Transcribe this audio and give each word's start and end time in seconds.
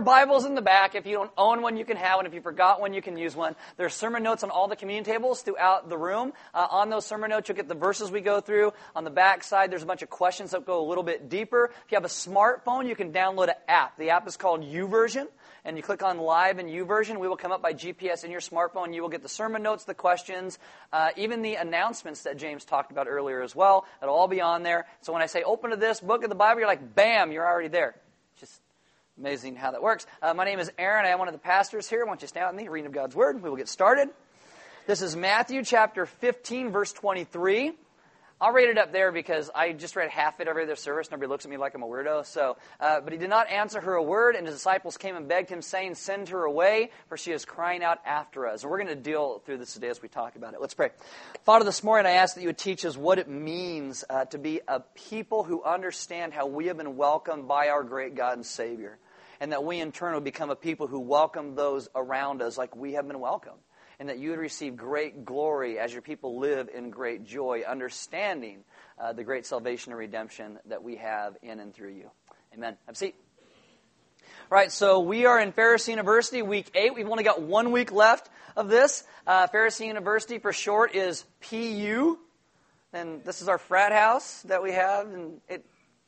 Bibles 0.00 0.44
in 0.44 0.54
the 0.54 0.62
back. 0.62 0.94
If 0.94 1.06
you 1.06 1.14
don't 1.14 1.30
own 1.36 1.62
one, 1.62 1.76
you 1.76 1.84
can 1.84 1.96
have 1.96 2.16
one. 2.16 2.26
If 2.26 2.34
you 2.34 2.40
forgot 2.40 2.80
one, 2.80 2.92
you 2.92 3.02
can 3.02 3.16
use 3.16 3.36
one. 3.36 3.56
There's 3.76 3.94
sermon 3.94 4.22
notes 4.22 4.42
on 4.42 4.50
all 4.50 4.68
the 4.68 4.76
communion 4.76 5.04
tables 5.04 5.42
throughout 5.42 5.88
the 5.88 5.98
room. 5.98 6.32
Uh, 6.54 6.66
on 6.70 6.90
those 6.90 7.06
sermon 7.06 7.30
notes, 7.30 7.48
you'll 7.48 7.56
get 7.56 7.68
the 7.68 7.74
verses 7.74 8.10
we 8.10 8.20
go 8.20 8.40
through. 8.40 8.72
On 8.94 9.04
the 9.04 9.10
back 9.10 9.44
side, 9.44 9.70
there's 9.70 9.82
a 9.82 9.86
bunch 9.86 10.02
of 10.02 10.10
questions 10.10 10.50
that 10.50 10.64
go 10.66 10.84
a 10.84 10.86
little 10.88 11.04
bit 11.04 11.28
deeper. 11.28 11.70
If 11.86 11.92
you 11.92 11.96
have 11.96 12.04
a 12.04 12.08
smartphone, 12.08 12.88
you 12.88 12.96
can 12.96 13.12
download 13.12 13.48
an 13.48 13.54
app. 13.68 13.96
The 13.98 14.10
app 14.10 14.26
is 14.26 14.36
called 14.36 14.62
YouVersion 14.62 15.26
and 15.64 15.76
you 15.76 15.82
click 15.82 16.02
on 16.02 16.18
live 16.18 16.58
and 16.58 16.68
YouVersion, 16.68 17.18
we 17.18 17.28
will 17.28 17.36
come 17.36 17.52
up 17.52 17.62
by 17.62 17.72
GPS 17.72 18.24
in 18.24 18.30
your 18.30 18.40
smartphone. 18.40 18.94
You 18.94 19.02
will 19.02 19.08
get 19.08 19.22
the 19.22 19.28
sermon 19.28 19.62
notes, 19.62 19.84
the 19.84 19.94
questions, 19.94 20.58
uh, 20.92 21.10
even 21.16 21.42
the 21.42 21.56
announcements 21.56 22.22
that 22.22 22.36
James 22.38 22.64
talked 22.64 22.90
about 22.90 23.08
earlier 23.08 23.42
as 23.42 23.54
well. 23.54 23.86
It'll 24.02 24.14
all 24.14 24.28
be 24.28 24.40
on 24.40 24.62
there. 24.62 24.86
So 25.02 25.12
when 25.12 25.22
I 25.22 25.26
say 25.26 25.42
open 25.42 25.70
to 25.70 25.76
this 25.76 26.00
book 26.00 26.22
of 26.22 26.28
the 26.28 26.34
Bible, 26.34 26.60
you're 26.60 26.68
like, 26.68 26.94
bam, 26.94 27.32
you're 27.32 27.46
already 27.46 27.68
there. 27.68 27.94
Amazing 29.20 29.54
how 29.56 29.70
that 29.72 29.82
works. 29.82 30.06
Uh, 30.22 30.32
my 30.32 30.46
name 30.46 30.58
is 30.60 30.72
Aaron. 30.78 31.04
I 31.04 31.10
am 31.10 31.18
one 31.18 31.28
of 31.28 31.34
the 31.34 31.38
pastors 31.38 31.86
here. 31.86 32.02
I 32.02 32.08
want 32.08 32.22
you 32.22 32.24
to 32.24 32.28
stand 32.28 32.58
in 32.58 32.64
the 32.64 32.70
reading 32.70 32.86
of 32.86 32.92
God's 32.92 33.14
Word. 33.14 33.42
We 33.42 33.50
will 33.50 33.56
get 33.58 33.68
started. 33.68 34.08
This 34.86 35.02
is 35.02 35.14
Matthew 35.14 35.62
chapter 35.62 36.06
15, 36.06 36.72
verse 36.72 36.90
23. 36.94 37.72
I'll 38.42 38.52
read 38.52 38.70
it 38.70 38.78
up 38.78 38.90
there 38.90 39.12
because 39.12 39.50
I 39.54 39.72
just 39.72 39.96
read 39.96 40.08
half 40.08 40.40
it 40.40 40.48
every 40.48 40.62
other 40.62 40.74
service. 40.74 41.10
Nobody 41.10 41.28
looks 41.28 41.44
at 41.44 41.50
me 41.50 41.58
like 41.58 41.74
I'm 41.74 41.82
a 41.82 41.86
weirdo. 41.86 42.24
So, 42.24 42.56
uh, 42.80 43.02
but 43.02 43.12
he 43.12 43.18
did 43.18 43.28
not 43.28 43.50
answer 43.50 43.78
her 43.82 43.92
a 43.92 44.02
word, 44.02 44.34
and 44.34 44.46
his 44.46 44.56
disciples 44.56 44.96
came 44.96 45.14
and 45.14 45.28
begged 45.28 45.50
him, 45.50 45.60
saying, 45.60 45.96
"Send 45.96 46.30
her 46.30 46.44
away, 46.44 46.90
for 47.10 47.18
she 47.18 47.32
is 47.32 47.44
crying 47.44 47.84
out 47.84 47.98
after 48.06 48.46
us." 48.46 48.62
And 48.62 48.70
we're 48.70 48.78
going 48.78 48.88
to 48.88 48.96
deal 48.96 49.40
through 49.40 49.58
this 49.58 49.74
today 49.74 49.88
as 49.88 50.00
we 50.00 50.08
talk 50.08 50.36
about 50.36 50.54
it. 50.54 50.60
Let's 50.62 50.72
pray. 50.72 50.88
Father, 51.44 51.66
this 51.66 51.84
morning 51.84 52.06
I 52.06 52.12
ask 52.12 52.34
that 52.34 52.40
you 52.40 52.46
would 52.48 52.56
teach 52.56 52.86
us 52.86 52.96
what 52.96 53.18
it 53.18 53.28
means 53.28 54.06
uh, 54.08 54.24
to 54.24 54.38
be 54.38 54.62
a 54.66 54.80
people 54.94 55.44
who 55.44 55.62
understand 55.62 56.32
how 56.32 56.46
we 56.46 56.68
have 56.68 56.78
been 56.78 56.96
welcomed 56.96 57.46
by 57.46 57.68
our 57.68 57.82
great 57.82 58.14
God 58.14 58.38
and 58.38 58.46
Savior, 58.46 58.98
and 59.40 59.52
that 59.52 59.64
we 59.64 59.80
in 59.80 59.90
turn 59.90 60.12
will 60.12 60.20
become 60.20 60.50
a 60.50 60.56
people 60.56 60.86
who 60.86 61.00
welcome 61.00 61.54
those 61.54 61.88
around 61.94 62.42
us 62.42 62.58
like 62.58 62.76
we 62.76 62.92
have 62.92 63.08
been 63.08 63.18
welcomed 63.18 63.60
and 63.98 64.08
that 64.08 64.18
you 64.18 64.30
would 64.30 64.38
receive 64.38 64.76
great 64.76 65.24
glory 65.24 65.78
as 65.78 65.92
your 65.92 66.02
people 66.02 66.38
live 66.38 66.68
in 66.74 66.90
great 66.90 67.24
joy, 67.24 67.62
understanding 67.66 68.64
uh, 68.98 69.12
the 69.12 69.24
great 69.24 69.44
salvation 69.44 69.92
and 69.92 69.98
redemption 69.98 70.58
that 70.66 70.82
we 70.82 70.96
have 70.96 71.36
in 71.42 71.58
and 71.60 71.74
through 71.74 71.92
you. 71.92 72.10
Amen. 72.54 72.76
Have 72.86 72.94
a 72.94 72.98
seat. 72.98 73.14
All 74.50 74.56
right, 74.56 74.72
so 74.72 75.00
we 75.00 75.26
are 75.26 75.38
in 75.38 75.52
Pharisee 75.52 75.88
University, 75.88 76.42
week 76.42 76.70
eight. 76.74 76.94
We've 76.94 77.08
only 77.08 77.24
got 77.24 77.42
one 77.42 77.72
week 77.72 77.92
left 77.92 78.28
of 78.56 78.68
this. 78.68 79.04
Uh, 79.26 79.46
Pharisee 79.46 79.86
University, 79.86 80.38
for 80.38 80.52
short, 80.52 80.94
is 80.94 81.24
PU. 81.48 82.18
And 82.92 83.22
this 83.22 83.42
is 83.42 83.48
our 83.48 83.58
frat 83.58 83.92
house 83.92 84.42
that 84.42 84.62
we 84.62 84.72
have, 84.72 85.06
and 85.12 85.40
it, 85.48 85.64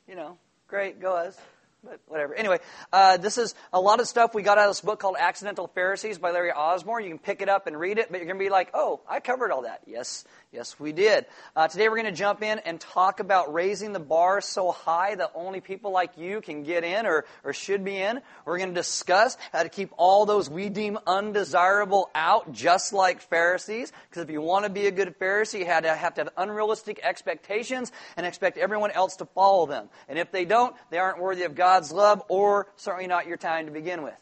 you 0.07 0.15
know, 0.15 0.37
great, 0.67 0.99
go 0.99 1.15
us 1.15 1.37
but 1.83 1.99
whatever. 2.07 2.33
Anyway, 2.33 2.59
uh, 2.91 3.17
this 3.17 3.37
is 3.37 3.55
a 3.73 3.79
lot 3.79 3.99
of 3.99 4.07
stuff 4.07 4.33
we 4.33 4.41
got 4.41 4.57
out 4.57 4.65
of 4.65 4.69
this 4.69 4.81
book 4.81 4.99
called 4.99 5.17
Accidental 5.19 5.67
Pharisees 5.67 6.17
by 6.17 6.31
Larry 6.31 6.51
Osborne. 6.51 7.03
You 7.03 7.09
can 7.09 7.19
pick 7.19 7.41
it 7.41 7.49
up 7.49 7.67
and 7.67 7.77
read 7.77 7.97
it, 7.97 8.09
but 8.09 8.17
you're 8.17 8.25
going 8.25 8.39
to 8.39 8.43
be 8.43 8.49
like, 8.49 8.69
oh, 8.73 9.01
I 9.07 9.19
covered 9.19 9.51
all 9.51 9.63
that. 9.63 9.81
Yes, 9.85 10.23
yes, 10.51 10.79
we 10.79 10.93
did. 10.93 11.25
Uh, 11.55 11.67
today 11.67 11.89
we're 11.89 11.97
going 11.97 12.05
to 12.05 12.11
jump 12.11 12.41
in 12.41 12.59
and 12.59 12.79
talk 12.79 13.19
about 13.19 13.53
raising 13.53 13.91
the 13.91 13.99
bar 13.99 14.39
so 14.39 14.71
high 14.71 15.15
that 15.15 15.31
only 15.35 15.59
people 15.59 15.91
like 15.91 16.17
you 16.17 16.39
can 16.39 16.63
get 16.63 16.85
in 16.85 17.05
or, 17.05 17.25
or 17.43 17.51
should 17.51 17.83
be 17.83 17.97
in. 17.97 18.21
We're 18.45 18.57
going 18.57 18.69
to 18.69 18.75
discuss 18.75 19.37
how 19.51 19.63
to 19.63 19.69
keep 19.69 19.91
all 19.97 20.25
those 20.25 20.49
we 20.49 20.69
deem 20.69 20.97
undesirable 21.05 22.09
out, 22.15 22.53
just 22.53 22.93
like 22.93 23.21
Pharisees. 23.21 23.91
Because 24.09 24.23
if 24.23 24.29
you 24.29 24.41
want 24.41 24.63
to 24.65 24.69
be 24.71 24.87
a 24.87 24.91
good 24.91 25.19
Pharisee, 25.19 25.59
you 25.59 25.65
have 25.65 25.83
to 25.83 25.93
have, 25.93 26.13
to 26.15 26.21
have 26.21 26.33
unrealistic 26.37 27.01
expectations 27.03 27.91
and 28.15 28.25
expect 28.25 28.57
everyone 28.57 28.91
else 28.91 29.17
to 29.17 29.25
follow 29.25 29.65
them. 29.65 29.89
And 30.07 30.17
if 30.17 30.31
they 30.31 30.45
don't, 30.45 30.75
they 30.89 30.97
aren't 30.97 31.19
worthy 31.19 31.43
of 31.43 31.55
God 31.55 31.72
God's 31.73 31.91
love, 31.91 32.21
or 32.29 32.67
certainly 32.75 33.07
not 33.07 33.25
your 33.25 33.37
time 33.37 33.65
to 33.65 33.71
begin 33.71 34.03
with. 34.03 34.13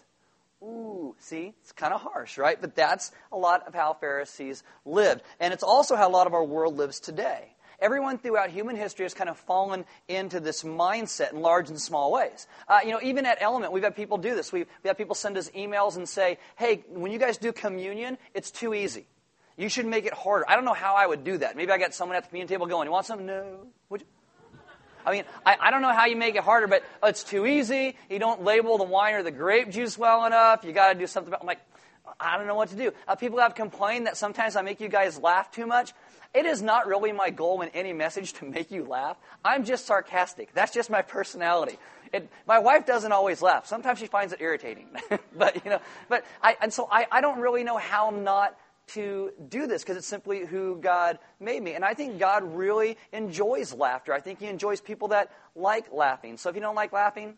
Ooh, 0.64 1.16
see, 1.20 1.54
it's 1.62 1.74
kind 1.74 1.94
of 1.94 2.00
harsh, 2.00 2.38
right? 2.38 2.56
But 2.60 2.76
that's 2.76 3.12
a 3.30 3.38
lot 3.38 3.68
of 3.68 3.74
how 3.74 3.92
Pharisees 3.92 4.64
lived. 4.86 5.22
And 5.38 5.54
it's 5.54 5.64
also 5.64 5.98
how 5.98 6.08
a 6.08 6.14
lot 6.14 6.28
of 6.28 6.34
our 6.34 6.46
world 6.46 6.78
lives 6.78 7.02
today. 7.02 7.54
Everyone 7.82 8.20
throughout 8.20 8.52
human 8.52 8.78
history 8.78 9.04
has 9.04 9.14
kind 9.14 9.30
of 9.30 9.38
fallen 9.38 9.84
into 10.08 10.40
this 10.40 10.64
mindset 10.64 11.34
in 11.34 11.42
large 11.42 11.68
and 11.68 11.82
small 11.82 12.14
ways. 12.14 12.48
Uh, 12.70 12.80
you 12.86 12.92
know, 12.92 13.02
even 13.04 13.26
at 13.26 13.40
Element, 13.42 13.74
we've 13.74 13.84
had 13.84 13.98
people 13.98 14.18
do 14.18 14.34
this. 14.34 14.54
We've, 14.54 14.68
we 14.82 14.88
have 14.88 14.98
people 14.98 15.16
send 15.16 15.38
us 15.38 15.50
emails 15.50 15.98
and 15.98 16.08
say, 16.08 16.38
hey, 16.58 16.86
when 16.88 17.12
you 17.12 17.20
guys 17.20 17.36
do 17.38 17.52
communion, 17.52 18.18
it's 18.34 18.50
too 18.50 18.74
easy. 18.74 19.08
You 19.58 19.68
should 19.68 19.88
make 19.88 20.06
it 20.06 20.14
harder. 20.14 20.46
I 20.48 20.56
don't 20.56 20.64
know 20.64 20.74
how 20.74 20.96
I 20.96 21.06
would 21.06 21.26
do 21.26 21.40
that. 21.40 21.58
Maybe 21.58 21.74
I 21.74 21.78
got 21.78 21.94
someone 21.94 22.16
at 22.16 22.24
the 22.24 22.30
communion 22.30 22.48
table 22.48 22.66
going, 22.66 22.86
you 22.86 22.94
want 22.94 23.08
some? 23.08 23.26
No. 23.26 23.68
Would 23.90 24.02
you? 24.02 24.08
I 25.06 25.12
mean, 25.12 25.24
I, 25.46 25.58
I 25.60 25.72
don't 25.72 25.82
know 25.82 25.94
how 25.94 26.06
you 26.06 26.16
make 26.16 26.36
it 26.36 26.44
harder, 26.44 26.68
but 26.68 26.84
it's 27.04 27.24
too 27.24 27.46
easy. 27.46 27.96
You 28.10 28.20
don't 28.20 28.44
label 28.44 28.78
the 28.78 28.84
wine 28.84 29.16
or 29.16 29.24
the 29.24 29.32
grape 29.32 29.70
juice 29.70 29.98
well 29.98 30.26
enough. 30.26 30.64
You 30.64 30.72
got 30.74 30.94
to 30.94 31.00
do 31.00 31.08
something 31.08 31.30
about. 31.30 31.42
I'm 31.42 31.48
like, 31.48 31.62
I 32.20 32.38
don't 32.38 32.48
know 32.48 32.56
what 32.56 32.70
to 32.70 32.76
do. 32.76 32.92
Uh, 33.08 33.16
people 33.16 33.40
have 33.40 33.56
complained 33.56 34.08
that 34.08 34.18
sometimes 34.18 34.56
I 34.56 34.62
make 34.62 34.80
you 34.80 34.90
guys 34.90 35.20
laugh 35.20 35.52
too 35.52 35.66
much. 35.66 35.94
It 36.34 36.46
is 36.46 36.62
not 36.62 36.88
really 36.88 37.12
my 37.12 37.30
goal 37.30 37.62
in 37.62 37.70
any 37.70 37.92
message 37.92 38.34
to 38.34 38.46
make 38.46 38.72
you 38.72 38.86
laugh. 38.86 39.18
I'm 39.44 39.66
just 39.66 39.86
sarcastic. 39.86 40.54
That's 40.54 40.74
just 40.74 40.90
my 40.90 41.02
personality. 41.02 41.78
It, 42.14 42.30
my 42.48 42.60
wife 42.60 42.86
doesn't 42.86 43.12
always 43.12 43.42
laugh. 43.42 43.66
Sometimes 43.66 44.00
she 44.00 44.08
finds 44.08 44.34
it 44.34 44.42
irritating. 44.42 44.88
but 45.36 45.64
you 45.64 45.72
know, 45.72 45.82
but 46.10 46.26
I, 46.42 46.58
and 46.62 46.72
so 46.72 46.88
I, 46.90 47.06
I 47.12 47.22
don't 47.22 47.40
really 47.40 47.64
know 47.64 47.78
how 47.78 48.08
I'm 48.08 48.24
not 48.24 48.58
to 48.88 49.32
do 49.50 49.68
this 49.68 49.84
because 49.84 49.98
it's 49.98 50.08
simply 50.08 50.46
who 50.46 50.78
God 50.78 51.20
made 51.40 51.62
me. 51.62 51.74
And 51.74 51.86
I 51.86 51.94
think 51.94 52.20
God 52.20 52.56
really 52.56 52.98
enjoys 53.12 53.74
laughter. 53.74 54.14
I 54.14 54.20
think 54.20 54.40
He 54.40 54.48
enjoys 54.48 54.82
people 54.82 55.10
that 55.10 55.32
like 55.56 55.94
laughing. 55.94 56.38
So 56.38 56.50
if 56.50 56.56
you 56.56 56.62
don't 56.62 56.76
like 56.76 56.92
laughing, 56.92 57.38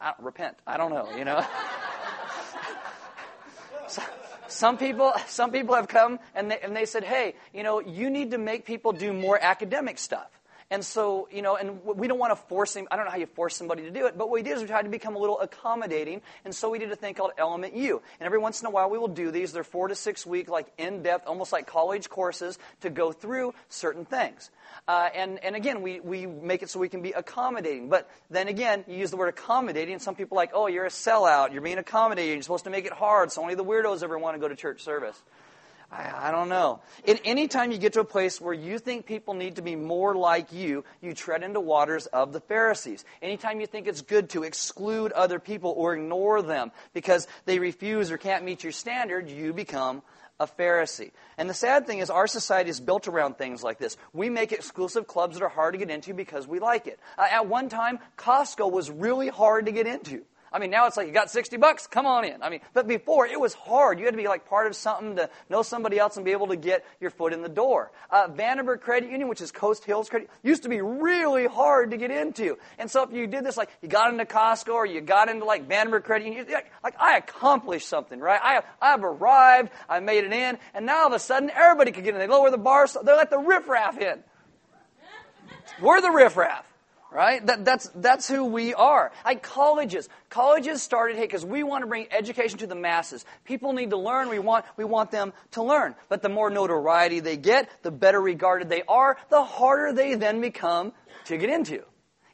I 0.00 0.14
repent. 0.18 0.56
I 0.66 0.76
don't 0.76 0.92
know, 0.92 1.08
you 1.16 1.24
know. 1.24 1.44
so, 3.88 4.02
some 4.48 4.78
people, 4.78 5.12
some 5.26 5.50
people 5.50 5.74
have 5.74 5.88
come 5.88 6.18
and 6.34 6.50
they, 6.50 6.58
and 6.60 6.74
they 6.74 6.86
said, 6.86 7.04
hey, 7.04 7.34
you 7.52 7.62
know, 7.62 7.80
you 7.80 8.10
need 8.10 8.30
to 8.30 8.38
make 8.38 8.64
people 8.64 8.92
do 8.92 9.12
more 9.12 9.38
academic 9.40 9.98
stuff. 9.98 10.30
And 10.70 10.84
so, 10.84 11.28
you 11.32 11.40
know, 11.40 11.56
and 11.56 11.82
we 11.82 12.08
don't 12.08 12.18
want 12.18 12.32
to 12.32 12.36
force 12.36 12.76
him. 12.76 12.86
I 12.90 12.96
don't 12.96 13.06
know 13.06 13.10
how 13.10 13.16
you 13.16 13.24
force 13.26 13.56
somebody 13.56 13.84
to 13.84 13.90
do 13.90 14.04
it, 14.04 14.18
but 14.18 14.28
what 14.28 14.34
we 14.34 14.42
did 14.42 14.56
is 14.56 14.60
we 14.60 14.68
tried 14.68 14.82
to 14.82 14.90
become 14.90 15.16
a 15.16 15.18
little 15.18 15.40
accommodating, 15.40 16.20
and 16.44 16.54
so 16.54 16.68
we 16.68 16.78
did 16.78 16.92
a 16.92 16.96
thing 16.96 17.14
called 17.14 17.30
Element 17.38 17.74
U. 17.74 18.02
And 18.20 18.26
every 18.26 18.38
once 18.38 18.60
in 18.60 18.66
a 18.66 18.70
while 18.70 18.90
we 18.90 18.98
will 18.98 19.08
do 19.08 19.30
these. 19.30 19.52
They're 19.52 19.64
four 19.64 19.88
to 19.88 19.94
six 19.94 20.26
week, 20.26 20.50
like 20.50 20.66
in 20.76 21.02
depth, 21.02 21.26
almost 21.26 21.52
like 21.52 21.66
college 21.66 22.10
courses 22.10 22.58
to 22.82 22.90
go 22.90 23.12
through 23.12 23.54
certain 23.70 24.04
things. 24.04 24.50
Uh, 24.86 25.08
and, 25.14 25.42
and 25.42 25.56
again, 25.56 25.80
we, 25.80 26.00
we 26.00 26.26
make 26.26 26.62
it 26.62 26.68
so 26.68 26.78
we 26.78 26.90
can 26.90 27.00
be 27.00 27.12
accommodating. 27.12 27.88
But 27.88 28.10
then 28.28 28.48
again, 28.48 28.84
you 28.86 28.98
use 28.98 29.10
the 29.10 29.16
word 29.16 29.30
accommodating, 29.30 29.94
and 29.94 30.02
some 30.02 30.16
people 30.16 30.36
are 30.36 30.42
like, 30.42 30.50
oh, 30.52 30.66
you're 30.66 30.84
a 30.84 30.90
sellout. 30.90 31.52
You're 31.52 31.62
being 31.62 31.78
accommodating. 31.78 32.34
You're 32.34 32.42
supposed 32.42 32.64
to 32.64 32.70
make 32.70 32.84
it 32.84 32.92
hard, 32.92 33.32
so 33.32 33.40
only 33.40 33.54
the 33.54 33.64
weirdos 33.64 34.02
ever 34.02 34.18
want 34.18 34.34
to 34.34 34.38
go 34.38 34.48
to 34.48 34.56
church 34.56 34.82
service. 34.82 35.18
I, 35.90 36.28
I 36.28 36.30
don't 36.30 36.48
know. 36.48 36.80
In 37.04 37.18
any 37.24 37.48
time 37.48 37.72
you 37.72 37.78
get 37.78 37.94
to 37.94 38.00
a 38.00 38.04
place 38.04 38.40
where 38.40 38.54
you 38.54 38.78
think 38.78 39.06
people 39.06 39.34
need 39.34 39.56
to 39.56 39.62
be 39.62 39.74
more 39.74 40.14
like 40.14 40.52
you, 40.52 40.84
you 41.00 41.14
tread 41.14 41.42
into 41.42 41.60
waters 41.60 42.06
of 42.06 42.32
the 42.32 42.40
Pharisees. 42.40 43.04
Anytime 43.22 43.60
you 43.60 43.66
think 43.66 43.86
it's 43.86 44.02
good 44.02 44.30
to 44.30 44.42
exclude 44.42 45.12
other 45.12 45.38
people 45.38 45.72
or 45.76 45.94
ignore 45.94 46.42
them 46.42 46.72
because 46.92 47.26
they 47.46 47.58
refuse 47.58 48.10
or 48.10 48.18
can't 48.18 48.44
meet 48.44 48.62
your 48.62 48.72
standard, 48.72 49.30
you 49.30 49.52
become 49.52 50.02
a 50.40 50.46
Pharisee. 50.46 51.10
And 51.36 51.48
the 51.50 51.54
sad 51.54 51.86
thing 51.86 51.98
is, 51.98 52.10
our 52.10 52.26
society 52.26 52.70
is 52.70 52.80
built 52.80 53.08
around 53.08 53.38
things 53.38 53.62
like 53.62 53.78
this. 53.78 53.96
We 54.12 54.30
make 54.30 54.52
exclusive 54.52 55.06
clubs 55.06 55.36
that 55.38 55.44
are 55.44 55.48
hard 55.48 55.74
to 55.74 55.78
get 55.78 55.90
into 55.90 56.14
because 56.14 56.46
we 56.46 56.60
like 56.60 56.86
it. 56.86 57.00
Uh, 57.16 57.26
at 57.30 57.46
one 57.48 57.68
time, 57.68 57.98
Costco 58.16 58.70
was 58.70 58.90
really 58.90 59.28
hard 59.28 59.66
to 59.66 59.72
get 59.72 59.86
into. 59.86 60.24
I 60.52 60.58
mean, 60.58 60.70
now 60.70 60.86
it's 60.86 60.96
like 60.96 61.06
you 61.06 61.12
got 61.12 61.30
60 61.30 61.56
bucks, 61.58 61.86
come 61.86 62.06
on 62.06 62.24
in. 62.24 62.42
I 62.42 62.50
mean, 62.50 62.60
but 62.72 62.86
before 62.86 63.26
it 63.26 63.38
was 63.38 63.54
hard. 63.54 63.98
You 63.98 64.04
had 64.04 64.12
to 64.12 64.18
be 64.18 64.28
like 64.28 64.48
part 64.48 64.66
of 64.66 64.74
something 64.74 65.16
to 65.16 65.30
know 65.48 65.62
somebody 65.62 65.98
else 65.98 66.16
and 66.16 66.24
be 66.24 66.32
able 66.32 66.48
to 66.48 66.56
get 66.56 66.84
your 67.00 67.10
foot 67.10 67.32
in 67.32 67.42
the 67.42 67.48
door. 67.48 67.92
Uh, 68.10 68.28
Vandenberg 68.28 68.80
Credit 68.80 69.10
Union, 69.10 69.28
which 69.28 69.40
is 69.40 69.52
Coast 69.52 69.84
Hills 69.84 70.08
Credit, 70.08 70.30
used 70.42 70.62
to 70.62 70.68
be 70.68 70.80
really 70.80 71.46
hard 71.46 71.90
to 71.90 71.96
get 71.96 72.10
into. 72.10 72.56
And 72.78 72.90
so 72.90 73.02
if 73.02 73.12
you 73.12 73.26
did 73.26 73.44
this, 73.44 73.56
like 73.56 73.70
you 73.82 73.88
got 73.88 74.10
into 74.12 74.24
Costco 74.24 74.72
or 74.72 74.86
you 74.86 75.00
got 75.00 75.28
into 75.28 75.44
like 75.44 75.68
Vandenberg 75.68 76.04
Credit 76.04 76.26
Union, 76.26 76.46
like, 76.50 76.70
like 76.82 76.94
I 76.98 77.16
accomplished 77.16 77.88
something, 77.88 78.18
right? 78.20 78.40
I 78.42 78.62
I've 78.80 79.04
arrived, 79.04 79.70
I 79.88 80.00
made 80.00 80.24
it 80.24 80.32
in, 80.32 80.58
and 80.74 80.86
now 80.86 81.02
all 81.02 81.06
of 81.08 81.12
a 81.12 81.18
sudden 81.18 81.50
everybody 81.50 81.92
could 81.92 82.04
get 82.04 82.14
in. 82.14 82.20
They 82.20 82.26
lower 82.26 82.50
the 82.50 82.58
bar, 82.58 82.86
so 82.86 83.02
they 83.02 83.12
let 83.12 83.30
the 83.30 83.38
riffraff 83.38 83.98
in. 83.98 84.22
We're 85.80 86.00
the 86.00 86.10
riffraff 86.10 86.67
right? 87.10 87.44
That, 87.46 87.64
that's, 87.64 87.88
that's 87.94 88.28
who 88.28 88.44
we 88.44 88.74
are. 88.74 89.12
Like 89.24 89.42
colleges. 89.42 90.08
Colleges 90.30 90.82
started, 90.82 91.16
hey, 91.16 91.24
because 91.24 91.44
we 91.44 91.62
want 91.62 91.82
to 91.82 91.86
bring 91.86 92.06
education 92.10 92.58
to 92.58 92.66
the 92.66 92.74
masses. 92.74 93.24
People 93.44 93.72
need 93.72 93.90
to 93.90 93.96
learn. 93.96 94.28
We 94.28 94.38
want, 94.38 94.64
we 94.76 94.84
want 94.84 95.10
them 95.10 95.32
to 95.52 95.62
learn. 95.62 95.94
But 96.08 96.22
the 96.22 96.28
more 96.28 96.50
notoriety 96.50 97.20
they 97.20 97.36
get, 97.36 97.70
the 97.82 97.90
better 97.90 98.20
regarded 98.20 98.68
they 98.68 98.82
are, 98.88 99.16
the 99.30 99.42
harder 99.42 99.92
they 99.92 100.14
then 100.14 100.40
become 100.40 100.92
to 101.26 101.36
get 101.36 101.50
into. 101.50 101.82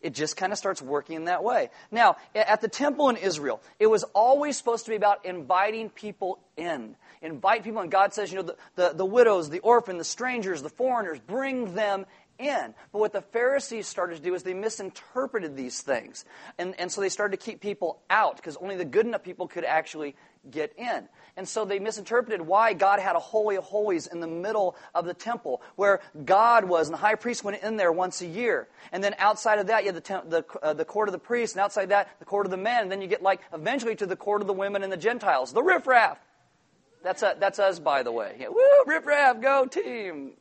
It 0.04 0.12
just 0.12 0.36
kind 0.36 0.52
of 0.52 0.58
starts 0.58 0.82
working 0.82 1.16
in 1.16 1.24
that 1.24 1.42
way. 1.42 1.70
Now, 1.90 2.16
at 2.34 2.60
the 2.60 2.68
temple 2.68 3.08
in 3.08 3.16
Israel, 3.16 3.62
it 3.78 3.86
was 3.86 4.04
always 4.12 4.58
supposed 4.58 4.84
to 4.84 4.90
be 4.90 4.96
about 4.96 5.24
inviting 5.24 5.88
people 5.88 6.40
in. 6.58 6.94
Invite 7.22 7.64
people, 7.64 7.80
and 7.80 7.90
God 7.90 8.12
says, 8.12 8.30
you 8.30 8.36
know, 8.36 8.42
the, 8.42 8.56
the, 8.76 8.92
the 8.96 9.04
widows, 9.06 9.48
the 9.48 9.60
orphan, 9.60 9.96
the 9.96 10.04
strangers, 10.04 10.60
the 10.60 10.68
foreigners, 10.68 11.18
bring 11.20 11.74
them 11.74 12.04
in. 12.38 12.74
But 12.92 12.98
what 12.98 13.12
the 13.12 13.22
Pharisees 13.22 13.86
started 13.86 14.16
to 14.16 14.22
do 14.22 14.34
is 14.34 14.42
they 14.42 14.54
misinterpreted 14.54 15.56
these 15.56 15.80
things. 15.80 16.24
And, 16.58 16.74
and 16.78 16.90
so 16.90 17.00
they 17.00 17.08
started 17.08 17.38
to 17.38 17.44
keep 17.44 17.60
people 17.60 18.02
out 18.10 18.36
because 18.36 18.56
only 18.56 18.76
the 18.76 18.84
good 18.84 19.06
enough 19.06 19.22
people 19.22 19.48
could 19.48 19.64
actually 19.64 20.16
get 20.50 20.74
in. 20.76 21.08
And 21.36 21.48
so 21.48 21.64
they 21.64 21.78
misinterpreted 21.78 22.42
why 22.42 22.74
God 22.74 23.00
had 23.00 23.16
a 23.16 23.20
holy 23.20 23.56
of 23.56 23.64
holies 23.64 24.06
in 24.06 24.20
the 24.20 24.26
middle 24.26 24.76
of 24.94 25.04
the 25.04 25.14
temple, 25.14 25.62
where 25.76 26.00
God 26.24 26.66
was, 26.66 26.88
and 26.88 26.94
the 26.94 26.98
high 26.98 27.14
priest 27.14 27.42
went 27.42 27.62
in 27.62 27.76
there 27.76 27.90
once 27.90 28.20
a 28.20 28.26
year. 28.26 28.68
And 28.92 29.02
then 29.02 29.14
outside 29.18 29.58
of 29.58 29.68
that, 29.68 29.82
you 29.84 29.88
had 29.88 29.96
the, 29.96 30.00
temp, 30.00 30.30
the, 30.30 30.44
uh, 30.62 30.74
the 30.74 30.84
court 30.84 31.08
of 31.08 31.12
the 31.12 31.18
priests, 31.18 31.56
and 31.56 31.62
outside 31.62 31.88
that, 31.88 32.08
the 32.18 32.24
court 32.24 32.46
of 32.46 32.50
the 32.50 32.56
men. 32.56 32.82
And 32.82 32.92
then 32.92 33.00
you 33.00 33.08
get 33.08 33.22
like 33.22 33.40
eventually 33.52 33.96
to 33.96 34.06
the 34.06 34.16
court 34.16 34.42
of 34.42 34.46
the 34.46 34.52
women 34.52 34.82
and 34.82 34.92
the 34.92 34.96
Gentiles, 34.96 35.52
the 35.52 35.62
riffraff. 35.62 36.18
That's, 37.02 37.22
a, 37.22 37.36
that's 37.38 37.58
us, 37.58 37.78
by 37.78 38.02
the 38.02 38.12
way. 38.12 38.36
Yeah, 38.38 38.48
woo, 38.48 38.84
riffraff, 38.86 39.42
go 39.42 39.66
team. 39.66 40.32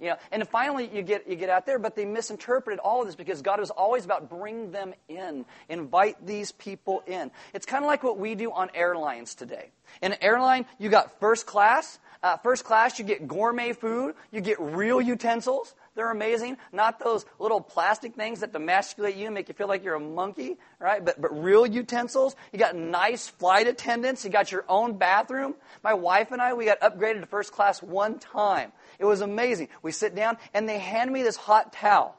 You 0.00 0.10
know, 0.10 0.16
and 0.30 0.46
finally 0.48 0.90
you 0.92 1.02
get, 1.02 1.28
you 1.28 1.36
get 1.36 1.48
out 1.48 1.66
there, 1.66 1.78
but 1.78 1.96
they 1.96 2.04
misinterpreted 2.04 2.78
all 2.80 3.00
of 3.00 3.06
this 3.06 3.14
because 3.14 3.42
God 3.42 3.60
was 3.60 3.70
always 3.70 4.04
about 4.04 4.28
bring 4.28 4.70
them 4.70 4.94
in, 5.08 5.44
invite 5.68 6.24
these 6.26 6.52
people 6.52 7.02
in. 7.06 7.30
It's 7.54 7.66
kind 7.66 7.84
of 7.84 7.88
like 7.88 8.02
what 8.02 8.18
we 8.18 8.34
do 8.34 8.52
on 8.52 8.70
airlines 8.74 9.34
today. 9.34 9.70
In 10.02 10.12
an 10.12 10.18
airline, 10.20 10.66
you 10.78 10.88
got 10.88 11.18
first 11.20 11.46
class. 11.46 11.98
Uh, 12.22 12.36
first 12.38 12.64
class, 12.64 12.98
you 12.98 13.04
get 13.04 13.28
gourmet 13.28 13.72
food, 13.72 14.14
you 14.32 14.40
get 14.40 14.58
real 14.58 15.00
utensils. 15.00 15.74
They're 15.94 16.10
amazing. 16.10 16.58
Not 16.72 16.98
those 16.98 17.24
little 17.38 17.60
plastic 17.60 18.14
things 18.14 18.40
that 18.40 18.52
demasculate 18.52 19.16
you 19.16 19.26
and 19.26 19.34
make 19.34 19.48
you 19.48 19.54
feel 19.54 19.66
like 19.66 19.82
you're 19.82 19.94
a 19.94 20.00
monkey, 20.00 20.58
right? 20.78 21.02
But, 21.02 21.20
but 21.20 21.42
real 21.42 21.66
utensils. 21.66 22.36
You 22.52 22.58
got 22.58 22.76
nice 22.76 23.28
flight 23.28 23.66
attendants. 23.66 24.24
You 24.24 24.30
got 24.30 24.52
your 24.52 24.64
own 24.68 24.98
bathroom. 24.98 25.54
My 25.82 25.94
wife 25.94 26.32
and 26.32 26.42
I, 26.42 26.52
we 26.52 26.66
got 26.66 26.80
upgraded 26.80 27.20
to 27.20 27.26
first 27.26 27.52
class 27.52 27.82
one 27.82 28.18
time. 28.18 28.72
It 28.98 29.04
was 29.04 29.20
amazing. 29.20 29.68
We 29.82 29.92
sit 29.92 30.14
down 30.14 30.38
and 30.54 30.68
they 30.68 30.78
hand 30.78 31.12
me 31.12 31.22
this 31.22 31.36
hot 31.36 31.72
towel. 31.72 32.16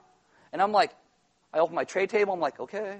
And 0.51 0.61
I'm 0.61 0.71
like, 0.71 0.91
I 1.53 1.59
open 1.59 1.75
my 1.75 1.83
tray 1.83 2.07
table. 2.07 2.33
I'm 2.33 2.39
like, 2.39 2.59
okay. 2.59 2.97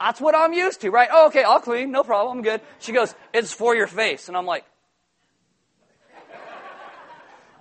That's 0.00 0.20
what 0.20 0.34
I'm 0.34 0.52
used 0.52 0.82
to, 0.82 0.90
right? 0.90 1.08
Oh, 1.10 1.28
okay, 1.28 1.42
I'll 1.42 1.60
clean. 1.60 1.90
No 1.90 2.02
problem. 2.02 2.38
I'm 2.38 2.42
good. 2.44 2.60
She 2.78 2.92
goes, 2.92 3.14
it's 3.32 3.52
for 3.52 3.74
your 3.74 3.86
face. 3.86 4.28
And 4.28 4.36
I'm 4.36 4.46
like, 4.46 4.64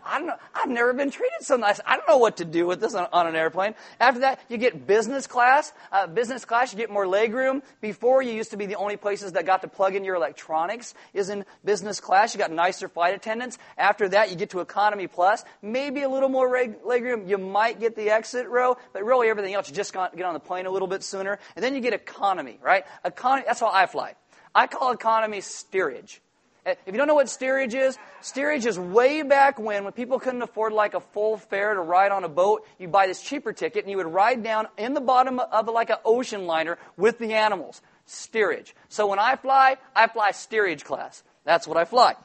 I 0.06 0.20
don't 0.20 0.28
know. 0.28 0.38
I've 0.54 0.70
never 0.70 0.94
been 0.94 1.10
treated 1.10 1.42
so 1.42 1.56
nice. 1.56 1.80
I 1.86 1.98
don't 1.98 2.08
know 2.08 2.18
what 2.18 2.38
to 2.38 2.46
do 2.46 2.68
with 2.68 2.80
this 2.80 2.94
on, 2.94 3.08
on 3.12 3.26
an 3.26 3.36
airplane. 3.36 3.74
After 4.00 4.22
that, 4.22 4.40
you 4.50 4.58
get 4.58 4.86
business 4.86 5.26
class. 5.26 5.74
Uh, 5.92 6.06
business 6.06 6.46
class, 6.46 6.72
you 6.72 6.78
get 6.78 6.92
more 6.92 7.08
leg 7.08 7.34
room. 7.34 7.64
Before, 7.82 8.22
you 8.22 8.32
used 8.32 8.52
to 8.52 8.58
be 8.58 8.68
the 8.68 8.76
only 8.76 8.98
places 8.98 9.32
that 9.32 9.48
got 9.48 9.64
to 9.64 9.68
plug 9.68 9.96
in 9.96 10.06
your 10.06 10.16
electronics 10.16 10.94
is 11.14 11.30
in 11.30 11.44
business 11.64 12.00
class. 12.00 12.36
You 12.36 12.38
got 12.38 12.52
nicer 12.52 12.88
flight 12.88 13.16
attendants. 13.16 13.58
After 13.78 14.08
that, 14.10 14.30
you 14.30 14.36
get 14.36 14.52
to 14.52 14.60
economy 14.60 15.08
plus. 15.08 15.44
Maybe 15.64 16.04
a 16.04 16.10
little 16.10 16.30
more 16.30 16.50
leg, 16.52 16.76
leg 16.86 17.04
room. 17.04 17.28
You 17.28 17.40
might 17.40 17.80
get 17.80 17.96
the 17.96 18.12
exit 18.12 18.48
row, 18.48 18.78
but 18.94 19.04
really 19.04 19.28
everything 19.28 19.56
else, 19.56 19.70
you 19.70 19.76
just 19.76 19.92
got, 19.92 20.16
get 20.16 20.26
on 20.26 20.36
the 20.36 20.40
plane 20.40 20.68
a 20.68 20.72
little 20.72 20.88
bit 20.88 21.02
sooner. 21.02 21.40
And 21.56 21.66
then 21.66 21.74
you 21.74 21.82
get 21.82 21.94
economy, 21.94 22.60
right? 22.62 22.86
Economy, 23.04 23.46
that's 23.48 23.60
how 23.60 23.72
I 23.72 23.88
fly. 23.88 24.14
I 24.54 24.68
call 24.68 24.92
economy 24.92 25.42
steerage. 25.42 26.22
Eh, 26.66 26.74
if 26.86 26.94
you 26.94 26.98
don't 26.98 27.08
know 27.08 27.16
what 27.16 27.30
steerage 27.30 27.76
is, 27.76 27.98
steerage 28.22 28.66
is 28.66 28.80
way 28.80 29.22
back 29.22 29.60
when, 29.60 29.84
when 29.84 29.94
people 29.94 30.20
couldn't 30.20 30.42
afford 30.42 30.74
like 30.74 30.96
a 30.96 31.00
full 31.00 31.38
fare 31.38 31.76
to 31.76 31.82
ride 31.82 32.12
on 32.12 32.24
a 32.24 32.30
boat, 32.30 32.66
you 32.80 32.88
buy 32.88 33.06
this 33.06 33.22
cheaper 33.22 33.54
ticket 33.54 33.84
and 33.84 33.92
you 33.92 33.98
would 33.98 34.08
ride 34.08 34.44
down 34.44 34.68
in 34.78 34.94
the 34.94 35.02
bottom 35.02 35.40
of 35.40 35.68
like 35.68 35.92
an 35.92 35.98
ocean 36.04 36.48
liner 36.48 36.80
with 36.98 37.20
the 37.20 37.34
animals. 37.34 37.82
Steerage. 38.08 38.76
So 38.90 39.08
when 39.08 39.20
I 39.20 39.36
fly, 39.36 39.78
I 39.96 40.08
fly 40.08 40.32
steerage 40.32 40.84
class. 40.84 41.24
That's 41.44 41.68
what 41.68 41.78
I 41.78 41.86
fly. 41.86 42.16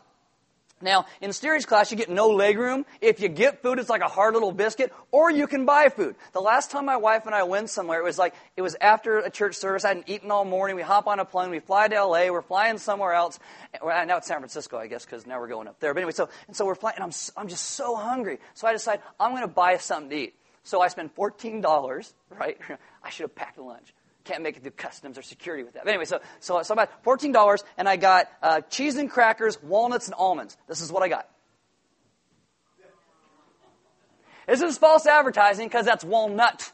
Now, 0.83 1.05
in 1.21 1.33
steerage 1.33 1.67
class, 1.67 1.91
you 1.91 1.97
get 1.97 2.09
no 2.09 2.31
legroom. 2.31 2.87
If 3.03 3.21
you 3.21 3.29
get 3.29 3.61
food, 3.61 3.79
it's 3.79 3.91
like 3.91 4.01
a 4.01 4.09
hard 4.09 4.33
little 4.33 4.53
biscuit, 4.53 4.93
or 5.11 5.31
you 5.31 5.47
can 5.47 5.67
buy 5.67 5.91
food. 5.91 6.17
The 6.33 6.41
last 6.41 6.71
time 6.71 6.87
my 6.87 6.97
wife 6.97 7.27
and 7.27 7.35
I 7.35 7.43
went 7.43 7.69
somewhere, 7.69 8.01
it 8.01 8.05
was 8.05 8.19
like, 8.19 8.35
it 8.57 8.63
was 8.63 8.77
after 8.81 9.19
a 9.19 9.31
church 9.31 9.57
service. 9.57 9.85
I 9.85 9.89
hadn't 9.89 10.09
eaten 10.09 10.31
all 10.31 10.47
morning. 10.47 10.77
We 10.77 10.83
hop 10.83 11.07
on 11.07 11.21
a 11.21 11.25
plane. 11.27 11.51
We 11.51 11.61
fly 11.61 11.89
to 11.89 12.05
LA. 12.05 12.31
We're 12.31 12.41
flying 12.41 12.79
somewhere 12.79 13.13
else. 13.13 13.39
Well, 13.83 14.07
now 14.07 14.17
it's 14.17 14.27
San 14.27 14.39
Francisco, 14.39 14.79
I 14.79 14.87
guess, 14.87 15.05
because 15.05 15.27
now 15.27 15.39
we're 15.39 15.49
going 15.49 15.69
up 15.69 15.79
there. 15.81 15.93
But 15.93 16.01
anyway, 16.01 16.13
so, 16.13 16.31
and 16.47 16.57
so 16.57 16.65
we're 16.65 16.75
flying, 16.75 16.97
and 16.97 17.05
I'm, 17.05 17.13
I'm 17.37 17.49
just 17.49 17.73
so 17.73 17.95
hungry. 17.95 18.39
So 18.55 18.67
I 18.67 18.73
decide, 18.73 19.01
I'm 19.19 19.33
going 19.33 19.43
to 19.43 19.49
buy 19.49 19.77
something 19.77 20.11
to 20.11 20.17
eat. 20.17 20.35
So 20.63 20.81
I 20.81 20.89
spend 20.89 21.15
$14, 21.15 22.13
right? 22.31 22.59
I 23.05 23.11
should 23.11 23.25
have 23.25 23.35
packed 23.35 23.59
lunch 23.59 23.93
can't 24.25 24.43
make 24.43 24.57
it 24.57 24.63
through 24.63 24.73
customs 24.73 25.19
or 25.19 25.23
security 25.23 25.63
with 25.65 25.75
that. 25.75 25.85
But 25.85 25.91
anyway, 25.91 26.05
so, 26.05 26.21
so, 26.41 26.63
so 26.63 26.75
I 26.75 26.77
bought 26.77 27.05
$14 27.05 27.65
and 27.77 27.89
I 27.89 27.97
got 27.97 28.29
uh, 28.43 28.61
cheese 28.63 28.97
and 28.97 29.11
crackers, 29.11 29.63
walnuts, 29.63 30.07
and 30.07 30.15
almonds. 30.15 30.57
This 30.69 30.81
is 30.81 30.93
what 30.93 31.03
I 31.03 31.09
got. 31.09 31.29
This 34.47 34.63
is 34.63 34.79
false 34.79 35.07
advertising 35.07 35.69
because 35.69 35.87
that's 35.87 36.05
walnut. 36.05 36.73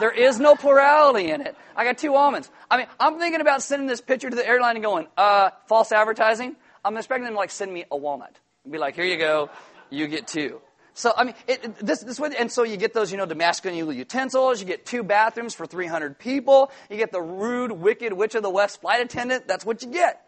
There 0.00 0.10
is 0.10 0.38
no 0.38 0.54
plurality 0.54 1.30
in 1.30 1.40
it. 1.40 1.56
I 1.76 1.84
got 1.84 1.98
two 1.98 2.14
almonds. 2.14 2.50
I 2.70 2.76
mean, 2.76 2.86
I'm 2.98 3.18
thinking 3.18 3.40
about 3.40 3.62
sending 3.62 3.88
this 3.88 4.00
picture 4.00 4.30
to 4.30 4.36
the 4.36 4.46
airline 4.46 4.76
and 4.76 4.84
going, 4.84 5.08
uh, 5.16 5.50
false 5.66 5.92
advertising. 5.92 6.56
I'm 6.84 6.96
expecting 6.96 7.24
them 7.24 7.34
to 7.34 7.38
like 7.38 7.50
send 7.50 7.72
me 7.72 7.84
a 7.90 7.96
walnut 7.96 8.38
and 8.64 8.72
be 8.72 8.78
like, 8.78 8.94
here 8.94 9.04
you 9.04 9.18
go, 9.18 9.50
you 9.90 10.06
get 10.06 10.26
two. 10.26 10.60
So, 10.98 11.12
I 11.16 11.22
mean, 11.22 11.34
it, 11.46 11.76
this, 11.78 12.00
this 12.00 12.18
way, 12.18 12.30
and 12.36 12.50
so 12.50 12.64
you 12.64 12.76
get 12.76 12.92
those, 12.92 13.12
you 13.12 13.18
know, 13.18 13.24
Damascus 13.24 13.72
utensils, 13.72 14.58
you 14.58 14.66
get 14.66 14.84
two 14.84 15.04
bathrooms 15.04 15.54
for 15.54 15.64
300 15.64 16.18
people, 16.18 16.72
you 16.90 16.96
get 16.96 17.12
the 17.12 17.22
rude, 17.22 17.70
wicked 17.70 18.12
witch 18.12 18.34
of 18.34 18.42
the 18.42 18.50
West 18.50 18.80
flight 18.80 19.00
attendant, 19.00 19.46
that's 19.46 19.64
what 19.64 19.80
you 19.84 19.92
get. 19.92 20.26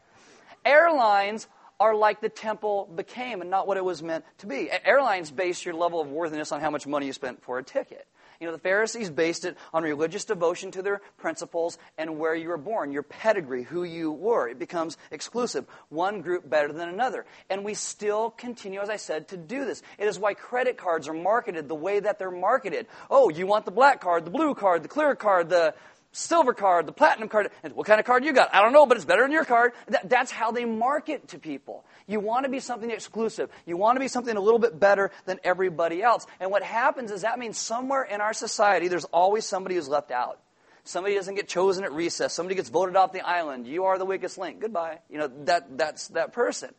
Airlines 0.64 1.48
are 1.80 1.92
like 1.96 2.20
the 2.20 2.28
temple 2.28 2.88
became 2.94 3.40
and 3.40 3.50
not 3.50 3.66
what 3.66 3.78
it 3.78 3.84
was 3.84 4.00
meant 4.00 4.24
to 4.38 4.46
be. 4.46 4.70
Airlines 4.84 5.32
base 5.32 5.64
your 5.64 5.74
level 5.74 6.00
of 6.00 6.06
worthiness 6.06 6.52
on 6.52 6.60
how 6.60 6.70
much 6.70 6.86
money 6.86 7.06
you 7.06 7.12
spent 7.12 7.42
for 7.42 7.58
a 7.58 7.64
ticket. 7.64 8.06
You 8.40 8.46
know, 8.46 8.52
the 8.52 8.58
Pharisees 8.58 9.10
based 9.10 9.44
it 9.44 9.58
on 9.74 9.82
religious 9.82 10.24
devotion 10.24 10.70
to 10.70 10.80
their 10.80 11.02
principles 11.18 11.76
and 11.98 12.18
where 12.18 12.34
you 12.34 12.48
were 12.48 12.56
born, 12.56 12.90
your 12.90 13.02
pedigree, 13.02 13.64
who 13.64 13.84
you 13.84 14.10
were. 14.10 14.48
It 14.48 14.58
becomes 14.58 14.96
exclusive, 15.10 15.66
one 15.90 16.22
group 16.22 16.48
better 16.48 16.72
than 16.72 16.88
another. 16.88 17.26
And 17.50 17.66
we 17.66 17.74
still 17.74 18.30
continue, 18.30 18.80
as 18.80 18.88
I 18.88 18.96
said, 18.96 19.28
to 19.28 19.36
do 19.36 19.66
this. 19.66 19.82
It 19.98 20.06
is 20.06 20.18
why 20.18 20.32
credit 20.32 20.78
cards 20.78 21.06
are 21.06 21.12
marketed 21.12 21.68
the 21.68 21.74
way 21.74 22.00
that 22.00 22.18
they're 22.18 22.30
marketed. 22.30 22.86
Oh, 23.10 23.28
you 23.28 23.46
want 23.46 23.66
the 23.66 23.72
black 23.72 24.00
card, 24.00 24.24
the 24.24 24.30
blue 24.30 24.54
card, 24.54 24.84
the 24.84 24.88
clear 24.88 25.14
card, 25.14 25.50
the 25.50 25.74
silver 26.12 26.54
card, 26.54 26.86
the 26.86 26.92
platinum 26.92 27.28
card. 27.28 27.50
And 27.62 27.74
what 27.74 27.86
kind 27.86 28.00
of 28.00 28.06
card 28.06 28.24
you 28.24 28.32
got? 28.32 28.54
I 28.54 28.62
don't 28.62 28.72
know, 28.72 28.86
but 28.86 28.96
it's 28.96 29.04
better 29.04 29.22
than 29.22 29.32
your 29.32 29.44
card. 29.44 29.72
That, 29.88 30.08
that's 30.08 30.30
how 30.30 30.50
they 30.50 30.64
market 30.64 31.28
to 31.28 31.38
people. 31.38 31.84
You 32.06 32.20
want 32.20 32.44
to 32.44 32.50
be 32.50 32.60
something 32.60 32.90
exclusive. 32.90 33.50
You 33.66 33.76
want 33.76 33.96
to 33.96 34.00
be 34.00 34.08
something 34.08 34.36
a 34.36 34.40
little 34.40 34.58
bit 34.58 34.78
better 34.78 35.10
than 35.26 35.38
everybody 35.44 36.02
else. 36.02 36.26
And 36.40 36.50
what 36.50 36.62
happens 36.62 37.10
is 37.10 37.22
that 37.22 37.38
means 37.38 37.58
somewhere 37.58 38.02
in 38.02 38.20
our 38.20 38.32
society, 38.32 38.88
there's 38.88 39.04
always 39.06 39.44
somebody 39.44 39.76
who's 39.76 39.88
left 39.88 40.10
out. 40.10 40.40
Somebody 40.82 41.14
doesn't 41.14 41.34
get 41.34 41.46
chosen 41.46 41.84
at 41.84 41.92
recess. 41.92 42.34
Somebody 42.34 42.54
gets 42.54 42.70
voted 42.70 42.96
off 42.96 43.12
the 43.12 43.20
island. 43.20 43.66
You 43.66 43.84
are 43.84 43.98
the 43.98 44.06
weakest 44.06 44.38
link. 44.38 44.60
Goodbye. 44.60 44.98
You 45.10 45.18
know, 45.18 45.30
that, 45.44 45.76
that's 45.76 46.08
that 46.08 46.32
person. 46.32 46.70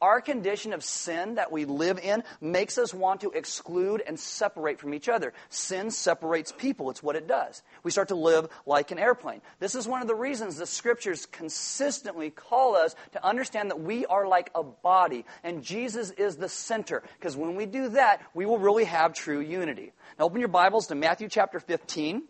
Our 0.00 0.20
condition 0.20 0.74
of 0.74 0.84
sin 0.84 1.36
that 1.36 1.50
we 1.50 1.64
live 1.64 1.98
in 1.98 2.22
makes 2.40 2.76
us 2.76 2.92
want 2.92 3.22
to 3.22 3.30
exclude 3.30 4.02
and 4.06 4.20
separate 4.20 4.78
from 4.78 4.92
each 4.92 5.08
other. 5.08 5.32
Sin 5.48 5.90
separates 5.90 6.52
people. 6.52 6.90
It's 6.90 7.02
what 7.02 7.16
it 7.16 7.26
does. 7.26 7.62
We 7.82 7.90
start 7.90 8.08
to 8.08 8.14
live 8.14 8.48
like 8.66 8.90
an 8.90 8.98
airplane. 8.98 9.40
This 9.58 9.74
is 9.74 9.88
one 9.88 10.02
of 10.02 10.08
the 10.08 10.14
reasons 10.14 10.56
the 10.56 10.66
scriptures 10.66 11.24
consistently 11.24 12.28
call 12.28 12.76
us 12.76 12.94
to 13.12 13.24
understand 13.24 13.70
that 13.70 13.80
we 13.80 14.04
are 14.04 14.26
like 14.26 14.50
a 14.54 14.62
body 14.62 15.24
and 15.42 15.62
Jesus 15.62 16.10
is 16.10 16.36
the 16.36 16.48
center. 16.48 17.02
Because 17.18 17.34
when 17.34 17.56
we 17.56 17.64
do 17.64 17.88
that, 17.90 18.20
we 18.34 18.44
will 18.44 18.58
really 18.58 18.84
have 18.84 19.14
true 19.14 19.40
unity. 19.40 19.92
Now 20.18 20.26
open 20.26 20.40
your 20.40 20.48
Bibles 20.48 20.88
to 20.88 20.94
Matthew 20.94 21.30
chapter 21.30 21.58
15. 21.58 22.22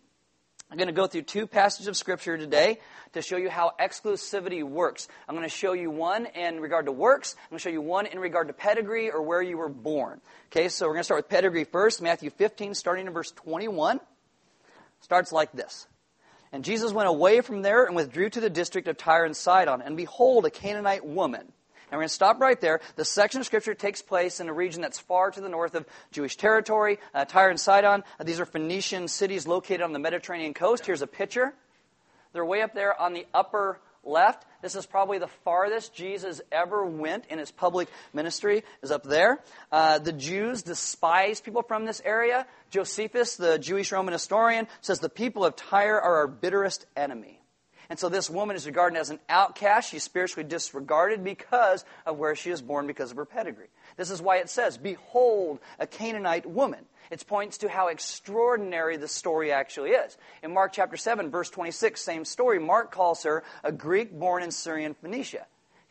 I'm 0.70 0.78
going 0.78 0.88
to 0.88 0.92
go 0.92 1.06
through 1.06 1.22
two 1.22 1.46
passages 1.46 1.86
of 1.86 1.96
Scripture 1.96 2.36
today 2.36 2.80
to 3.12 3.22
show 3.22 3.36
you 3.36 3.48
how 3.48 3.72
exclusivity 3.78 4.64
works. 4.64 5.06
I'm 5.28 5.36
going 5.36 5.48
to 5.48 5.54
show 5.54 5.74
you 5.74 5.90
one 5.90 6.26
in 6.26 6.58
regard 6.58 6.86
to 6.86 6.92
works. 6.92 7.36
I'm 7.38 7.50
going 7.50 7.58
to 7.58 7.62
show 7.62 7.70
you 7.70 7.80
one 7.80 8.06
in 8.06 8.18
regard 8.18 8.48
to 8.48 8.52
pedigree 8.52 9.10
or 9.10 9.22
where 9.22 9.40
you 9.40 9.58
were 9.58 9.68
born. 9.68 10.20
Okay, 10.50 10.68
so 10.68 10.86
we're 10.86 10.94
going 10.94 11.00
to 11.00 11.04
start 11.04 11.18
with 11.18 11.28
pedigree 11.28 11.64
first. 11.64 12.02
Matthew 12.02 12.30
15, 12.30 12.74
starting 12.74 13.06
in 13.06 13.12
verse 13.12 13.30
21, 13.30 14.00
starts 15.02 15.30
like 15.30 15.52
this. 15.52 15.86
And 16.50 16.64
Jesus 16.64 16.92
went 16.92 17.08
away 17.08 17.42
from 17.42 17.62
there 17.62 17.84
and 17.84 17.94
withdrew 17.94 18.30
to 18.30 18.40
the 18.40 18.50
district 18.50 18.88
of 18.88 18.96
Tyre 18.96 19.24
and 19.24 19.36
Sidon. 19.36 19.82
And 19.82 19.96
behold, 19.96 20.46
a 20.46 20.50
Canaanite 20.50 21.06
woman 21.06 21.52
and 21.90 21.92
we're 21.92 22.02
going 22.02 22.08
to 22.08 22.14
stop 22.14 22.40
right 22.40 22.60
there. 22.60 22.80
The 22.96 23.04
section 23.04 23.40
of 23.40 23.46
Scripture 23.46 23.74
takes 23.74 24.02
place 24.02 24.40
in 24.40 24.48
a 24.48 24.52
region 24.52 24.82
that's 24.82 24.98
far 24.98 25.30
to 25.30 25.40
the 25.40 25.48
north 25.48 25.74
of 25.74 25.86
Jewish 26.10 26.36
territory, 26.36 26.98
uh, 27.14 27.24
Tyre 27.24 27.50
and 27.50 27.60
Sidon. 27.60 28.02
Uh, 28.18 28.24
these 28.24 28.40
are 28.40 28.46
Phoenician 28.46 29.08
cities 29.08 29.46
located 29.46 29.82
on 29.82 29.92
the 29.92 29.98
Mediterranean 29.98 30.54
coast. 30.54 30.84
Here's 30.84 31.02
a 31.02 31.06
picture. 31.06 31.54
They're 32.32 32.44
way 32.44 32.62
up 32.62 32.74
there 32.74 33.00
on 33.00 33.12
the 33.12 33.26
upper 33.32 33.80
left. 34.02 34.44
This 34.62 34.74
is 34.74 34.86
probably 34.86 35.18
the 35.18 35.28
farthest 35.44 35.94
Jesus 35.94 36.40
ever 36.50 36.84
went 36.84 37.26
in 37.26 37.38
his 37.38 37.50
public 37.50 37.88
ministry, 38.12 38.64
is 38.82 38.90
up 38.90 39.04
there. 39.04 39.42
Uh, 39.70 39.98
the 39.98 40.12
Jews 40.12 40.62
despise 40.62 41.40
people 41.40 41.62
from 41.62 41.84
this 41.84 42.02
area. 42.04 42.46
Josephus, 42.70 43.36
the 43.36 43.58
Jewish 43.58 43.92
Roman 43.92 44.12
historian, 44.12 44.66
says 44.80 44.98
the 44.98 45.08
people 45.08 45.44
of 45.44 45.56
Tyre 45.56 46.00
are 46.00 46.16
our 46.16 46.26
bitterest 46.26 46.86
enemy. 46.96 47.40
And 47.88 47.98
so 47.98 48.08
this 48.08 48.28
woman 48.28 48.56
is 48.56 48.66
regarded 48.66 48.98
as 48.98 49.10
an 49.10 49.20
outcast. 49.28 49.90
She's 49.90 50.02
spiritually 50.02 50.48
disregarded 50.48 51.22
because 51.22 51.84
of 52.04 52.18
where 52.18 52.34
she 52.34 52.50
is 52.50 52.60
born, 52.62 52.86
because 52.86 53.10
of 53.10 53.16
her 53.16 53.24
pedigree. 53.24 53.68
This 53.96 54.10
is 54.10 54.20
why 54.20 54.38
it 54.38 54.50
says, 54.50 54.78
Behold, 54.78 55.60
a 55.78 55.86
Canaanite 55.86 56.46
woman. 56.46 56.86
It 57.10 57.24
points 57.26 57.58
to 57.58 57.68
how 57.68 57.88
extraordinary 57.88 58.96
the 58.96 59.08
story 59.08 59.52
actually 59.52 59.90
is. 59.90 60.16
In 60.42 60.52
Mark 60.52 60.72
chapter 60.72 60.96
7, 60.96 61.30
verse 61.30 61.50
26, 61.50 62.00
same 62.00 62.24
story, 62.24 62.58
Mark 62.58 62.90
calls 62.90 63.22
her 63.22 63.44
a 63.62 63.70
Greek 63.70 64.12
born 64.12 64.42
in 64.42 64.50
Syrian 64.50 64.94
Phoenicia. 64.94 65.46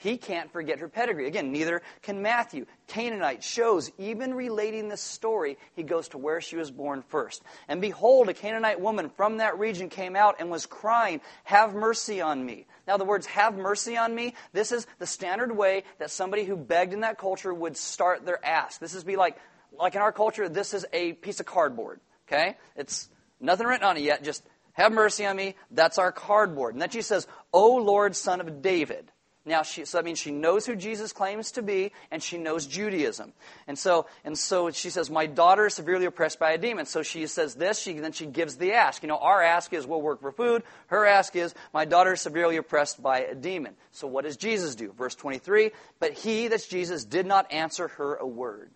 He 0.06 0.18
can't 0.18 0.54
forget 0.54 0.78
her 0.82 0.88
pedigree. 0.88 1.26
Again, 1.26 1.52
neither 1.52 1.82
can 2.04 2.22
Matthew. 2.22 2.68
Canaanite 2.86 3.44
shows, 3.44 3.92
even 3.98 4.36
relating 4.36 4.88
this 4.88 5.02
story, 5.02 5.58
he 5.74 5.82
goes 5.82 6.10
to 6.10 6.20
where 6.20 6.40
she 6.42 6.58
was 6.58 6.70
born 6.70 7.04
first. 7.08 7.42
And 7.68 7.82
behold, 7.82 8.30
a 8.30 8.36
Canaanite 8.36 8.80
woman 8.80 9.10
from 9.10 9.38
that 9.38 9.58
region 9.58 9.90
came 9.90 10.16
out 10.16 10.36
and 10.38 10.52
was 10.52 10.68
crying, 10.68 11.22
Have 11.44 11.74
mercy 11.74 12.22
on 12.22 12.46
me. 12.46 12.68
Now, 12.88 12.98
the 12.98 13.04
words, 13.04 13.26
have 13.26 13.58
mercy 13.58 13.98
on 13.98 14.14
me, 14.14 14.36
this 14.54 14.72
is 14.72 14.86
the 15.00 15.08
standard 15.08 15.58
way 15.58 15.86
that 15.98 16.12
somebody 16.12 16.44
who 16.44 16.56
begged 16.56 16.94
in 16.94 17.00
that 17.00 17.18
culture 17.18 17.52
would 17.52 17.76
start 17.76 18.28
their 18.28 18.46
ask. 18.46 18.80
This 18.80 18.94
is 18.94 19.04
be 19.04 19.16
like, 19.16 19.40
like 19.76 19.96
in 19.96 20.02
our 20.02 20.12
culture, 20.12 20.48
this 20.48 20.76
is 20.76 20.86
a 20.94 21.14
piece 21.14 21.40
of 21.40 21.48
cardboard. 21.48 22.00
Okay? 22.28 22.58
It's 22.76 23.10
nothing 23.40 23.66
written 23.66 23.88
on 23.88 23.98
it 23.98 24.04
yet, 24.04 24.24
just 24.24 24.44
have 24.74 24.92
mercy 24.92 25.26
on 25.26 25.36
me. 25.36 25.56
That's 25.72 25.98
our 25.98 26.12
cardboard. 26.12 26.76
And 26.76 26.82
then 26.84 26.92
she 26.92 27.02
says, 27.02 27.26
O 27.52 27.78
Lord, 27.78 28.16
son 28.16 28.40
of 28.40 28.62
David. 28.62 29.12
Now, 29.48 29.62
she, 29.62 29.86
so 29.86 30.00
that 30.00 30.06
means 30.06 30.18
she 30.18 30.32
knows 30.32 30.66
who 30.66 30.76
Jesus 30.76 31.14
claims 31.14 31.52
to 31.52 31.62
be, 31.62 31.92
and 32.10 32.24
she 32.24 32.40
knows 32.40 32.66
Judaism. 32.66 33.32
And 33.68 33.78
so, 33.78 34.08
and 34.24 34.36
so 34.36 34.72
she 34.72 34.90
says, 34.90 35.12
"My 35.12 35.28
daughter 35.28 35.68
is 35.68 35.76
severely 35.76 36.06
oppressed 36.06 36.40
by 36.40 36.54
a 36.54 36.58
demon." 36.58 36.88
So 36.88 37.04
she 37.04 37.28
says 37.28 37.54
this. 37.54 37.78
She 37.78 37.94
then 38.00 38.12
she 38.12 38.26
gives 38.26 38.58
the 38.58 38.74
ask. 38.74 39.04
You 39.04 39.10
know, 39.10 39.20
our 39.20 39.44
ask 39.44 39.72
is 39.72 39.86
we'll 39.86 40.02
work 40.02 40.22
for 40.22 40.32
food. 40.32 40.64
Her 40.88 41.06
ask 41.06 41.36
is, 41.36 41.54
"My 41.74 41.86
daughter 41.86 42.14
is 42.14 42.22
severely 42.22 42.58
oppressed 42.58 43.04
by 43.04 43.20
a 43.20 43.36
demon." 43.36 43.76
So 43.92 44.08
what 44.08 44.24
does 44.24 44.36
Jesus 44.36 44.74
do? 44.74 44.92
Verse 44.94 45.14
twenty-three. 45.14 45.72
But 46.00 46.14
he, 46.14 46.48
that's 46.48 46.68
Jesus, 46.68 47.06
did 47.06 47.28
not 47.28 47.52
answer 47.54 47.90
her 47.90 48.16
a 48.16 48.26
word. 48.26 48.72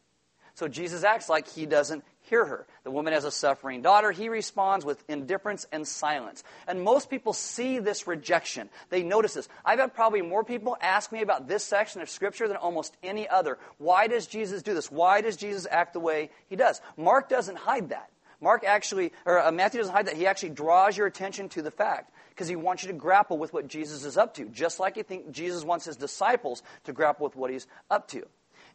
So 0.54 0.68
Jesus 0.68 1.04
acts 1.04 1.30
like 1.30 1.48
he 1.48 1.66
doesn't 1.66 2.04
hear 2.30 2.46
her. 2.46 2.68
The 2.84 2.92
woman 2.92 3.14
has 3.14 3.26
a 3.26 3.32
suffering 3.32 3.82
daughter. 3.82 4.12
He 4.12 4.30
responds 4.30 4.86
with 4.86 5.04
indifference 5.10 5.66
and 5.72 5.88
silence. 5.88 6.44
And 6.68 6.84
most 6.84 7.10
people 7.10 7.34
see 7.34 7.80
this 7.80 8.08
rejection. 8.08 8.70
They 8.90 9.04
notice 9.04 9.34
this. 9.34 9.50
I've 9.66 9.80
had 9.80 9.94
probably 9.94 10.22
more 10.22 10.44
people 10.44 10.78
ask 10.80 11.12
me 11.12 11.22
about 11.22 11.48
this 11.48 11.64
section 11.64 12.02
of 12.02 12.10
Scripture 12.10 12.48
than 12.48 12.58
almost 12.58 12.96
any 13.04 13.28
other. 13.28 13.58
Why 13.78 14.08
does 14.08 14.28
Jesus 14.28 14.62
do 14.62 14.74
this? 14.74 14.92
Why 14.92 15.22
does 15.22 15.36
Jesus 15.36 15.68
act 15.70 15.94
the 15.94 16.00
way 16.00 16.30
he 16.48 16.56
does? 16.56 16.82
Mark 16.96 17.30
doesn't 17.30 17.58
hide 17.58 17.90
that. 17.90 18.10
Mark 18.42 18.64
actually, 18.64 19.12
or 19.26 19.40
uh, 19.40 19.52
Matthew 19.52 19.80
doesn't 19.80 19.94
hide 19.94 20.08
that. 20.08 20.16
He 20.16 20.28
actually 20.28 20.50
draws 20.50 20.96
your 20.98 21.08
attention 21.08 21.50
to 21.50 21.62
the 21.62 21.72
fact 21.72 22.14
because 22.30 22.48
he 22.48 22.56
wants 22.56 22.84
you 22.84 22.88
to 22.88 22.98
grapple 22.98 23.38
with 23.38 23.52
what 23.52 23.68
Jesus 23.68 24.06
is 24.06 24.16
up 24.16 24.36
to, 24.36 24.46
just 24.46 24.80
like 24.80 24.96
you 24.96 25.04
think 25.04 25.32
Jesus 25.32 25.64
wants 25.64 25.86
his 25.86 25.98
disciples 25.98 26.64
to 26.86 26.94
grapple 26.94 27.26
with 27.26 27.36
what 27.36 27.52
he's 27.52 27.68
up 27.90 28.08
to. 28.10 28.26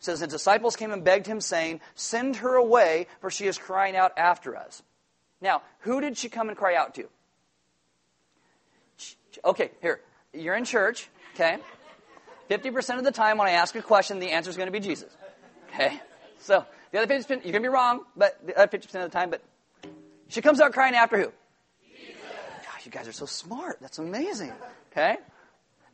Says, 0.05 0.21
The 0.21 0.27
disciples 0.27 0.77
came 0.77 0.93
and 0.93 1.03
begged 1.03 1.27
him, 1.27 1.41
saying, 1.41 1.81
Send 1.95 2.37
her 2.37 2.57
away, 2.57 3.07
for 3.21 3.31
she 3.31 3.47
is 3.47 3.57
crying 3.57 3.97
out 3.97 4.13
after 4.19 4.55
us. 4.55 4.83
Now, 5.41 5.63
who 5.81 6.03
did 6.03 6.19
she 6.19 6.29
come 6.29 6.51
and 6.51 6.59
cry 6.59 6.75
out 6.75 6.95
to? 6.97 7.09
Okay, 9.43 9.71
here. 9.81 10.01
You're 10.35 10.57
in 10.57 10.67
church, 10.67 11.09
okay? 11.35 11.57
50% 12.51 12.99
of 12.99 13.05
the 13.05 13.13
time 13.13 13.39
when 13.39 13.49
I 13.49 13.53
ask 13.53 13.75
a 13.77 13.83
question, 13.83 14.19
the 14.19 14.33
answer 14.33 14.51
is 14.51 14.59
going 14.59 14.67
to 14.67 14.73
be 14.73 14.81
Jesus. 14.81 15.11
Okay? 15.73 15.99
So, 16.41 16.67
the 16.93 17.01
other 17.01 17.15
50%, 17.15 17.29
you're 17.29 17.41
going 17.41 17.55
to 17.55 17.61
be 17.61 17.69
wrong, 17.69 18.01
but 18.15 18.47
the 18.47 18.55
other 18.61 18.77
50% 18.77 18.85
of 18.85 18.91
the 18.91 19.09
time, 19.09 19.31
but 19.31 19.41
she 20.29 20.43
comes 20.43 20.61
out 20.61 20.75
crying 20.75 20.95
after 20.95 21.17
who? 21.17 21.33
Jesus. 21.97 22.15
You 22.85 22.91
guys 22.91 23.09
are 23.09 23.13
so 23.13 23.25
smart. 23.25 23.79
That's 23.81 23.99
amazing. 23.99 24.53
Okay? 24.93 25.17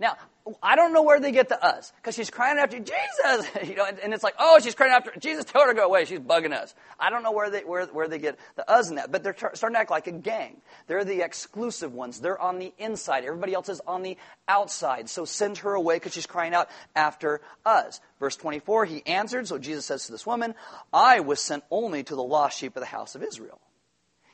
Now, 0.01 0.17
I 0.63 0.77
don't 0.77 0.95
know 0.95 1.03
where 1.03 1.21
they 1.21 1.31
get 1.31 1.51
the 1.51 1.63
us 1.63 1.93
because 1.97 2.15
she's 2.15 2.31
crying 2.31 2.59
after 2.59 2.79
Jesus, 2.79 3.47
you 3.69 3.77
know, 3.77 3.85
and, 3.85 3.99
and, 3.99 4.15
it's 4.15 4.25
like, 4.25 4.35
oh, 4.39 4.59
she's 4.61 4.75
crying 4.75 4.93
after 4.93 5.13
Jesus. 5.19 5.45
Told 5.45 5.67
her 5.67 5.75
to 5.75 5.79
go 5.79 5.85
away. 5.85 6.07
She's 6.07 6.19
bugging 6.19 6.53
us. 6.53 6.75
I 6.99 7.11
don't 7.11 7.23
know 7.23 7.33
where 7.33 7.51
they 7.51 7.61
where, 7.61 7.85
where 7.87 8.09
they 8.09 8.19
get 8.19 8.39
the 8.57 8.69
us 8.69 8.89
in 8.89 8.97
that, 8.97 9.13
but 9.13 9.23
they're 9.23 9.37
starting 9.37 9.75
to 9.75 9.79
act 9.79 9.91
like 9.91 10.07
a 10.07 10.13
gang. 10.13 10.57
They're 10.87 11.05
the 11.05 11.21
exclusive 11.21 11.93
ones. 11.93 12.19
They're 12.19 12.41
on 12.41 12.59
the 12.59 12.73
inside. 12.79 13.25
Everybody 13.25 13.53
else 13.53 13.69
is 13.69 13.83
on 13.87 14.03
the 14.03 14.17
outside. 14.49 15.11
So 15.11 15.27
send 15.27 15.59
her 15.59 15.75
away 15.75 15.97
because 15.97 16.15
she's 16.15 16.27
crying 16.27 16.55
out 16.55 16.71
after 16.97 17.43
us. 17.67 18.01
Verse 18.19 18.37
24, 18.37 18.87
he 18.87 19.07
answered. 19.07 19.47
So 19.49 19.59
Jesus 19.59 19.85
says 19.85 20.07
to 20.07 20.13
this 20.13 20.27
woman, 20.27 20.55
I 20.93 21.21
was 21.21 21.41
sent 21.41 21.63
only 21.71 22.03
to 22.05 22.17
the 22.17 22.23
lost 22.23 22.59
sheep 22.59 22.75
of 22.75 22.81
the 22.81 22.87
house 22.87 23.15
of 23.15 23.23
Israel 23.23 23.61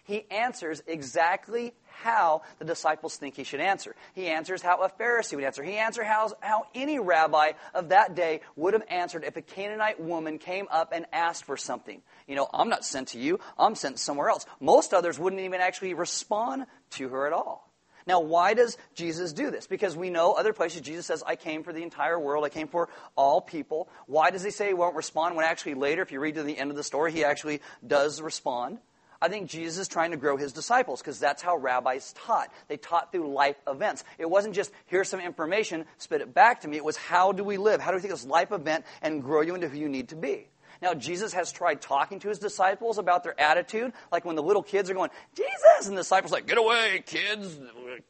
he 0.06 0.24
answers 0.30 0.82
exactly 0.86 1.74
how 2.02 2.42
the 2.58 2.64
disciples 2.64 3.16
think 3.16 3.36
he 3.36 3.44
should 3.44 3.60
answer. 3.60 3.94
He 4.14 4.26
answers 4.26 4.62
how 4.62 4.82
a 4.82 4.90
Pharisee 4.90 5.34
would 5.34 5.44
answer. 5.44 5.62
He 5.62 5.74
answers 5.76 6.06
how, 6.06 6.30
how 6.40 6.66
any 6.74 6.98
rabbi 6.98 7.52
of 7.74 7.90
that 7.90 8.14
day 8.14 8.40
would 8.54 8.74
have 8.74 8.84
answered 8.88 9.24
if 9.24 9.36
a 9.36 9.42
Canaanite 9.42 10.00
woman 10.00 10.38
came 10.38 10.66
up 10.70 10.92
and 10.92 11.06
asked 11.12 11.44
for 11.44 11.56
something. 11.56 12.02
You 12.26 12.36
know, 12.36 12.48
I'm 12.52 12.68
not 12.68 12.84
sent 12.84 13.08
to 13.08 13.18
you, 13.18 13.40
I'm 13.58 13.74
sent 13.74 13.98
somewhere 13.98 14.28
else. 14.28 14.46
Most 14.60 14.94
others 14.94 15.18
wouldn't 15.18 15.42
even 15.42 15.60
actually 15.60 15.94
respond 15.94 16.66
to 16.90 17.08
her 17.08 17.26
at 17.26 17.32
all. 17.32 17.66
Now, 18.06 18.20
why 18.20 18.54
does 18.54 18.78
Jesus 18.94 19.32
do 19.32 19.50
this? 19.50 19.66
Because 19.66 19.96
we 19.96 20.10
know 20.10 20.32
other 20.32 20.52
places 20.52 20.80
Jesus 20.80 21.06
says, 21.06 21.24
I 21.26 21.34
came 21.34 21.64
for 21.64 21.72
the 21.72 21.82
entire 21.82 22.18
world, 22.18 22.44
I 22.44 22.50
came 22.50 22.68
for 22.68 22.88
all 23.16 23.40
people. 23.40 23.88
Why 24.06 24.30
does 24.30 24.44
he 24.44 24.50
say 24.50 24.68
he 24.68 24.74
won't 24.74 24.94
respond 24.94 25.34
when 25.34 25.44
actually 25.44 25.74
later, 25.74 26.02
if 26.02 26.12
you 26.12 26.20
read 26.20 26.36
to 26.36 26.44
the 26.44 26.56
end 26.56 26.70
of 26.70 26.76
the 26.76 26.84
story, 26.84 27.10
he 27.10 27.24
actually 27.24 27.60
does 27.84 28.20
respond? 28.20 28.78
I 29.20 29.28
think 29.28 29.48
Jesus 29.48 29.78
is 29.78 29.88
trying 29.88 30.10
to 30.10 30.16
grow 30.16 30.36
his 30.36 30.52
disciples 30.52 31.00
because 31.00 31.18
that's 31.18 31.42
how 31.42 31.56
rabbis 31.56 32.12
taught. 32.12 32.50
They 32.68 32.76
taught 32.76 33.12
through 33.12 33.32
life 33.32 33.56
events. 33.66 34.04
It 34.18 34.28
wasn't 34.28 34.54
just, 34.54 34.70
here's 34.86 35.08
some 35.08 35.20
information, 35.20 35.86
spit 35.98 36.20
it 36.20 36.34
back 36.34 36.62
to 36.62 36.68
me. 36.68 36.76
It 36.76 36.84
was, 36.84 36.96
how 36.96 37.32
do 37.32 37.44
we 37.44 37.56
live? 37.56 37.80
How 37.80 37.90
do 37.90 37.96
we 37.96 38.02
take 38.02 38.10
this 38.10 38.26
life 38.26 38.52
event 38.52 38.84
and 39.02 39.22
grow 39.22 39.40
you 39.40 39.54
into 39.54 39.68
who 39.68 39.78
you 39.78 39.88
need 39.88 40.10
to 40.10 40.16
be? 40.16 40.48
Now, 40.82 40.92
Jesus 40.92 41.32
has 41.32 41.52
tried 41.52 41.80
talking 41.80 42.18
to 42.20 42.28
his 42.28 42.38
disciples 42.38 42.98
about 42.98 43.24
their 43.24 43.38
attitude, 43.40 43.94
like 44.12 44.26
when 44.26 44.36
the 44.36 44.42
little 44.42 44.62
kids 44.62 44.90
are 44.90 44.94
going, 44.94 45.10
Jesus! 45.34 45.88
And 45.88 45.96
the 45.96 46.02
disciples 46.02 46.32
are 46.32 46.36
like, 46.36 46.46
get 46.46 46.58
away, 46.58 47.02
kids, 47.06 47.58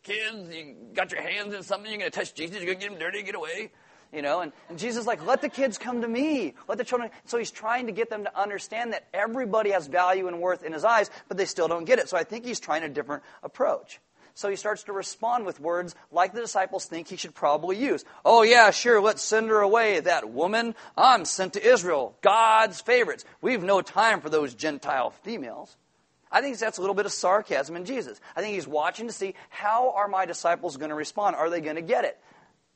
kids, 0.03 0.55
you 0.55 0.75
got 0.93 1.13
your 1.13 1.23
hands 1.23 1.55
in 1.55 1.63
something, 1.63 1.89
you're 1.89 2.01
going 2.01 2.11
to 2.11 2.19
touch 2.19 2.35
Jesus, 2.35 2.57
you're 2.57 2.67
going 2.67 2.79
to 2.79 2.85
get 2.85 2.93
him 2.93 2.99
dirty, 2.99 3.23
get 3.23 3.37
away 3.37 3.71
you 4.17 4.23
know, 4.23 4.41
and, 4.41 4.53
and 4.71 4.79
Jesus 4.79 5.03
is 5.03 5.07
like, 5.07 5.25
let 5.27 5.43
the 5.43 5.49
kids 5.51 5.77
come 5.77 6.01
to 6.01 6.09
me. 6.09 6.55
Let 6.67 6.79
the 6.79 6.85
children. 6.85 7.11
So 7.27 7.37
he's 7.39 7.51
trying 7.51 7.87
to 7.87 7.93
get 7.93 8.09
them 8.09 8.25
to 8.25 8.41
understand 8.41 8.95
that 8.95 9.07
everybody 9.13 9.71
has 9.71 9.87
value 9.87 10.27
and 10.27 10.41
worth 10.41 10.65
in 10.65 10.73
his 10.73 10.85
eyes, 10.85 11.11
but 11.29 11.37
they 11.37 11.45
still 11.45 11.69
don't 11.69 11.85
get 11.85 11.99
it. 11.99 12.09
So 12.09 12.17
I 12.17 12.25
think 12.25 12.47
he's 12.47 12.59
trying 12.59 12.83
a 12.83 12.89
different 12.89 13.23
approach. 13.43 14.01
So 14.33 14.49
he 14.49 14.57
starts 14.57 14.85
to 14.85 14.93
respond 14.93 15.47
with 15.47 15.61
words 15.61 15.95
like 16.11 16.35
the 16.35 16.41
disciples 16.41 16.87
think 16.87 17.09
he 17.09 17.17
should 17.17 17.35
probably 17.35 17.79
use. 17.79 18.05
Oh, 18.25 18.43
yeah, 18.43 18.71
sure, 18.71 19.01
let's 19.01 19.23
send 19.23 19.49
her 19.49 19.61
away, 19.61 20.01
that 20.01 20.31
woman. 20.31 20.75
I'm 20.97 21.25
sent 21.25 21.55
to 21.55 21.67
Israel, 21.67 22.17
God's 22.21 22.81
favorites. 22.81 23.25
We've 23.41 23.63
no 23.63 23.81
time 23.81 24.21
for 24.21 24.29
those 24.29 24.55
Gentile 24.55 25.11
females. 25.11 25.77
I 26.31 26.41
think 26.43 26.59
that's 26.59 26.77
a 26.77 26.81
little 26.81 26.95
bit 26.95 27.07
of 27.07 27.13
sarcasm 27.13 27.77
in 27.77 27.85
Jesus. 27.85 28.21
I 28.35 28.43
think 28.43 28.55
he's 28.55 28.69
watching 28.69 29.07
to 29.07 29.13
see 29.13 29.35
how 29.49 29.93
are 29.93 30.09
my 30.09 30.27
disciples 30.27 30.77
going 30.77 30.91
to 30.91 30.95
respond? 30.95 31.37
Are 31.37 31.49
they 31.49 31.61
going 31.61 31.77
to 31.77 31.83
get 31.83 32.05
it? 32.05 32.19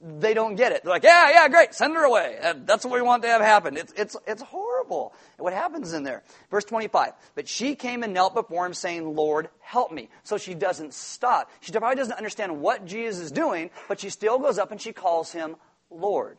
They 0.01 0.33
don't 0.33 0.55
get 0.55 0.73
it. 0.73 0.83
They're 0.83 0.93
like, 0.93 1.05
yeah, 1.05 1.31
yeah, 1.31 1.49
great, 1.49 1.75
send 1.75 1.95
her 1.95 2.05
away. 2.05 2.39
That's 2.65 2.85
what 2.85 2.95
we 2.95 3.03
want 3.03 3.23
to 3.23 3.29
have 3.29 3.43
happen. 3.43 3.77
It's, 3.77 3.93
it's, 3.97 4.17
it's 4.27 4.43
horrible 4.43 5.13
what 5.37 5.53
happens 5.53 5.93
in 5.93 6.05
there. 6.05 6.23
Verse 6.51 6.65
25. 6.65 7.13
But 7.35 7.49
she 7.49 7.75
came 7.75 8.03
and 8.03 8.15
knelt 8.15 8.35
before 8.35 8.65
him 8.65 8.73
saying, 8.73 9.15
Lord, 9.15 9.49
help 9.61 9.93
me. 9.93 10.09
So 10.23 10.39
she 10.39 10.55
doesn't 10.55 10.95
stop. 10.95 11.51
She 11.61 11.73
probably 11.73 11.97
doesn't 11.97 12.17
understand 12.17 12.61
what 12.61 12.87
Jesus 12.87 13.21
is 13.21 13.33
doing, 13.33 13.71
but 13.89 14.01
she 14.01 14.09
still 14.09 14.39
goes 14.39 14.59
up 14.59 14.71
and 14.73 14.81
she 14.81 14.93
calls 14.93 15.33
him 15.33 15.57
Lord. 15.91 16.39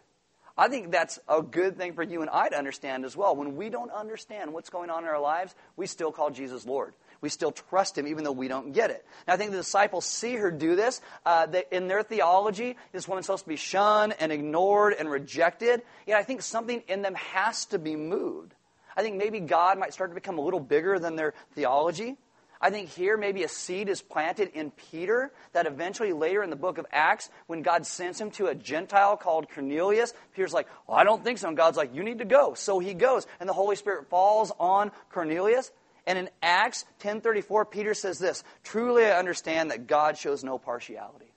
I 0.58 0.68
think 0.68 0.92
that's 0.92 1.20
a 1.28 1.42
good 1.42 1.78
thing 1.78 1.94
for 1.94 2.04
you 2.04 2.22
and 2.22 2.30
I 2.30 2.50
to 2.50 2.58
understand 2.58 3.06
as 3.06 3.16
well. 3.16 3.36
When 3.36 3.56
we 3.56 3.70
don't 3.70 3.92
understand 3.92 4.54
what's 4.54 4.70
going 4.70 4.90
on 4.90 5.04
in 5.04 5.10
our 5.10 5.22
lives, 5.22 5.56
we 5.76 5.88
still 5.88 6.12
call 6.12 6.30
Jesus 6.30 6.66
Lord. 6.66 6.94
We 7.22 7.30
still 7.30 7.52
trust 7.52 7.98
him 7.98 8.08
even 8.08 8.24
though 8.24 8.32
we 8.32 8.48
don't 8.48 8.74
get 8.74 8.90
it. 8.90 9.06
Now, 9.28 9.36
I 9.36 9.38
think 9.38 9.52
the 9.52 9.58
disciples 9.58 10.06
see 10.06 10.36
her 10.36 10.52
do 10.52 10.76
this. 10.76 11.02
Uh, 11.26 11.46
they, 11.46 11.64
in 11.72 11.88
their 11.88 12.04
theology, 12.04 12.76
this 12.92 13.08
woman's 13.08 13.28
supposed 13.28 13.44
to 13.44 13.50
be 13.50 13.56
shunned 13.56 14.16
and 14.20 14.32
ignored 14.32 14.96
and 14.98 15.10
rejected. 15.10 15.84
Yet 16.08 16.18
I 16.18 16.24
think 16.24 16.42
something 16.42 16.82
in 16.88 17.04
them 17.04 17.16
has 17.16 17.66
to 17.68 17.80
be 17.80 17.96
moved. 17.96 18.54
I 18.98 19.04
think 19.04 19.18
maybe 19.18 19.40
God 19.40 19.78
might 19.78 19.94
start 19.94 20.10
to 20.10 20.16
become 20.16 20.38
a 20.38 20.42
little 20.42 20.60
bigger 20.60 21.00
than 21.00 21.16
their 21.16 21.34
theology. 21.54 22.18
I 22.64 22.70
think 22.70 22.90
here 22.90 23.18
maybe 23.18 23.44
a 23.44 23.48
seed 23.48 23.90
is 23.90 24.02
planted 24.02 24.50
in 24.54 24.70
Peter 24.70 25.32
that 25.54 25.66
eventually 25.66 26.14
later 26.14 26.44
in 26.44 26.52
the 26.52 26.56
book 26.56 26.78
of 26.78 26.86
Acts, 26.92 27.30
when 27.48 27.64
God 27.64 27.88
sends 27.88 28.22
him 28.22 28.30
to 28.32 28.48
a 28.48 28.56
Gentile 28.56 29.18
called 29.18 29.50
Cornelius, 29.50 30.14
Peter's 30.36 30.54
like, 30.54 30.68
well, 30.88 30.98
I 30.98 31.04
don't 31.04 31.24
think 31.24 31.40
so. 31.40 31.48
And 31.48 31.58
God's 31.58 31.78
like, 31.78 31.96
you 31.96 32.04
need 32.04 32.20
to 32.20 32.26
go. 32.26 32.54
So 32.54 32.78
he 32.78 32.94
goes. 32.94 33.26
And 33.40 33.50
the 33.50 33.54
Holy 33.54 33.76
Spirit 33.76 34.10
falls 34.10 34.52
on 34.60 34.92
Cornelius. 35.12 35.72
And 36.08 36.18
in 36.18 36.30
Acts 36.42 36.86
10:34, 37.00 37.66
Peter 37.66 37.94
says 37.94 38.20
this, 38.20 38.44
"Truly 38.64 39.06
I 39.06 39.18
understand 39.18 39.72
that 39.72 39.88
God 39.88 40.18
shows 40.18 40.44
no 40.44 40.58
partiality." 40.58 41.34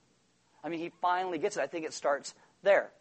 I 0.63 0.69
mean, 0.69 0.79
he 0.79 0.89
finally 1.01 1.37
gets 1.37 1.57
it. 1.57 1.61
I 1.61 1.67
think 1.67 1.85
it 1.85 1.93
starts 1.93 2.33
there. 2.63 2.91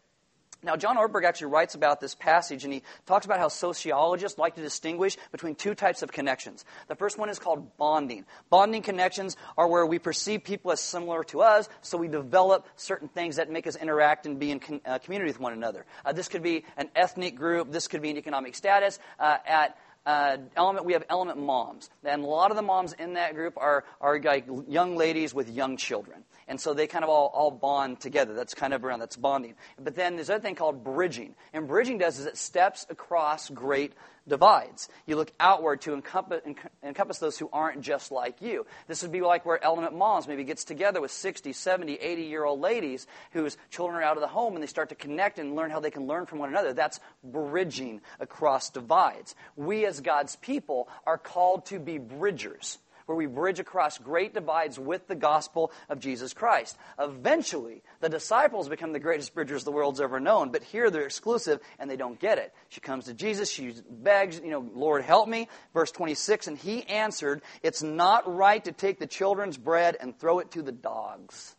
Now, 0.65 0.77
John 0.77 0.97
Ortberg 0.97 1.25
actually 1.25 1.49
writes 1.49 1.75
about 1.75 2.01
this 2.01 2.15
passage, 2.15 2.65
and 2.65 2.73
he 2.73 2.83
talks 3.05 3.27
about 3.27 3.39
how 3.39 3.49
sociologists 3.49 4.39
like 4.39 4.55
to 4.55 4.63
distinguish 4.63 5.17
between 5.31 5.55
two 5.55 5.75
types 5.75 6.03
of 6.03 6.11
connections. 6.11 6.65
The 6.89 6.95
first 6.95 7.19
one 7.19 7.29
is 7.29 7.39
called 7.39 7.77
bonding. 7.77 8.25
Bonding 8.49 8.81
connections 8.81 9.37
are 9.59 9.69
where 9.69 9.85
we 9.85 9.99
perceive 9.99 10.43
people 10.43 10.73
as 10.73 10.81
similar 10.81 11.23
to 11.25 11.43
us, 11.43 11.69
so 11.83 11.99
we 11.99 12.09
develop 12.09 12.67
certain 12.77 13.09
things 13.09 13.37
that 13.37 13.51
make 13.51 13.67
us 13.67 13.77
interact 13.77 14.25
and 14.25 14.39
be 14.39 14.51
in 14.51 14.61
con- 14.61 14.81
uh, 14.87 14.99
community 14.99 15.31
with 15.31 15.41
one 15.41 15.53
another. 15.53 15.85
Uh, 16.05 16.13
this 16.13 16.29
could 16.29 16.43
be 16.43 16.65
an 16.79 16.89
ethnic 16.97 17.37
group, 17.37 17.71
this 17.71 17.87
could 17.87 18.01
be 18.01 18.11
an 18.11 18.17
economic 18.17 18.55
status. 18.55 18.99
Uh, 19.19 19.37
at 19.47 19.77
uh, 20.07 20.37
element, 20.57 20.87
we 20.87 20.93
have 20.93 21.05
element 21.09 21.39
moms. 21.39 21.91
And 22.05 22.23
a 22.23 22.27
lot 22.27 22.51
of 22.51 22.57
the 22.57 22.63
moms 22.63 22.93
in 22.93 23.15
that 23.15 23.35
group 23.35 23.55
are, 23.57 23.85
are 24.01 24.21
like 24.21 24.47
young 24.69 24.97
ladies 24.97 25.33
with 25.33 25.49
young 25.49 25.77
children. 25.77 26.25
And 26.47 26.61
so 26.61 26.75
they 26.75 26.87
kind 26.87 27.05
of 27.05 27.11
all, 27.11 27.31
all 27.35 27.51
bond 27.51 28.01
together. 28.01 28.35
That's 28.35 28.55
kind 28.55 28.75
of 28.75 28.85
around, 28.85 29.01
that's 29.01 29.17
bonding. 29.17 29.55
But 29.81 29.95
then 29.95 30.17
there's 30.17 30.29
another 30.29 30.43
thing 30.43 30.57
called 30.57 30.85
bridging. 30.85 31.35
And 31.53 31.67
bridging 31.67 31.99
does 31.99 32.19
is 32.19 32.27
it 32.27 32.37
steps 32.37 32.87
across 32.91 33.49
great 33.49 33.95
divides. 34.27 34.89
You 35.07 35.17
look 35.17 35.33
outward 35.39 35.83
to 35.83 35.95
encompass, 35.95 36.41
encompass 36.83 37.19
those 37.19 37.39
who 37.39 37.49
aren't 37.53 37.83
just 37.83 38.11
like 38.11 38.41
you. 38.41 38.67
This 38.89 39.03
would 39.03 39.13
be 39.13 39.21
like 39.21 39.45
where 39.45 39.63
Element 39.63 39.95
Moms 39.95 40.27
maybe 40.27 40.45
gets 40.45 40.65
together 40.65 41.01
with 41.01 41.11
60, 41.11 41.53
70, 41.53 41.95
80 41.95 42.23
year 42.23 42.45
old 42.45 42.61
ladies 42.61 43.07
whose 43.33 43.57
children 43.71 43.99
are 43.99 44.03
out 44.03 44.17
of 44.17 44.23
the 44.23 44.29
home 44.29 44.55
and 44.55 44.63
they 44.63 44.67
start 44.67 44.89
to 44.91 44.95
connect 44.95 45.39
and 45.39 45.55
learn 45.55 45.71
how 45.71 45.81
they 45.81 45.91
can 45.91 46.07
learn 46.07 46.27
from 46.27 46.39
one 46.39 46.49
another. 46.49 46.73
That's 46.73 47.01
bridging 47.23 48.01
across 48.21 48.71
divides. 48.71 49.35
We 49.57 49.87
as 49.87 50.01
God's 50.01 50.37
people 50.37 50.89
are 51.07 51.19
called 51.19 51.67
to 51.67 51.79
be 51.79 51.99
bridgers 51.99 52.79
where 53.07 53.17
we 53.17 53.27
bridge 53.27 53.59
across 53.59 53.99
great 53.99 54.35
divides 54.35 54.79
with 54.79 55.07
the 55.07 55.15
gospel 55.15 55.73
of 55.89 56.01
Jesus 56.01 56.33
Christ. 56.33 56.77
Eventually, 56.99 57.83
the 58.01 58.09
disciples 58.09 58.69
become 58.69 58.93
the 58.93 58.99
greatest 58.99 59.35
bridgers 59.35 59.65
the 59.65 59.73
world's 59.73 60.01
ever 60.01 60.21
known, 60.21 60.51
but 60.51 60.63
here 60.63 60.91
they're 60.91 61.05
exclusive 61.05 61.61
and 61.79 61.91
they 61.91 61.97
don't 61.97 62.19
get 62.19 62.39
it. 62.39 62.53
She 62.69 62.81
comes 62.81 63.07
to 63.07 63.15
Jesus, 63.15 63.51
she 63.51 63.75
begs, 63.89 64.41
you 64.41 64.51
know, 64.51 64.69
Lord, 64.75 65.03
help 65.03 65.29
me. 65.29 65.49
Verse 65.73 65.91
26, 65.91 66.47
and 66.47 66.59
he 66.59 66.85
answered, 66.85 67.43
It's 67.63 67.83
not 67.83 68.33
right 68.33 68.65
to 68.65 68.73
take 68.73 68.99
the 68.99 69.07
children's 69.07 69.57
bread 69.57 69.97
and 70.01 70.19
throw 70.19 70.39
it 70.39 70.53
to 70.53 70.63
the 70.63 70.73
dogs. 70.73 71.55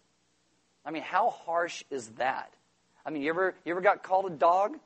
I 0.86 0.92
mean, 0.92 1.04
how 1.04 1.32
harsh 1.32 1.84
is 1.90 2.10
that? 2.18 2.54
I 3.06 3.10
mean, 3.10 3.24
you 3.24 3.30
ever, 3.30 3.56
you 3.66 3.72
ever 3.72 3.82
got 3.82 4.04
called 4.04 4.26
a 4.26 4.36
dog? 4.36 4.78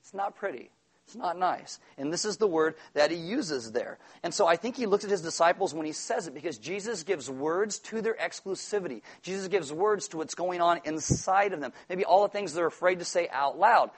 It's 0.00 0.14
not 0.14 0.36
pretty. 0.36 0.70
It's 1.06 1.16
not 1.16 1.38
nice. 1.38 1.80
And 1.98 2.12
this 2.12 2.24
is 2.24 2.36
the 2.36 2.46
word 2.46 2.76
that 2.94 3.10
he 3.10 3.16
uses 3.16 3.72
there. 3.72 3.98
And 4.22 4.32
so 4.32 4.46
I 4.46 4.56
think 4.56 4.76
he 4.76 4.86
looks 4.86 5.04
at 5.04 5.10
his 5.10 5.20
disciples 5.20 5.74
when 5.74 5.84
he 5.84 5.92
says 5.92 6.26
it 6.26 6.34
because 6.34 6.58
Jesus 6.58 7.02
gives 7.02 7.28
words 7.28 7.80
to 7.80 8.00
their 8.00 8.14
exclusivity. 8.14 9.02
Jesus 9.20 9.48
gives 9.48 9.72
words 9.72 10.08
to 10.08 10.16
what's 10.16 10.34
going 10.34 10.60
on 10.60 10.80
inside 10.84 11.52
of 11.52 11.60
them. 11.60 11.72
Maybe 11.88 12.04
all 12.04 12.22
the 12.22 12.28
things 12.28 12.54
they're 12.54 12.66
afraid 12.66 13.00
to 13.00 13.04
say 13.04 13.28
out 13.30 13.58
loud. 13.58 13.90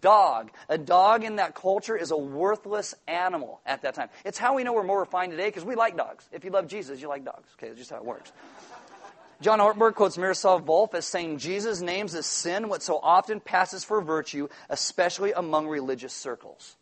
Dog. 0.00 0.50
A 0.68 0.76
dog 0.76 1.24
in 1.24 1.36
that 1.36 1.54
culture 1.54 1.96
is 1.96 2.10
a 2.10 2.16
worthless 2.16 2.94
animal 3.08 3.60
at 3.64 3.82
that 3.82 3.94
time. 3.94 4.10
It's 4.24 4.38
how 4.38 4.54
we 4.54 4.62
know 4.62 4.74
we're 4.74 4.82
more 4.82 5.00
refined 5.00 5.32
today 5.32 5.46
because 5.46 5.64
we 5.64 5.74
like 5.74 5.96
dogs. 5.96 6.28
If 6.30 6.44
you 6.44 6.50
love 6.50 6.68
Jesus, 6.68 7.00
you 7.00 7.08
like 7.08 7.24
dogs. 7.24 7.48
Okay, 7.58 7.68
that's 7.68 7.78
just 7.78 7.90
how 7.90 7.96
it 7.96 8.04
works. 8.04 8.32
John 9.40 9.58
Ortberg 9.58 9.94
quotes 9.94 10.18
Miroslav 10.18 10.64
Volf 10.66 10.94
as 10.94 11.06
saying, 11.06 11.38
Jesus 11.38 11.80
names 11.80 12.14
as 12.14 12.26
sin 12.26 12.68
what 12.68 12.82
so 12.82 12.98
often 13.02 13.40
passes 13.40 13.84
for 13.84 14.02
virtue, 14.02 14.48
especially 14.68 15.32
among 15.32 15.66
religious 15.66 16.12
circles. 16.12 16.76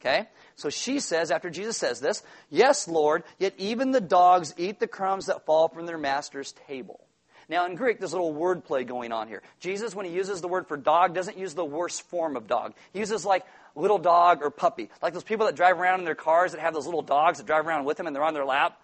Okay? 0.00 0.28
So 0.56 0.70
she 0.70 1.00
says, 1.00 1.30
after 1.30 1.50
Jesus 1.50 1.76
says 1.76 2.00
this, 2.00 2.22
Yes, 2.48 2.88
Lord, 2.88 3.24
yet 3.38 3.54
even 3.58 3.90
the 3.90 4.00
dogs 4.00 4.54
eat 4.56 4.80
the 4.80 4.86
crumbs 4.86 5.26
that 5.26 5.44
fall 5.44 5.68
from 5.68 5.86
their 5.86 5.98
master's 5.98 6.52
table. 6.66 7.04
Now, 7.50 7.64
in 7.66 7.76
Greek, 7.76 7.98
there's 7.98 8.12
a 8.12 8.20
little 8.20 8.34
wordplay 8.34 8.86
going 8.86 9.10
on 9.10 9.26
here. 9.26 9.42
Jesus, 9.58 9.94
when 9.94 10.04
he 10.04 10.12
uses 10.12 10.42
the 10.42 10.48
word 10.48 10.68
for 10.68 10.76
dog, 10.76 11.14
doesn't 11.14 11.38
use 11.38 11.54
the 11.54 11.64
worst 11.64 12.02
form 12.02 12.36
of 12.36 12.46
dog. 12.46 12.74
He 12.92 12.98
uses 12.98 13.24
like 13.24 13.44
little 13.74 13.98
dog 13.98 14.40
or 14.42 14.50
puppy. 14.50 14.90
Like 15.00 15.14
those 15.14 15.24
people 15.24 15.46
that 15.46 15.56
drive 15.56 15.80
around 15.80 16.00
in 16.00 16.04
their 16.04 16.14
cars 16.14 16.52
that 16.52 16.60
have 16.60 16.74
those 16.74 16.84
little 16.84 17.02
dogs 17.02 17.38
that 17.38 17.46
drive 17.46 17.66
around 17.66 17.86
with 17.86 17.96
them 17.96 18.06
and 18.06 18.14
they're 18.14 18.24
on 18.24 18.34
their 18.34 18.44
lap. 18.44 18.78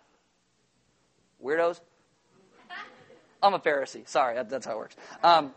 Weirdos. 1.43 1.79
I'm 3.45 3.55
a 3.55 3.59
Pharisee. 3.59 4.09
Sorry, 4.09 4.35
that, 4.37 4.49
that's 4.49 4.67
how 4.67 4.73
it 4.73 4.79
works. 4.79 4.97
Um, 5.23 5.53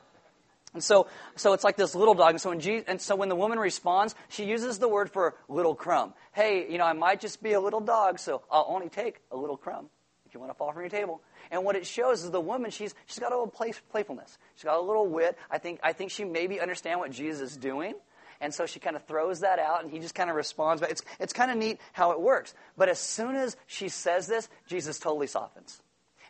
and 0.73 0.83
so, 0.83 1.07
so 1.35 1.53
it's 1.53 1.63
like 1.63 1.77
this 1.77 1.95
little 1.95 2.13
dog. 2.13 2.31
And 2.31 2.41
so, 2.41 2.49
when 2.49 2.59
Jesus, 2.59 2.85
and 2.87 3.01
so 3.01 3.15
when 3.15 3.29
the 3.29 3.35
woman 3.35 3.57
responds, 3.57 4.13
she 4.27 4.45
uses 4.45 4.77
the 4.77 4.89
word 4.89 5.09
for 5.09 5.35
little 5.47 5.73
crumb. 5.73 6.13
Hey, 6.33 6.69
you 6.69 6.77
know, 6.77 6.83
I 6.83 6.93
might 6.93 7.21
just 7.21 7.41
be 7.41 7.53
a 7.53 7.59
little 7.59 7.79
dog, 7.79 8.19
so 8.19 8.41
I'll 8.51 8.67
only 8.67 8.89
take 8.89 9.21
a 9.31 9.37
little 9.37 9.57
crumb 9.57 9.89
if 10.25 10.33
you 10.33 10.39
want 10.39 10.51
to 10.51 10.57
fall 10.57 10.71
from 10.73 10.81
your 10.81 10.89
table. 10.89 11.21
And 11.49 11.63
what 11.63 11.77
it 11.77 11.87
shows 11.87 12.23
is 12.23 12.31
the 12.31 12.41
woman, 12.41 12.69
she's, 12.71 12.93
she's 13.05 13.19
got 13.19 13.31
a 13.31 13.35
little 13.35 13.47
play, 13.47 13.71
playfulness. 13.89 14.37
She's 14.55 14.65
got 14.65 14.77
a 14.77 14.81
little 14.81 15.07
wit. 15.07 15.37
I 15.49 15.57
think, 15.57 15.79
I 15.81 15.93
think 15.93 16.11
she 16.11 16.25
maybe 16.25 16.59
understand 16.59 16.99
what 16.99 17.11
Jesus 17.11 17.51
is 17.51 17.57
doing. 17.57 17.93
And 18.41 18.53
so 18.53 18.65
she 18.65 18.79
kind 18.79 18.95
of 18.95 19.05
throws 19.05 19.39
that 19.39 19.57
out, 19.57 19.83
and 19.83 19.91
he 19.91 19.99
just 19.99 20.13
kind 20.13 20.29
of 20.29 20.35
responds. 20.35 20.81
But 20.81 20.91
it's, 20.91 21.01
it's 21.19 21.33
kind 21.33 21.49
of 21.49 21.57
neat 21.57 21.79
how 21.93 22.11
it 22.11 22.21
works. 22.21 22.53
But 22.77 22.89
as 22.89 22.99
soon 22.99 23.35
as 23.35 23.55
she 23.65 23.89
says 23.89 24.27
this, 24.27 24.49
Jesus 24.67 24.99
totally 24.99 25.27
softens. 25.27 25.81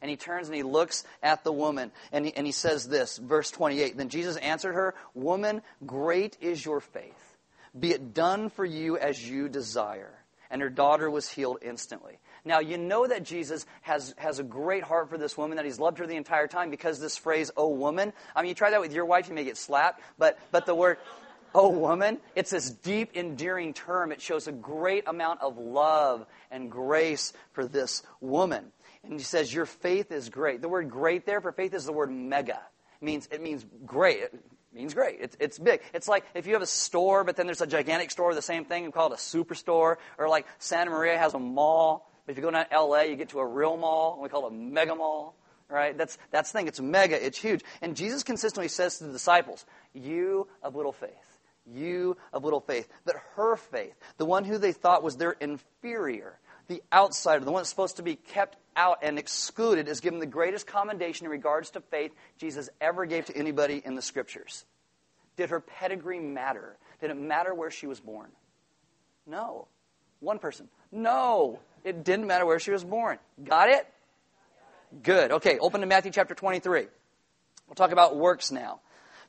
And 0.01 0.09
he 0.09 0.17
turns 0.17 0.47
and 0.47 0.55
he 0.55 0.63
looks 0.63 1.03
at 1.23 1.43
the 1.43 1.51
woman 1.51 1.91
and 2.11 2.25
he, 2.25 2.35
and 2.35 2.45
he 2.45 2.51
says 2.51 2.87
this, 2.87 3.17
verse 3.17 3.51
28. 3.51 3.97
Then 3.97 4.09
Jesus 4.09 4.37
answered 4.37 4.73
her, 4.73 4.95
Woman, 5.13 5.61
great 5.85 6.37
is 6.41 6.63
your 6.63 6.79
faith. 6.79 7.37
Be 7.77 7.91
it 7.91 8.13
done 8.13 8.49
for 8.49 8.65
you 8.65 8.97
as 8.97 9.29
you 9.29 9.49
desire. 9.49 10.13
And 10.49 10.61
her 10.61 10.69
daughter 10.69 11.09
was 11.09 11.29
healed 11.29 11.59
instantly. 11.61 12.19
Now, 12.45 12.59
you 12.59 12.77
know 12.77 13.05
that 13.05 13.23
Jesus 13.23 13.65
has, 13.81 14.15
has 14.17 14.39
a 14.39 14.43
great 14.43 14.83
heart 14.83 15.09
for 15.09 15.17
this 15.17 15.37
woman, 15.37 15.57
that 15.57 15.65
he's 15.65 15.79
loved 15.79 15.97
her 15.97 16.07
the 16.07 16.15
entire 16.15 16.47
time 16.47 16.69
because 16.69 16.99
this 16.99 17.17
phrase, 17.17 17.51
oh 17.57 17.69
woman, 17.69 18.13
I 18.33 18.41
mean, 18.41 18.49
you 18.49 18.55
try 18.55 18.69
that 18.69 18.79
with 18.79 18.93
your 18.93 19.05
wife, 19.05 19.27
you 19.27 19.35
may 19.35 19.43
get 19.43 19.57
slapped, 19.57 20.01
but, 20.17 20.39
but 20.51 20.65
the 20.65 20.73
word, 20.73 20.97
oh 21.53 21.69
woman, 21.69 22.19
it's 22.35 22.51
this 22.51 22.69
deep, 22.69 23.17
endearing 23.17 23.73
term. 23.73 24.13
It 24.13 24.21
shows 24.21 24.47
a 24.47 24.53
great 24.53 25.05
amount 25.07 25.41
of 25.41 25.57
love 25.57 26.25
and 26.49 26.71
grace 26.71 27.33
for 27.51 27.65
this 27.65 28.03
woman. 28.21 28.71
And 29.09 29.19
he 29.19 29.23
says, 29.23 29.53
Your 29.53 29.65
faith 29.65 30.11
is 30.11 30.29
great. 30.29 30.61
The 30.61 30.69
word 30.69 30.89
great 30.89 31.25
there 31.25 31.41
for 31.41 31.51
faith 31.51 31.73
is 31.73 31.85
the 31.85 31.93
word 31.93 32.11
mega. 32.11 32.61
It 33.01 33.05
means, 33.05 33.27
it 33.31 33.41
means 33.41 33.65
great. 33.85 34.21
It 34.21 34.43
means 34.73 34.93
great. 34.93 35.17
It's, 35.21 35.37
it's 35.39 35.59
big. 35.59 35.81
It's 35.93 36.07
like 36.07 36.25
if 36.33 36.47
you 36.47 36.53
have 36.53 36.61
a 36.61 36.67
store, 36.67 37.23
but 37.23 37.35
then 37.35 37.45
there's 37.45 37.61
a 37.61 37.67
gigantic 37.67 38.11
store, 38.11 38.33
the 38.33 38.41
same 38.41 38.65
thing, 38.65 38.85
we 38.85 38.91
call 38.91 39.11
it 39.11 39.13
a 39.13 39.17
superstore. 39.17 39.97
Or 40.17 40.29
like 40.29 40.45
Santa 40.59 40.91
Maria 40.91 41.17
has 41.17 41.33
a 41.33 41.39
mall. 41.39 42.11
But 42.25 42.31
if 42.31 42.37
you 42.37 42.43
go 42.43 42.51
down 42.51 42.65
to 42.67 42.81
LA, 42.81 43.01
you 43.01 43.15
get 43.15 43.29
to 43.29 43.39
a 43.39 43.45
real 43.45 43.77
mall, 43.77 44.13
and 44.13 44.23
we 44.23 44.29
call 44.29 44.45
it 44.47 44.51
a 44.51 44.55
mega 44.55 44.95
mall. 44.95 45.35
Right? 45.69 45.97
That's, 45.97 46.17
that's 46.31 46.51
the 46.51 46.59
thing. 46.59 46.67
It's 46.67 46.79
mega. 46.79 47.23
It's 47.23 47.37
huge. 47.37 47.61
And 47.81 47.95
Jesus 47.95 48.23
consistently 48.23 48.69
says 48.69 48.97
to 48.99 49.05
the 49.05 49.11
disciples, 49.11 49.65
You 49.93 50.47
of 50.63 50.75
little 50.75 50.93
faith 50.93 51.37
you 51.69 52.17
of 52.33 52.43
little 52.43 52.59
faith. 52.59 52.87
That 53.05 53.15
her 53.35 53.55
faith, 53.55 53.95
the 54.17 54.25
one 54.25 54.45
who 54.45 54.57
they 54.57 54.71
thought 54.71 55.03
was 55.03 55.17
their 55.17 55.31
inferior, 55.33 56.39
the 56.67 56.83
outsider, 56.91 57.43
the 57.43 57.51
one 57.51 57.61
that's 57.61 57.69
supposed 57.69 57.97
to 57.97 58.03
be 58.03 58.15
kept 58.15 58.57
out 58.75 58.99
and 59.01 59.17
excluded 59.17 59.87
is 59.87 59.99
given 59.99 60.19
the 60.19 60.25
greatest 60.25 60.67
commendation 60.67 61.25
in 61.25 61.31
regards 61.31 61.71
to 61.71 61.81
faith 61.81 62.11
Jesus 62.37 62.69
ever 62.79 63.05
gave 63.05 63.25
to 63.25 63.35
anybody 63.35 63.81
in 63.83 63.95
the 63.95 64.01
scriptures. 64.01 64.65
Did 65.35 65.49
her 65.49 65.59
pedigree 65.59 66.19
matter? 66.19 66.77
Did 66.99 67.11
it 67.11 67.17
matter 67.17 67.53
where 67.53 67.71
she 67.71 67.87
was 67.87 67.99
born? 67.99 68.29
No. 69.25 69.67
One 70.19 70.39
person. 70.39 70.67
No. 70.91 71.59
It 71.83 72.03
didn't 72.03 72.27
matter 72.27 72.45
where 72.45 72.59
she 72.59 72.71
was 72.71 72.83
born. 72.83 73.19
Got 73.43 73.69
it? 73.69 73.87
Good. 75.03 75.31
Okay, 75.31 75.59
open 75.59 75.81
to 75.81 75.87
Matthew 75.87 76.11
chapter 76.11 76.33
23. 76.33 76.87
We'll 77.67 77.75
talk 77.75 77.91
about 77.91 78.15
works 78.15 78.51
now. 78.51 78.79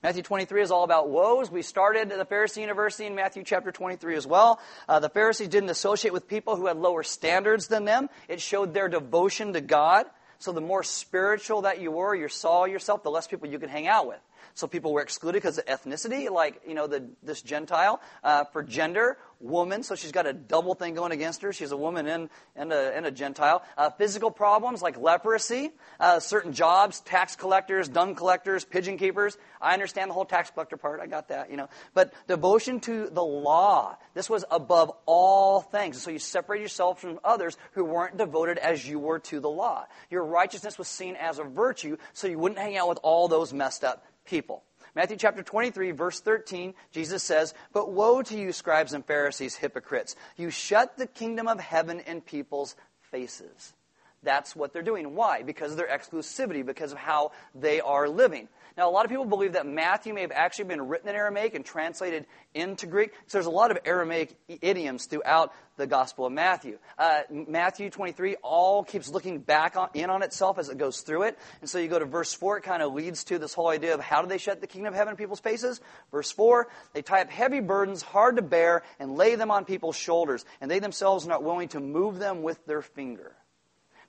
Matthew 0.02 0.22
23 0.22 0.62
is 0.62 0.70
all 0.70 0.84
about 0.84 1.08
woes. 1.08 1.50
We 1.50 1.62
started 1.62 2.10
the 2.10 2.24
Pharisee 2.24 2.60
University 2.60 3.06
in 3.06 3.16
Matthew 3.16 3.42
chapter 3.42 3.72
23 3.72 4.14
as 4.14 4.28
well. 4.28 4.60
Uh, 4.88 5.00
the 5.00 5.08
Pharisees 5.08 5.48
didn't 5.48 5.70
associate 5.70 6.12
with 6.12 6.28
people 6.28 6.54
who 6.54 6.66
had 6.66 6.76
lower 6.76 7.02
standards 7.02 7.66
than 7.66 7.84
them. 7.84 8.08
It 8.28 8.40
showed 8.40 8.74
their 8.74 8.88
devotion 8.88 9.54
to 9.54 9.60
God. 9.60 10.06
So 10.38 10.52
the 10.52 10.60
more 10.60 10.84
spiritual 10.84 11.62
that 11.62 11.80
you 11.80 11.90
were, 11.90 12.14
you 12.14 12.28
saw 12.28 12.64
yourself, 12.64 13.02
the 13.02 13.10
less 13.10 13.26
people 13.26 13.48
you 13.48 13.58
could 13.58 13.70
hang 13.70 13.88
out 13.88 14.06
with. 14.06 14.20
So 14.54 14.66
people 14.66 14.92
were 14.92 15.02
excluded 15.02 15.38
because 15.38 15.58
of 15.58 15.66
ethnicity, 15.66 16.30
like 16.30 16.62
you 16.66 16.74
know 16.74 16.86
the, 16.86 17.08
this 17.22 17.42
Gentile. 17.42 18.00
Uh, 18.22 18.44
for 18.44 18.62
gender, 18.62 19.18
woman, 19.40 19.82
so 19.82 19.94
she's 19.94 20.12
got 20.12 20.26
a 20.26 20.32
double 20.32 20.74
thing 20.74 20.94
going 20.94 21.12
against 21.12 21.42
her. 21.42 21.52
She's 21.52 21.70
a 21.70 21.76
woman 21.76 22.06
and, 22.06 22.28
and, 22.56 22.72
a, 22.72 22.96
and 22.96 23.06
a 23.06 23.10
Gentile. 23.10 23.62
Uh, 23.76 23.90
physical 23.90 24.30
problems 24.30 24.82
like 24.82 24.98
leprosy, 24.98 25.70
uh, 26.00 26.20
certain 26.20 26.52
jobs, 26.52 27.00
tax 27.00 27.36
collectors, 27.36 27.88
dung 27.88 28.14
collectors, 28.14 28.64
pigeon 28.64 28.98
keepers. 28.98 29.36
I 29.60 29.74
understand 29.74 30.10
the 30.10 30.14
whole 30.14 30.24
tax 30.24 30.50
collector 30.50 30.76
part. 30.76 31.00
I 31.00 31.06
got 31.06 31.28
that, 31.28 31.50
you 31.50 31.56
know. 31.56 31.68
But 31.94 32.12
devotion 32.26 32.80
to 32.80 33.08
the 33.10 33.22
law. 33.22 33.96
This 34.14 34.28
was 34.28 34.44
above 34.50 34.92
all 35.06 35.60
things. 35.60 36.00
So 36.02 36.10
you 36.10 36.18
separate 36.18 36.60
yourself 36.60 37.00
from 37.00 37.20
others 37.22 37.56
who 37.72 37.84
weren't 37.84 38.16
devoted 38.16 38.58
as 38.58 38.86
you 38.86 38.98
were 38.98 39.20
to 39.20 39.40
the 39.40 39.50
law. 39.50 39.86
Your 40.10 40.24
righteousness 40.24 40.78
was 40.78 40.88
seen 40.88 41.16
as 41.16 41.38
a 41.38 41.44
virtue, 41.44 41.96
so 42.12 42.26
you 42.26 42.38
wouldn't 42.38 42.60
hang 42.60 42.76
out 42.76 42.88
with 42.88 42.98
all 43.02 43.28
those 43.28 43.52
messed 43.52 43.84
up 43.84 44.04
people. 44.28 44.62
Matthew 44.94 45.16
chapter 45.16 45.42
23, 45.42 45.92
verse 45.92 46.20
13, 46.20 46.74
Jesus 46.90 47.22
says, 47.22 47.54
But 47.72 47.92
woe 47.92 48.22
to 48.22 48.36
you, 48.36 48.52
scribes 48.52 48.92
and 48.92 49.04
Pharisees, 49.04 49.56
hypocrites! 49.56 50.16
You 50.36 50.50
shut 50.50 50.96
the 50.96 51.06
kingdom 51.06 51.48
of 51.48 51.60
heaven 51.60 52.00
in 52.00 52.20
people's 52.20 52.74
faces. 53.10 53.74
That's 54.22 54.56
what 54.56 54.72
they're 54.72 54.82
doing. 54.82 55.14
Why? 55.14 55.42
Because 55.42 55.72
of 55.72 55.76
their 55.76 55.88
exclusivity, 55.88 56.64
because 56.64 56.92
of 56.92 56.98
how 56.98 57.32
they 57.54 57.80
are 57.80 58.08
living. 58.08 58.48
Now, 58.76 58.88
a 58.88 58.92
lot 58.92 59.04
of 59.04 59.10
people 59.10 59.24
believe 59.24 59.54
that 59.54 59.66
Matthew 59.66 60.14
may 60.14 60.20
have 60.20 60.32
actually 60.32 60.66
been 60.66 60.86
written 60.86 61.08
in 61.08 61.16
Aramaic 61.16 61.54
and 61.54 61.64
translated 61.64 62.26
into 62.54 62.86
Greek. 62.86 63.12
So 63.26 63.38
there's 63.38 63.46
a 63.46 63.50
lot 63.50 63.72
of 63.72 63.78
Aramaic 63.84 64.36
idioms 64.48 65.06
throughout 65.06 65.52
the 65.76 65.86
Gospel 65.86 66.26
of 66.26 66.32
Matthew. 66.32 66.78
Uh, 66.96 67.22
Matthew 67.30 67.90
23 67.90 68.36
all 68.36 68.84
keeps 68.84 69.08
looking 69.08 69.38
back 69.38 69.76
on, 69.76 69.88
in 69.94 70.10
on 70.10 70.22
itself 70.22 70.58
as 70.58 70.68
it 70.68 70.78
goes 70.78 71.00
through 71.00 71.22
it. 71.22 71.38
And 71.60 71.68
so 71.68 71.78
you 71.78 71.88
go 71.88 71.98
to 71.98 72.04
verse 72.04 72.32
4, 72.34 72.58
it 72.58 72.62
kind 72.62 72.82
of 72.82 72.92
leads 72.92 73.24
to 73.24 73.38
this 73.38 73.54
whole 73.54 73.68
idea 73.68 73.94
of 73.94 74.00
how 74.00 74.22
do 74.22 74.28
they 74.28 74.38
shut 74.38 74.60
the 74.60 74.66
kingdom 74.66 74.92
of 74.92 74.96
heaven 74.96 75.12
in 75.12 75.16
people's 75.16 75.40
faces? 75.40 75.80
Verse 76.12 76.30
4, 76.30 76.68
they 76.92 77.02
tie 77.02 77.22
up 77.22 77.30
heavy 77.30 77.60
burdens, 77.60 78.02
hard 78.02 78.36
to 78.36 78.42
bear, 78.42 78.82
and 79.00 79.16
lay 79.16 79.34
them 79.34 79.50
on 79.50 79.64
people's 79.64 79.96
shoulders, 79.96 80.44
and 80.60 80.70
they 80.70 80.78
themselves 80.78 81.24
are 81.24 81.30
not 81.30 81.42
willing 81.42 81.68
to 81.68 81.80
move 81.80 82.18
them 82.18 82.42
with 82.42 82.64
their 82.66 82.82
finger. 82.82 83.34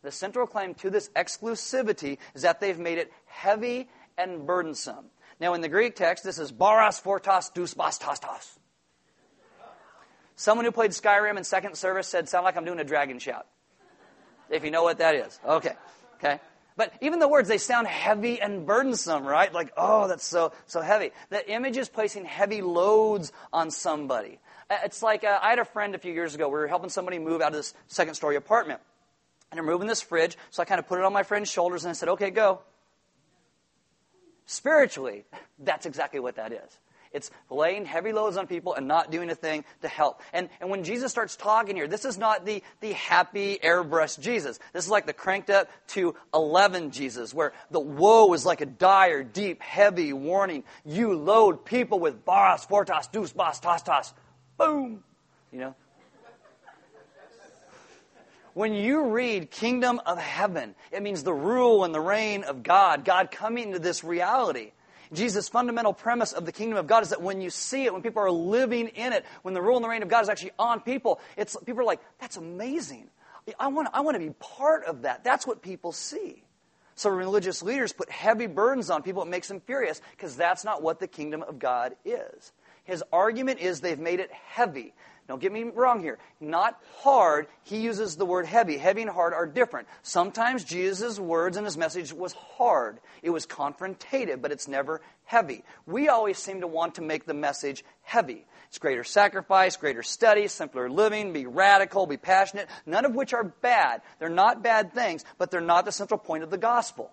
The 0.02 0.12
central 0.12 0.48
claim 0.48 0.74
to 0.76 0.90
this 0.90 1.10
exclusivity 1.10 2.18
is 2.34 2.44
that 2.44 2.62
they've 2.62 2.80
made 2.80 2.98
it 2.98 3.12
heavy 3.26 3.90
and 4.18 4.46
burdensome. 4.46 5.06
Now, 5.40 5.54
in 5.54 5.62
the 5.62 5.70
Greek 5.70 5.96
text, 5.96 6.24
this 6.24 6.40
is 6.40 6.52
baras 6.52 7.00
fortas 7.00 7.54
dus 7.54 7.74
bastastas. 7.74 8.58
Someone 10.36 10.66
who 10.66 10.72
played 10.72 10.92
Skyrim 10.92 11.38
in 11.38 11.44
second 11.44 11.76
service 11.76 12.08
said, 12.08 12.30
sound 12.30 12.46
like 12.46 12.56
I'm 12.56 12.64
doing 12.64 12.80
a 12.80 12.86
dragon 12.86 13.20
shout. 13.20 13.46
If 14.50 14.64
you 14.64 14.72
know 14.72 14.84
what 14.84 15.00
that 15.00 15.16
is. 15.16 15.40
Okay. 15.46 15.74
Okay. 16.16 16.40
But 16.78 16.94
even 17.02 17.20
the 17.20 17.28
words, 17.28 17.50
they 17.50 17.58
sound 17.58 17.88
heavy 17.88 18.40
and 18.40 18.66
burdensome, 18.66 19.26
right? 19.26 19.54
Like, 19.54 19.74
oh, 19.76 20.08
that's 20.08 20.26
so, 20.26 20.54
so 20.66 20.80
heavy. 20.80 21.12
The 21.30 21.52
image 21.52 21.76
is 21.76 21.90
placing 21.90 22.24
heavy 22.24 22.62
loads 22.62 23.34
on 23.52 23.70
somebody. 23.70 24.40
Uh, 24.70 24.78
it's 24.86 25.04
like, 25.04 25.26
uh, 25.26 25.40
I 25.42 25.50
had 25.50 25.60
a 25.60 25.66
friend 25.66 25.94
a 25.94 26.00
few 26.00 26.14
years 26.14 26.36
ago. 26.36 26.48
We 26.48 26.54
were 26.54 26.68
helping 26.68 26.90
somebody 26.90 27.20
move 27.20 27.42
out 27.42 27.50
of 27.50 27.58
this 27.58 27.74
second 27.88 28.14
story 28.14 28.38
apartment. 28.38 28.80
And 29.52 29.60
I'm 29.60 29.66
moving 29.66 29.88
this 29.88 30.02
fridge, 30.02 30.38
so 30.52 30.62
I 30.62 30.66
kind 30.66 30.80
of 30.80 30.88
put 30.88 31.00
it 31.00 31.06
on 31.06 31.14
my 31.14 31.24
friend's 31.24 31.50
shoulders 31.50 31.84
and 31.84 31.90
I 31.90 31.94
said, 31.94 32.10
okay, 32.10 32.30
go. 32.30 32.60
Spiritually, 34.46 35.26
that's 35.60 35.86
exactly 35.86 36.20
what 36.20 36.36
that 36.36 36.52
is. 36.52 36.78
It's 37.12 37.32
laying 37.50 37.86
heavy 37.86 38.14
loads 38.14 38.38
on 38.38 38.46
people 38.46 38.76
and 38.76 38.88
not 38.88 39.10
doing 39.10 39.30
a 39.32 39.36
thing 39.36 39.66
to 39.82 39.88
help. 39.88 40.22
And, 40.32 40.50
and 40.62 40.70
when 40.70 40.84
Jesus 40.84 41.12
starts 41.12 41.36
talking 41.36 41.76
here, 41.76 41.88
this 41.88 42.06
is 42.06 42.18
not 42.20 42.46
the, 42.46 42.62
the 42.82 42.94
happy 42.94 43.58
airbrush 43.64 44.20
Jesus. 44.20 44.60
This 44.74 44.86
is 44.86 44.92
like 44.92 45.08
the 45.08 45.14
cranked 45.14 45.50
up 45.50 45.70
to 45.90 46.16
11 46.34 46.92
Jesus, 46.92 47.34
where 47.34 47.54
the 47.72 47.80
woe 47.80 48.32
is 48.34 48.46
like 48.46 48.62
a 48.62 48.68
dire, 48.68 49.24
deep, 49.24 49.62
heavy 49.62 50.14
warning. 50.14 50.64
You 50.86 51.16
load 51.16 51.66
people 51.66 52.00
with 52.00 52.26
baros, 52.26 52.68
fortas, 52.68 53.12
dus, 53.12 53.34
bas, 53.34 53.60
tas, 53.60 53.82
tas. 53.82 54.14
Boom. 54.58 55.04
You 55.52 55.60
know, 55.60 55.76
when 58.54 58.74
you 58.74 59.10
read 59.10 59.52
kingdom 59.52 60.02
of 60.06 60.18
heaven, 60.18 60.76
it 60.92 61.02
means 61.02 61.24
the 61.24 61.34
rule 61.34 61.84
and 61.84 61.94
the 61.94 62.00
reign 62.02 62.44
of 62.44 62.64
God, 62.64 63.06
God 63.06 63.32
coming 63.32 63.68
into 63.68 63.80
this 63.80 64.04
reality. 64.04 64.72
Jesus' 65.12 65.50
fundamental 65.50 65.94
premise 65.94 66.34
of 66.34 66.46
the 66.46 66.52
kingdom 66.52 66.78
of 66.78 66.88
God 66.88 67.04
is 67.04 67.10
that 67.10 67.22
when 67.22 67.42
you 67.42 67.50
see 67.50 67.86
it, 67.86 67.94
when 67.94 68.02
people 68.02 68.22
are 68.22 68.32
living 68.32 68.90
in 68.90 69.14
it, 69.14 69.26
when 69.42 69.54
the 69.54 69.62
rule 69.62 69.78
and 69.78 69.84
the 69.84 69.90
reign 69.90 70.04
of 70.04 70.10
God 70.10 70.22
is 70.22 70.30
actually 70.30 70.52
on 70.60 70.82
people, 70.82 71.20
it's, 71.36 71.58
people 71.66 71.82
are 71.82 71.86
like, 71.86 72.02
that's 72.20 72.38
amazing. 72.38 73.10
I 73.60 73.68
want, 73.70 73.88
I 73.94 74.02
want 74.02 74.16
to 74.16 74.20
be 74.20 74.34
part 74.40 74.86
of 74.86 75.04
that. 75.04 75.24
That's 75.24 75.48
what 75.48 75.62
people 75.62 75.92
see. 75.92 76.44
So 76.96 77.10
religious 77.10 77.64
leaders 77.64 77.94
put 77.94 78.10
heavy 78.12 78.46
burdens 78.46 78.90
on 78.90 79.02
people. 79.04 79.24
It 79.24 79.30
makes 79.30 79.48
them 79.48 79.62
furious 79.62 80.02
because 80.12 80.36
that's 80.36 80.64
not 80.64 80.84
what 80.84 81.00
the 81.00 81.08
kingdom 81.08 81.44
of 81.44 81.58
God 81.58 81.96
is. 82.04 82.52
His 82.90 83.04
argument 83.14 83.60
is 83.60 83.82
they've 83.82 84.00
made 84.00 84.20
it 84.20 84.32
heavy. 84.32 84.94
Don't 85.28 85.40
get 85.40 85.52
me 85.52 85.62
wrong 85.62 86.02
here. 86.02 86.18
Not 86.42 86.82
hard. 87.02 87.46
He 87.62 87.82
uses 87.82 88.16
the 88.16 88.26
word 88.26 88.48
heavy. 88.48 88.80
Heavy 88.80 89.04
and 89.04 89.12
hard 89.12 89.32
are 89.32 89.46
different. 89.46 89.88
Sometimes 90.02 90.64
Jesus' 90.64 91.20
words 91.20 91.56
and 91.56 91.68
his 91.68 91.78
message 91.78 92.12
was 92.12 92.34
hard. 92.34 93.00
It 93.22 93.30
was 93.30 93.46
confrontative, 93.46 94.42
but 94.42 94.52
it's 94.52 94.68
never 94.68 95.02
heavy. 95.26 95.64
We 95.86 96.10
always 96.10 96.40
seem 96.40 96.62
to 96.62 96.68
want 96.68 96.96
to 96.96 97.04
make 97.04 97.28
the 97.28 97.36
message 97.36 97.86
heavy. 98.02 98.48
It's 98.70 98.80
greater 98.80 99.04
sacrifice, 99.04 99.78
greater 99.78 100.02
study, 100.02 100.48
simpler 100.48 100.90
living, 100.90 101.32
be 101.32 101.46
radical, 101.46 102.08
be 102.08 102.18
passionate, 102.18 102.68
none 102.88 103.06
of 103.06 103.14
which 103.14 103.36
are 103.36 103.44
bad. 103.44 104.02
They're 104.18 104.30
not 104.30 104.64
bad 104.64 104.96
things, 104.96 105.24
but 105.38 105.52
they're 105.52 105.62
not 105.62 105.86
the 105.86 105.92
central 105.92 106.18
point 106.18 106.44
of 106.44 106.50
the 106.50 106.58
gospel. 106.58 107.12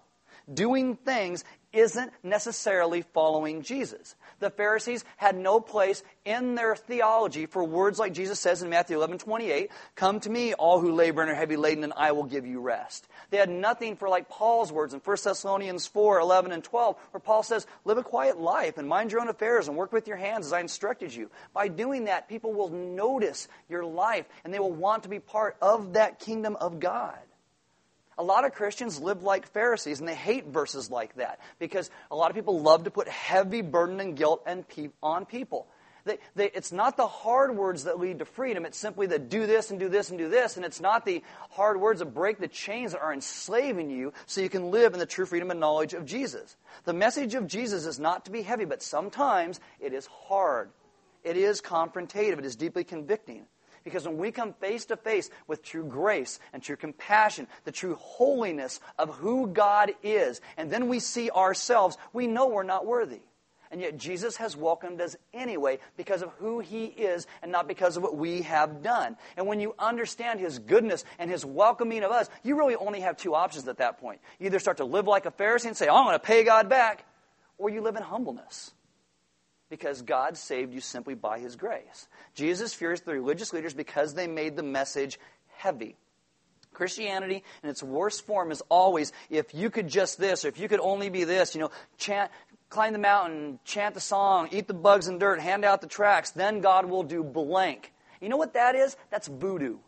Doing 0.53 0.97
things 0.97 1.45
isn't 1.73 2.13
necessarily 2.23 3.03
following 3.03 3.63
Jesus. 3.63 4.15
The 4.39 4.51
Pharisees 4.51 5.05
had 5.17 5.37
no 5.37 5.61
place 5.61 6.03
in 6.25 6.55
their 6.55 6.77
theology 6.77 7.47
for 7.47 7.65
words 7.65 7.99
like 7.99 8.13
Jesus 8.13 8.39
says 8.39 8.63
in 8.63 8.69
Matthew 8.69 8.97
11, 8.97 9.19
28, 9.19 9.71
Come 9.95 10.21
to 10.21 10.31
me, 10.31 10.53
all 10.53 10.81
who 10.81 10.93
labor 10.93 11.23
and 11.23 11.31
are 11.31 11.35
heavy 11.35 11.57
laden, 11.57 11.85
and 11.85 11.93
I 11.97 12.13
will 12.13 12.25
give 12.25 12.47
you 12.47 12.61
rest. 12.61 13.09
They 13.31 13.39
had 13.39 13.49
nothing 13.49 13.97
for 13.97 14.09
like 14.09 14.29
Paul's 14.29 14.71
words 14.71 14.93
in 14.93 15.01
1 15.01 15.17
Thessalonians 15.25 15.87
4, 15.87 16.21
11, 16.21 16.53
and 16.53 16.63
12, 16.63 16.97
where 17.13 17.21
Paul 17.21 17.43
says, 17.43 17.67
Live 17.85 17.99
a 17.99 18.03
quiet 18.03 18.39
life 18.39 18.77
and 18.77 18.87
mind 18.87 19.11
your 19.11 19.23
own 19.23 19.29
affairs 19.29 19.69
and 19.69 19.77
work 19.77 19.93
with 19.93 20.07
your 20.07 20.19
hands 20.19 20.47
as 20.47 20.53
I 20.53 20.61
instructed 20.61 21.15
you. 21.15 21.31
By 21.55 21.69
doing 21.69 22.05
that, 22.05 22.29
people 22.29 22.53
will 22.53 22.71
notice 22.71 23.49
your 23.69 23.85
life 23.85 24.27
and 24.45 24.53
they 24.53 24.59
will 24.59 24.73
want 24.73 25.05
to 25.05 25.09
be 25.09 25.19
part 25.19 25.57
of 25.63 25.95
that 25.95 26.19
kingdom 26.19 26.57
of 26.57 26.79
God. 26.79 27.19
A 28.19 28.23
lot 28.23 28.45
of 28.45 28.55
Christians 28.55 29.01
live 29.01 29.23
like 29.23 29.47
Pharisees, 29.49 30.01
and 30.01 30.09
they 30.09 30.15
hate 30.15 30.47
verses 30.47 30.91
like 30.91 31.15
that 31.17 31.41
because 31.59 31.91
a 32.11 32.17
lot 32.17 32.31
of 32.31 32.37
people 32.37 32.61
love 32.61 32.85
to 32.85 32.91
put 32.91 33.09
heavy 33.09 33.61
burden 33.61 34.01
and 34.01 34.17
guilt 34.17 34.43
and 34.47 34.67
pe- 34.67 34.91
on 35.03 35.27
people. 35.27 35.67
They, 36.07 36.19
they, 36.37 36.51
it's 36.55 36.73
not 36.73 36.97
the 36.97 37.09
hard 37.09 37.57
words 37.57 37.85
that 37.85 37.99
lead 37.99 38.21
to 38.21 38.25
freedom. 38.25 38.65
It's 38.65 38.79
simply 38.79 39.09
the 39.09 39.19
do 39.19 39.47
this 39.47 39.71
and 39.71 39.81
do 39.81 39.89
this 39.89 40.09
and 40.09 40.19
do 40.19 40.29
this. 40.31 40.57
And 40.57 40.65
it's 40.65 40.81
not 40.81 41.05
the 41.05 41.23
hard 41.51 41.81
words 41.81 41.99
that 41.99 42.15
break 42.15 42.39
the 42.39 42.49
chains 42.49 42.93
that 42.93 43.03
are 43.03 43.13
enslaving 43.13 43.91
you 43.91 44.13
so 44.25 44.41
you 44.41 44.49
can 44.49 44.71
live 44.71 44.95
in 44.95 45.01
the 45.01 45.07
true 45.07 45.27
freedom 45.27 45.51
and 45.51 45.59
knowledge 45.59 45.95
of 45.95 46.07
Jesus. 46.07 46.57
The 46.85 46.93
message 46.93 47.35
of 47.35 47.49
Jesus 47.49 47.87
is 47.87 47.99
not 47.99 48.25
to 48.27 48.31
be 48.31 48.43
heavy, 48.43 48.65
but 48.65 48.83
sometimes 48.83 49.61
it 49.81 49.93
is 49.93 50.07
hard. 50.07 50.71
It 51.25 51.37
is 51.37 51.61
confrontative. 51.61 52.39
It 52.39 52.47
is 52.47 52.55
deeply 52.55 52.85
convicting. 52.85 53.47
Because 53.87 54.05
when 54.05 54.19
we 54.19 54.33
come 54.33 54.53
face 54.55 54.87
to 54.87 54.97
face 54.97 55.31
with 55.47 55.63
true 55.63 55.85
grace 55.85 56.41
and 56.53 56.61
true 56.61 56.75
compassion, 56.75 57.47
the 57.63 57.71
true 57.71 57.95
holiness 57.95 58.81
of 58.99 59.15
who 59.15 59.47
God 59.47 59.93
is, 60.03 60.41
and 60.57 60.73
then 60.73 60.89
we 60.89 60.99
see 60.99 61.31
ourselves, 61.31 61.97
we 62.13 62.27
know 62.27 62.49
we're 62.49 62.65
not 62.65 62.85
worthy. 62.85 63.21
And 63.71 63.81
yet 63.81 63.97
Jesus 63.97 64.39
has 64.39 64.57
welcomed 64.57 65.01
us 65.01 65.15
anyway 65.33 65.79
because 65.97 66.23
of 66.23 66.31
who 66.39 66.59
He 66.59 66.87
is 66.87 67.29
and 67.43 67.53
not 67.53 67.69
because 67.69 67.97
of 67.97 68.03
what 68.03 68.17
we 68.17 68.43
have 68.43 68.83
done. 68.83 69.17
And 69.37 69.47
when 69.47 69.61
you 69.61 69.73
understand 69.79 70.41
His 70.41 70.59
goodness 70.59 71.05
and 71.21 71.31
His 71.31 71.45
welcoming 71.47 72.03
of 72.03 72.11
us, 72.11 72.29
you 72.43 72.59
really 72.59 72.75
only 72.75 73.03
have 73.03 73.17
two 73.17 73.37
options 73.37 73.69
at 73.69 73.79
that 73.79 74.01
point. 74.01 74.21
You 74.41 74.47
either 74.47 74.59
start 74.59 74.79
to 74.79 74.85
live 74.85 75.07
like 75.07 75.27
a 75.27 75.31
Pharisee 75.31 75.67
and 75.67 75.77
say, 75.77 75.87
oh, 75.87 75.95
I'm 75.95 76.07
going 76.07 76.15
to 76.15 76.19
pay 76.19 76.43
God 76.43 76.69
back, 76.69 77.05
or 77.57 77.71
you 77.71 77.83
live 77.83 77.95
in 77.95 78.03
humbleness 78.03 78.73
because 79.69 80.03
God 80.03 80.37
saved 80.37 80.73
you 80.73 80.81
simply 80.81 81.15
by 81.15 81.39
his 81.39 81.57
grace. 81.57 82.09
Jesus 82.35 82.75
furious 82.75 83.01
the 83.01 83.13
religious 83.13 83.53
leaders 83.53 83.75
because 83.75 84.15
they 84.15 84.27
made 84.27 84.57
the 84.57 84.63
message 84.63 85.19
heavy. 85.57 85.97
Christianity 86.73 87.43
in 87.63 87.71
its 87.71 87.83
worst 87.83 88.27
form 88.27 88.51
is 88.51 88.63
always 88.69 89.13
if 89.31 89.55
you 89.55 89.71
could 89.71 89.89
just 89.89 90.19
this 90.19 90.45
or 90.45 90.49
if 90.49 90.59
you 90.59 90.69
could 90.69 90.81
only 90.81 91.09
be 91.09 91.25
this, 91.25 91.55
you 91.55 91.61
know, 91.61 91.71
chant 91.97 92.31
climb 92.69 92.93
the 92.93 92.99
mountain, 92.99 93.59
chant 93.65 93.95
the 93.95 94.01
song, 94.01 94.49
eat 94.53 94.69
the 94.69 94.75
bugs 94.75 95.09
and 95.09 95.19
dirt, 95.19 95.41
hand 95.41 95.65
out 95.65 95.81
the 95.81 95.87
tracts, 95.87 96.31
then 96.31 96.61
God 96.61 96.87
will 96.87 97.03
do 97.03 97.25
blank. 97.25 97.93
You 98.21 98.29
know 98.29 98.37
what 98.37 98.55
that 98.55 98.75
is? 98.75 98.97
That's 99.11 99.29
voodoo. 99.29 99.79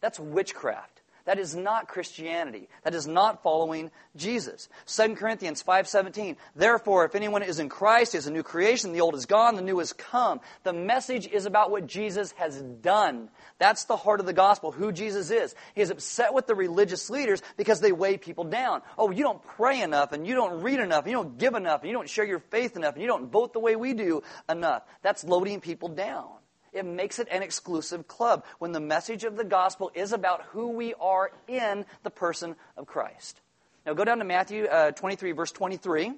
That's 0.00 0.18
witchcraft. 0.18 0.89
That 1.24 1.38
is 1.38 1.54
not 1.54 1.88
Christianity. 1.88 2.68
That 2.82 2.94
is 2.94 3.06
not 3.06 3.42
following 3.42 3.90
Jesus. 4.16 4.68
2 4.86 5.16
Corinthians 5.16 5.62
5:17. 5.62 6.36
Therefore, 6.56 7.04
if 7.04 7.14
anyone 7.14 7.42
is 7.42 7.58
in 7.58 7.68
Christ, 7.68 8.12
he 8.12 8.18
is 8.18 8.26
a 8.26 8.32
new 8.32 8.42
creation. 8.42 8.92
The 8.92 9.00
old 9.00 9.14
is 9.14 9.26
gone, 9.26 9.56
the 9.56 9.62
new 9.62 9.78
has 9.78 9.92
come. 9.92 10.40
The 10.62 10.72
message 10.72 11.26
is 11.26 11.46
about 11.46 11.70
what 11.70 11.86
Jesus 11.86 12.32
has 12.32 12.60
done. 12.60 13.30
That's 13.58 13.84
the 13.84 13.96
heart 13.96 14.20
of 14.20 14.26
the 14.26 14.32
gospel, 14.32 14.72
who 14.72 14.92
Jesus 14.92 15.30
is. 15.30 15.54
He 15.74 15.82
is 15.82 15.90
upset 15.90 16.34
with 16.34 16.46
the 16.46 16.54
religious 16.54 17.10
leaders 17.10 17.42
because 17.56 17.80
they 17.80 17.92
weigh 17.92 18.16
people 18.16 18.44
down. 18.44 18.82
Oh, 18.98 19.10
you 19.10 19.22
don't 19.22 19.42
pray 19.42 19.82
enough, 19.82 20.12
and 20.12 20.26
you 20.26 20.34
don't 20.34 20.62
read 20.62 20.80
enough, 20.80 21.04
and 21.04 21.10
you 21.10 21.16
don't 21.16 21.38
give 21.38 21.54
enough, 21.54 21.82
and 21.82 21.90
you 21.90 21.96
don't 21.96 22.08
share 22.08 22.24
your 22.24 22.40
faith 22.40 22.76
enough, 22.76 22.94
and 22.94 23.02
you 23.02 23.08
don't 23.08 23.30
vote 23.30 23.52
the 23.52 23.60
way 23.60 23.76
we 23.76 23.94
do 23.94 24.22
enough. 24.48 24.82
That's 25.02 25.24
loading 25.24 25.60
people 25.60 25.88
down. 25.88 26.39
It 26.72 26.84
makes 26.86 27.18
it 27.18 27.28
an 27.30 27.42
exclusive 27.42 28.06
club 28.06 28.44
when 28.58 28.72
the 28.72 28.80
message 28.80 29.24
of 29.24 29.36
the 29.36 29.44
gospel 29.44 29.90
is 29.94 30.12
about 30.12 30.42
who 30.50 30.68
we 30.68 30.94
are 30.94 31.32
in 31.48 31.84
the 32.02 32.10
person 32.10 32.56
of 32.76 32.86
Christ. 32.86 33.40
Now 33.84 33.94
go 33.94 34.04
down 34.04 34.18
to 34.18 34.24
Matthew 34.24 34.64
uh, 34.64 34.92
23, 34.92 35.32
verse 35.32 35.52
23. 35.52 36.12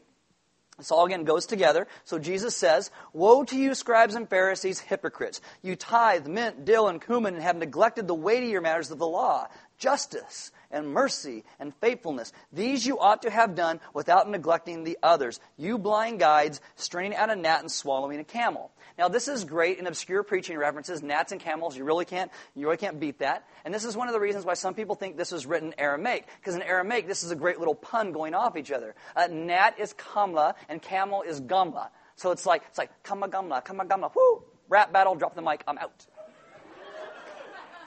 This 0.79 0.91
all 0.91 1.05
again 1.05 1.25
goes 1.25 1.47
together. 1.47 1.87
So 2.05 2.19
Jesus 2.19 2.57
says, 2.57 2.91
Woe 3.13 3.45
to 3.45 3.57
you, 3.57 3.75
scribes 3.75 4.15
and 4.15 4.29
Pharisees, 4.29 4.81
hypocrites! 4.81 5.41
You 5.63 5.77
tithe 5.77 6.27
mint, 6.27 6.65
dill, 6.65 6.89
and 6.89 7.01
cumin 7.01 7.35
and 7.35 7.43
have 7.43 7.57
neglected 7.57 8.09
the 8.09 8.15
weightier 8.15 8.61
matters 8.61 8.91
of 8.91 8.99
the 8.99 9.07
law 9.07 9.49
justice 9.83 10.53
and 10.73 10.89
mercy 10.89 11.45
and 11.61 11.75
faithfulness. 11.77 12.33
These 12.53 12.87
you 12.87 12.99
ought 12.99 13.23
to 13.23 13.31
have 13.31 13.55
done 13.55 13.81
without 13.95 14.29
neglecting 14.29 14.85
the 14.85 14.99
others. 15.03 15.39
You 15.57 15.79
blind 15.79 16.19
guides, 16.19 16.61
straining 16.77 17.17
out 17.17 17.31
a 17.31 17.37
gnat 17.37 17.61
and 17.61 17.71
swallowing 17.71 18.19
a 18.19 18.25
camel. 18.25 18.73
Now, 18.99 19.09
this 19.09 19.29
is 19.29 19.45
great 19.45 19.79
in 19.79 19.87
obscure 19.87 20.23
preaching 20.23 20.59
references, 20.59 21.03
gnats 21.03 21.33
and 21.33 21.41
camels. 21.41 21.77
You 21.77 21.85
really 21.85 22.05
can't, 22.05 22.31
you 22.55 22.67
really 22.67 22.77
can't 22.77 23.01
beat 23.01 23.21
that. 23.21 23.47
And 23.65 23.73
this 23.73 23.85
is 23.85 23.97
one 23.97 24.09
of 24.09 24.15
the 24.15 24.21
reasons 24.21 24.45
why 24.45 24.55
some 24.55 24.75
people 24.75 24.95
think 24.95 25.17
this 25.17 25.33
was 25.33 25.47
written 25.47 25.75
Aramaic, 25.79 26.27
because 26.41 26.55
in 26.55 26.63
Aramaic, 26.63 27.07
this 27.07 27.25
is 27.25 27.31
a 27.31 27.37
great 27.37 27.59
little 27.59 27.75
pun 27.75 28.13
going 28.13 28.35
off 28.35 28.57
each 28.57 28.71
other. 28.71 28.95
Uh, 29.17 29.29
gnat 29.31 29.79
is 29.79 29.95
kamla, 29.95 30.55
and 30.69 30.83
camel 30.83 31.23
is 31.23 31.41
gumla. 31.41 31.89
So 32.17 32.31
it's 32.31 32.45
like, 32.47 32.63
it's 32.69 32.79
like, 32.79 32.91
kama 33.03 33.29
gumla, 33.29 33.65
kama 33.65 33.85
gumla, 33.85 34.15
whoo, 34.15 34.43
rap 34.69 34.93
battle, 34.93 35.15
drop 35.15 35.35
the 35.35 35.43
mic, 35.43 35.63
I'm 35.67 35.79
out. 35.79 36.07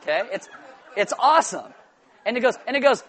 Okay? 0.01 0.21
It's, 0.31 0.47
it's 0.95 1.13
awesome. 1.17 1.73
And 2.25 2.37
it 2.37 2.41
goes, 2.41 2.57
and 2.67 2.75
it 2.75 2.81
goes, 2.81 3.03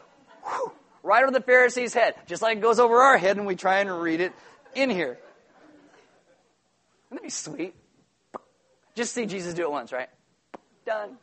whew, 0.44 0.72
right 1.02 1.22
over 1.22 1.32
the 1.32 1.40
Pharisee's 1.40 1.94
head, 1.94 2.14
just 2.26 2.42
like 2.42 2.58
it 2.58 2.60
goes 2.60 2.78
over 2.78 3.00
our 3.00 3.16
head 3.16 3.36
and 3.36 3.46
we 3.46 3.56
try 3.56 3.80
and 3.80 4.02
read 4.02 4.20
it 4.20 4.32
in 4.74 4.90
here. 4.90 5.18
Wouldn't 7.10 7.22
that 7.22 7.22
be 7.22 7.30
sweet? 7.30 7.74
Just 8.94 9.14
see 9.14 9.26
Jesus 9.26 9.54
do 9.54 9.62
it 9.62 9.70
once, 9.70 9.92
right? 9.92 10.08
Done. 10.84 11.16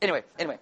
Anyway, 0.00 0.22
anyway. 0.38 0.58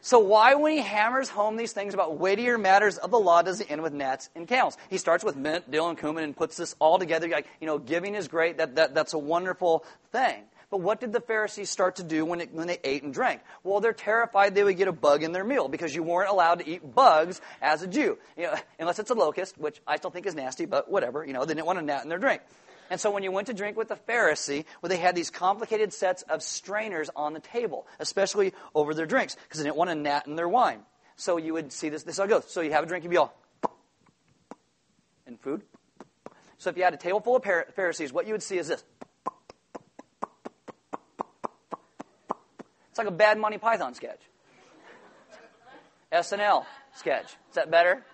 So 0.00 0.20
why, 0.20 0.54
when 0.54 0.72
he 0.72 0.78
hammers 0.78 1.28
home 1.28 1.56
these 1.56 1.72
things 1.72 1.92
about 1.92 2.18
weightier 2.18 2.56
matters 2.56 2.96
of 2.96 3.10
the 3.10 3.18
law, 3.18 3.42
does 3.42 3.58
he 3.58 3.68
end 3.68 3.82
with 3.82 3.92
gnats 3.92 4.30
and 4.34 4.46
camels? 4.48 4.78
He 4.88 4.96
starts 4.96 5.24
with 5.24 5.36
mint, 5.36 5.70
dill, 5.70 5.88
and 5.88 5.98
cumin 5.98 6.24
and 6.24 6.34
puts 6.36 6.56
this 6.56 6.76
all 6.78 6.98
together. 6.98 7.28
Like, 7.28 7.46
you 7.60 7.66
know, 7.66 7.78
giving 7.78 8.14
is 8.14 8.28
great. 8.28 8.58
That, 8.58 8.76
that, 8.76 8.94
that's 8.94 9.12
a 9.12 9.18
wonderful 9.18 9.84
thing. 10.12 10.44
But 10.70 10.80
what 10.80 11.00
did 11.00 11.12
the 11.12 11.20
Pharisees 11.20 11.70
start 11.70 11.96
to 11.96 12.02
do 12.02 12.26
when, 12.26 12.42
it, 12.42 12.52
when 12.52 12.66
they 12.66 12.78
ate 12.84 13.02
and 13.02 13.14
drank? 13.14 13.40
Well, 13.64 13.80
they're 13.80 13.94
terrified 13.94 14.54
they 14.54 14.62
would 14.62 14.76
get 14.76 14.88
a 14.88 14.92
bug 14.92 15.22
in 15.22 15.32
their 15.32 15.44
meal 15.44 15.68
because 15.68 15.94
you 15.94 16.02
weren't 16.02 16.28
allowed 16.28 16.58
to 16.58 16.68
eat 16.68 16.94
bugs 16.94 17.40
as 17.62 17.82
a 17.82 17.86
Jew. 17.86 18.18
You 18.36 18.44
know, 18.44 18.54
unless 18.78 18.98
it's 18.98 19.10
a 19.10 19.14
locust, 19.14 19.56
which 19.56 19.80
I 19.86 19.96
still 19.96 20.10
think 20.10 20.26
is 20.26 20.34
nasty, 20.34 20.66
but 20.66 20.90
whatever. 20.90 21.24
You 21.24 21.32
know, 21.32 21.46
they 21.46 21.54
didn't 21.54 21.66
want 21.66 21.78
a 21.78 21.82
gnat 21.82 22.02
in 22.02 22.10
their 22.10 22.18
drink. 22.18 22.42
And 22.90 23.00
so 23.00 23.10
when 23.10 23.22
you 23.22 23.32
went 23.32 23.48
to 23.48 23.54
drink 23.54 23.76
with 23.76 23.90
a 23.90 23.96
Pharisee, 23.96 24.64
well, 24.80 24.88
they 24.88 24.96
had 24.96 25.14
these 25.14 25.30
complicated 25.30 25.92
sets 25.92 26.22
of 26.22 26.42
strainers 26.42 27.10
on 27.14 27.32
the 27.32 27.40
table, 27.40 27.86
especially 27.98 28.54
over 28.74 28.94
their 28.94 29.06
drinks, 29.06 29.36
because 29.44 29.58
they 29.58 29.64
didn't 29.64 29.76
want 29.76 29.90
a 29.90 29.94
gnat 29.94 30.26
in 30.26 30.36
their 30.36 30.48
wine. 30.48 30.80
So 31.16 31.36
you 31.36 31.54
would 31.54 31.72
see 31.72 31.88
this, 31.88 32.04
this 32.04 32.14
is 32.14 32.18
how 32.18 32.24
it 32.24 32.28
goes. 32.28 32.44
So 32.50 32.60
you 32.60 32.72
have 32.72 32.84
a 32.84 32.86
drink, 32.86 33.04
you'd 33.04 33.10
be 33.10 33.16
all, 33.16 33.34
and 35.26 35.38
food. 35.40 35.62
So 36.58 36.70
if 36.70 36.76
you 36.76 36.82
had 36.82 36.94
a 36.94 36.98
table 36.98 37.20
full 37.20 37.36
of 37.36 37.44
Pharisees, 37.74 38.12
what 38.12 38.26
you 38.26 38.32
would 38.32 38.42
see 38.42 38.58
is 38.58 38.68
this. 38.68 38.84
It's 42.98 43.04
like 43.04 43.14
a 43.14 43.16
bad 43.16 43.38
Monty 43.38 43.58
Python 43.58 43.94
sketch. 43.94 44.18
SNL 46.12 46.64
sketch. 46.96 47.26
Is 47.26 47.54
that 47.54 47.70
better? 47.70 48.04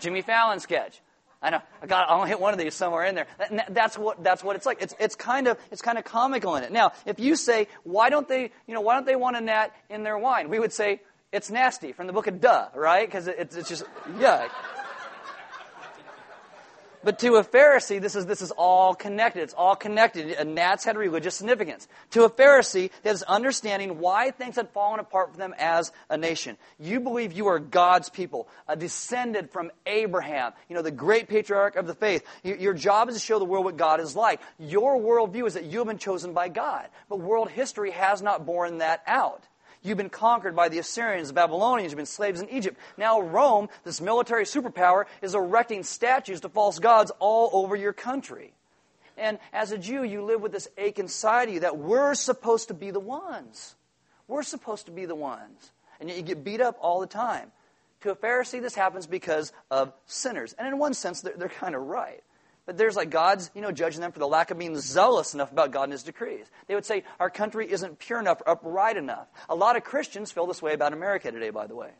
Jimmy 0.00 0.22
Fallon 0.22 0.60
sketch. 0.60 0.98
I 1.42 1.50
know. 1.50 1.60
I 1.82 1.86
got. 1.86 2.08
I'll 2.08 2.24
hit 2.24 2.40
one 2.40 2.54
of 2.54 2.58
these 2.58 2.72
somewhere 2.72 3.04
in 3.04 3.16
there. 3.16 3.26
that's 3.68 3.98
what. 3.98 4.24
That's 4.24 4.42
what 4.42 4.56
it's 4.56 4.64
like. 4.64 4.80
It's 4.80 4.94
it's 4.98 5.14
kind 5.14 5.46
of 5.46 5.58
it's 5.70 5.82
kind 5.82 5.98
of 5.98 6.04
comical 6.04 6.56
in 6.56 6.64
it. 6.64 6.72
Now, 6.72 6.92
if 7.04 7.20
you 7.20 7.36
say, 7.36 7.68
why 7.82 8.08
don't 8.08 8.26
they, 8.26 8.50
you 8.66 8.72
know, 8.72 8.80
why 8.80 8.94
don't 8.94 9.04
they 9.04 9.14
want 9.14 9.36
a 9.36 9.42
gnat 9.42 9.76
in 9.90 10.04
their 10.04 10.16
wine? 10.16 10.48
We 10.48 10.58
would 10.58 10.72
say 10.72 11.02
it's 11.30 11.50
nasty 11.50 11.92
from 11.92 12.06
the 12.06 12.14
book 12.14 12.26
of 12.26 12.40
Duh, 12.40 12.68
right? 12.74 13.06
Because 13.06 13.28
it, 13.28 13.36
it's 13.38 13.56
it's 13.56 13.68
just 13.68 13.84
yuck. 14.12 14.48
But 17.04 17.18
to 17.20 17.36
a 17.36 17.44
Pharisee, 17.44 18.00
this 18.00 18.16
is, 18.16 18.26
this 18.26 18.40
is 18.40 18.50
all 18.50 18.94
connected. 18.94 19.42
It's 19.42 19.54
all 19.54 19.76
connected. 19.76 20.30
And 20.30 20.54
gnats 20.54 20.84
had 20.84 20.96
religious 20.96 21.34
significance. 21.34 21.86
To 22.12 22.24
a 22.24 22.30
Pharisee, 22.30 22.90
that 23.02 23.14
is 23.14 23.22
understanding 23.22 23.98
why 23.98 24.30
things 24.30 24.56
had 24.56 24.70
fallen 24.70 25.00
apart 25.00 25.32
for 25.32 25.36
them 25.36 25.54
as 25.58 25.92
a 26.08 26.16
nation. 26.16 26.56
You 26.80 27.00
believe 27.00 27.32
you 27.32 27.48
are 27.48 27.58
God's 27.58 28.08
people, 28.08 28.48
a 28.66 28.74
descended 28.74 29.50
from 29.50 29.70
Abraham, 29.86 30.52
you 30.68 30.74
know, 30.74 30.82
the 30.82 30.90
great 30.90 31.28
patriarch 31.28 31.76
of 31.76 31.86
the 31.86 31.94
faith. 31.94 32.24
Your 32.42 32.74
job 32.74 33.08
is 33.08 33.14
to 33.16 33.20
show 33.20 33.38
the 33.38 33.44
world 33.44 33.66
what 33.66 33.76
God 33.76 34.00
is 34.00 34.16
like. 34.16 34.40
Your 34.58 34.98
worldview 34.98 35.46
is 35.46 35.54
that 35.54 35.64
you 35.64 35.78
have 35.78 35.88
been 35.88 35.98
chosen 35.98 36.32
by 36.32 36.48
God. 36.48 36.88
But 37.08 37.20
world 37.20 37.50
history 37.50 37.90
has 37.90 38.22
not 38.22 38.46
borne 38.46 38.78
that 38.78 39.02
out. 39.06 39.44
You've 39.84 39.98
been 39.98 40.08
conquered 40.08 40.56
by 40.56 40.70
the 40.70 40.78
Assyrians, 40.78 41.28
the 41.28 41.34
Babylonians, 41.34 41.92
you've 41.92 41.98
been 41.98 42.06
slaves 42.06 42.40
in 42.40 42.48
Egypt. 42.48 42.78
Now 42.96 43.20
Rome, 43.20 43.68
this 43.84 44.00
military 44.00 44.44
superpower, 44.44 45.04
is 45.20 45.34
erecting 45.34 45.82
statues 45.82 46.40
to 46.40 46.48
false 46.48 46.78
gods 46.78 47.12
all 47.18 47.50
over 47.52 47.76
your 47.76 47.92
country. 47.92 48.54
And 49.18 49.38
as 49.52 49.72
a 49.72 49.78
Jew, 49.78 50.02
you 50.02 50.22
live 50.22 50.40
with 50.40 50.52
this 50.52 50.68
ache 50.78 50.98
inside 50.98 51.48
of 51.48 51.54
you 51.54 51.60
that 51.60 51.76
we're 51.76 52.14
supposed 52.14 52.68
to 52.68 52.74
be 52.74 52.90
the 52.90 52.98
ones. 52.98 53.76
We're 54.26 54.42
supposed 54.42 54.86
to 54.86 54.92
be 54.92 55.04
the 55.04 55.14
ones. 55.14 55.70
And 56.00 56.08
yet 56.08 56.16
you 56.16 56.24
get 56.24 56.42
beat 56.42 56.62
up 56.62 56.78
all 56.80 57.00
the 57.00 57.06
time. 57.06 57.52
To 58.00 58.10
a 58.10 58.16
Pharisee, 58.16 58.62
this 58.62 58.74
happens 58.74 59.06
because 59.06 59.52
of 59.70 59.92
sinners. 60.06 60.54
And 60.58 60.66
in 60.66 60.78
one 60.78 60.94
sense, 60.94 61.20
they're, 61.20 61.34
they're 61.36 61.48
kind 61.48 61.74
of 61.74 61.82
right. 61.82 62.22
But 62.66 62.78
there's 62.78 62.96
like 62.96 63.10
God's, 63.10 63.50
you 63.54 63.60
know, 63.60 63.72
judging 63.72 64.00
them 64.00 64.12
for 64.12 64.18
the 64.18 64.26
lack 64.26 64.50
of 64.50 64.58
being 64.58 64.78
zealous 64.78 65.34
enough 65.34 65.52
about 65.52 65.70
God 65.70 65.84
and 65.84 65.92
His 65.92 66.02
decrees. 66.02 66.46
They 66.66 66.74
would 66.74 66.86
say 66.86 67.04
our 67.20 67.28
country 67.28 67.70
isn't 67.70 67.98
pure 67.98 68.18
enough 68.18 68.40
or 68.46 68.52
upright 68.52 68.96
enough. 68.96 69.28
A 69.48 69.54
lot 69.54 69.76
of 69.76 69.84
Christians 69.84 70.32
feel 70.32 70.46
this 70.46 70.62
way 70.62 70.72
about 70.72 70.92
America 70.92 71.30
today, 71.30 71.50
by 71.50 71.66
the 71.66 71.74
way. 71.74 71.90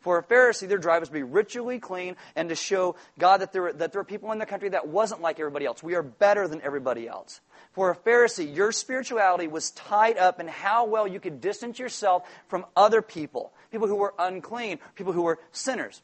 For 0.00 0.18
a 0.18 0.22
Pharisee, 0.22 0.68
their 0.68 0.78
drive 0.78 1.02
is 1.02 1.08
to 1.08 1.14
be 1.14 1.22
ritually 1.22 1.78
clean 1.78 2.16
and 2.34 2.48
to 2.48 2.54
show 2.54 2.96
God 3.18 3.38
that 3.38 3.52
there, 3.52 3.72
that 3.72 3.92
there 3.92 4.00
are 4.00 4.04
people 4.04 4.32
in 4.32 4.38
the 4.38 4.46
country 4.46 4.70
that 4.70 4.88
wasn't 4.88 5.20
like 5.20 5.38
everybody 5.38 5.66
else. 5.66 5.82
We 5.82 5.94
are 5.94 6.02
better 6.02 6.48
than 6.48 6.60
everybody 6.62 7.06
else. 7.06 7.40
For 7.72 7.90
a 7.90 7.96
Pharisee, 7.96 8.54
your 8.54 8.72
spirituality 8.72 9.48
was 9.48 9.70
tied 9.72 10.16
up 10.16 10.40
in 10.40 10.48
how 10.48 10.86
well 10.86 11.06
you 11.06 11.20
could 11.20 11.40
distance 11.40 11.78
yourself 11.78 12.28
from 12.48 12.66
other 12.74 13.02
people, 13.02 13.52
people 13.70 13.86
who 13.86 13.96
were 13.96 14.14
unclean, 14.18 14.78
people 14.94 15.12
who 15.12 15.22
were 15.22 15.38
sinners 15.52 16.02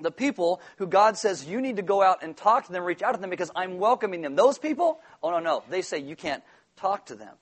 the 0.00 0.10
people 0.10 0.60
who 0.76 0.86
God 0.86 1.16
says 1.16 1.44
you 1.44 1.60
need 1.60 1.76
to 1.76 1.82
go 1.82 2.02
out 2.02 2.22
and 2.22 2.36
talk 2.36 2.66
to 2.66 2.72
them, 2.72 2.84
reach 2.84 3.02
out 3.02 3.14
to 3.14 3.20
them 3.20 3.30
because 3.30 3.50
I'm 3.54 3.78
welcoming 3.78 4.22
them. 4.22 4.36
Those 4.36 4.58
people, 4.58 5.00
oh 5.22 5.30
no, 5.30 5.38
no. 5.38 5.62
They 5.68 5.82
say 5.82 5.98
you 5.98 6.16
can't 6.16 6.42
talk 6.76 7.06
to 7.06 7.14
them 7.14 7.34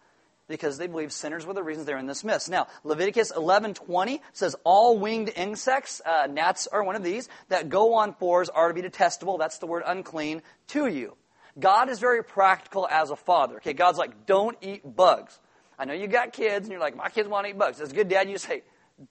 because 0.49 0.79
they 0.79 0.87
believe 0.87 1.13
sinners 1.13 1.45
were 1.45 1.55
the 1.55 1.63
reasons 1.63 1.87
they're 1.87 1.99
in 1.99 2.07
this 2.07 2.25
mess. 2.25 2.49
Now, 2.49 2.69
Leviticus 2.85 3.33
11:20 3.33 4.21
says 4.33 4.57
all 4.65 4.99
winged 4.99 5.33
insects, 5.35 6.01
uh, 6.05 6.27
gnats 6.31 6.67
are 6.67 6.83
one 6.83 6.97
of 6.97 7.03
these, 7.03 7.29
that 7.49 7.69
go 7.69 7.95
on 7.95 8.15
fours 8.15 8.49
are 8.49 8.69
to 8.69 8.75
be 8.75 8.83
detestable. 8.83 9.39
That's 9.39 9.59
the 9.59 9.67
word 9.67 9.83
unclean 9.87 10.43
to 10.69 10.87
you. 10.87 11.17
God 11.59 11.89
is 11.89 11.99
very 11.99 12.23
practical 12.23 12.87
as 12.91 13.11
a 13.11 13.17
father. 13.17 13.57
Okay, 13.57 13.73
God's 13.73 13.99
like, 13.99 14.27
don't 14.27 14.57
eat 14.61 14.83
bugs. 14.97 15.39
I 15.79 15.85
know 15.85 15.95
you 15.95 16.07
got 16.07 16.33
kids 16.33 16.67
and 16.67 16.73
you're 16.73 16.81
like, 16.81 16.97
my 16.97 17.09
kids 17.09 17.29
want 17.29 17.47
to 17.47 17.51
eat 17.51 17.59
bugs. 17.59 17.81
As 17.81 17.93
a 17.93 17.95
good 17.95 18.09
dad, 18.09 18.31
you 18.31 18.39
say, 18.39 18.63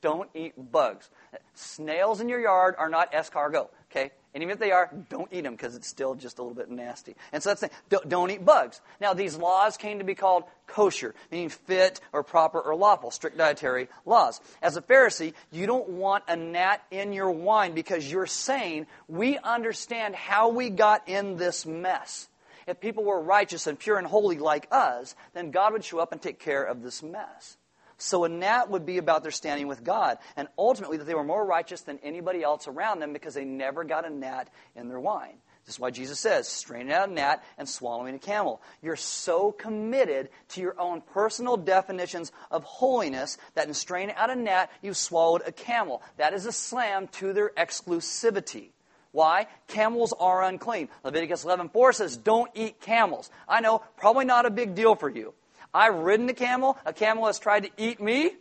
don't 0.01 0.29
eat 0.33 0.53
bugs. 0.71 1.09
Snails 1.53 2.21
in 2.21 2.29
your 2.29 2.39
yard 2.39 2.75
are 2.77 2.89
not 2.89 3.11
escargot, 3.11 3.69
okay? 3.91 4.11
And 4.33 4.43
even 4.43 4.51
if 4.51 4.59
they 4.59 4.71
are, 4.71 4.91
don't 5.09 5.31
eat 5.31 5.41
them 5.41 5.53
because 5.53 5.75
it's 5.75 5.87
still 5.87 6.15
just 6.15 6.39
a 6.39 6.41
little 6.41 6.55
bit 6.55 6.69
nasty. 6.69 7.15
And 7.31 7.41
so 7.41 7.51
that's 7.51 7.61
the. 7.61 7.69
Don't, 7.89 8.09
don't 8.09 8.31
eat 8.31 8.43
bugs. 8.43 8.81
Now, 8.99 9.13
these 9.13 9.37
laws 9.37 9.77
came 9.77 9.99
to 9.99 10.03
be 10.03 10.15
called 10.15 10.43
kosher, 10.67 11.15
meaning 11.31 11.49
fit 11.49 12.01
or 12.11 12.23
proper 12.23 12.59
or 12.59 12.75
lawful, 12.75 13.11
strict 13.11 13.37
dietary 13.37 13.87
laws. 14.05 14.41
As 14.61 14.75
a 14.75 14.81
Pharisee, 14.81 15.33
you 15.51 15.67
don't 15.67 15.87
want 15.87 16.25
a 16.27 16.35
gnat 16.35 16.83
in 16.91 17.13
your 17.13 17.31
wine 17.31 17.73
because 17.73 18.11
you're 18.11 18.25
saying, 18.25 18.87
we 19.07 19.37
understand 19.37 20.15
how 20.15 20.49
we 20.49 20.69
got 20.69 21.07
in 21.07 21.37
this 21.37 21.65
mess. 21.65 22.27
If 22.67 22.81
people 22.81 23.03
were 23.03 23.21
righteous 23.21 23.67
and 23.67 23.79
pure 23.79 23.97
and 23.97 24.07
holy 24.07 24.39
like 24.39 24.67
us, 24.71 25.15
then 25.33 25.51
God 25.51 25.73
would 25.73 25.85
show 25.85 25.99
up 25.99 26.11
and 26.11 26.21
take 26.21 26.39
care 26.39 26.63
of 26.63 26.81
this 26.81 27.03
mess. 27.03 27.57
So 27.97 28.25
a 28.25 28.29
gnat 28.29 28.69
would 28.69 28.85
be 28.85 28.97
about 28.97 29.23
their 29.23 29.31
standing 29.31 29.67
with 29.67 29.83
God, 29.83 30.17
and 30.35 30.47
ultimately 30.57 30.97
that 30.97 31.05
they 31.05 31.15
were 31.15 31.23
more 31.23 31.45
righteous 31.45 31.81
than 31.81 31.99
anybody 32.03 32.43
else 32.43 32.67
around 32.67 32.99
them 32.99 33.13
because 33.13 33.33
they 33.33 33.45
never 33.45 33.83
got 33.83 34.05
a 34.05 34.09
gnat 34.09 34.49
in 34.75 34.89
their 34.89 34.99
wine. 34.99 35.37
This 35.65 35.75
is 35.75 35.79
why 35.79 35.89
Jesus 35.89 36.19
says, 36.19 36.47
straining 36.47 36.93
out 36.93 37.09
a 37.09 37.11
gnat 37.11 37.43
and 37.57 37.67
swallowing 37.67 38.13
a 38.13 38.19
camel. 38.19 38.61
You're 38.83 38.95
so 38.95 39.51
committed 39.51 40.29
to 40.49 40.61
your 40.61 40.79
own 40.79 41.01
personal 41.01 41.57
definitions 41.57 42.31
of 42.51 42.63
holiness 42.63 43.39
that 43.55 43.67
in 43.67 43.73
straining 43.73 44.13
out 44.15 44.29
a 44.29 44.35
gnat, 44.35 44.69
you've 44.83 44.97
swallowed 44.97 45.41
a 45.47 45.51
camel. 45.51 46.03
That 46.17 46.33
is 46.35 46.45
a 46.45 46.51
slam 46.51 47.07
to 47.13 47.33
their 47.33 47.49
exclusivity. 47.57 48.69
Why? 49.11 49.47
Camels 49.67 50.13
are 50.19 50.43
unclean. 50.43 50.89
Leviticus 51.03 51.45
11:4 51.45 51.93
says, 51.93 52.17
"Don't 52.17 52.51
eat 52.53 52.81
camels." 52.81 53.31
I 53.47 53.61
know, 53.61 53.79
probably 53.95 54.25
not 54.25 54.45
a 54.45 54.51
big 54.51 54.75
deal 54.75 54.93
for 54.93 55.09
you. 55.09 55.33
I've 55.75 55.95
ridden 55.95 56.29
a 56.29 56.33
camel. 56.33 56.77
A 56.85 56.93
camel 56.93 57.25
has 57.27 57.37
tried 57.37 57.63
to 57.63 57.69
eat 57.77 58.01
me. 58.01 58.31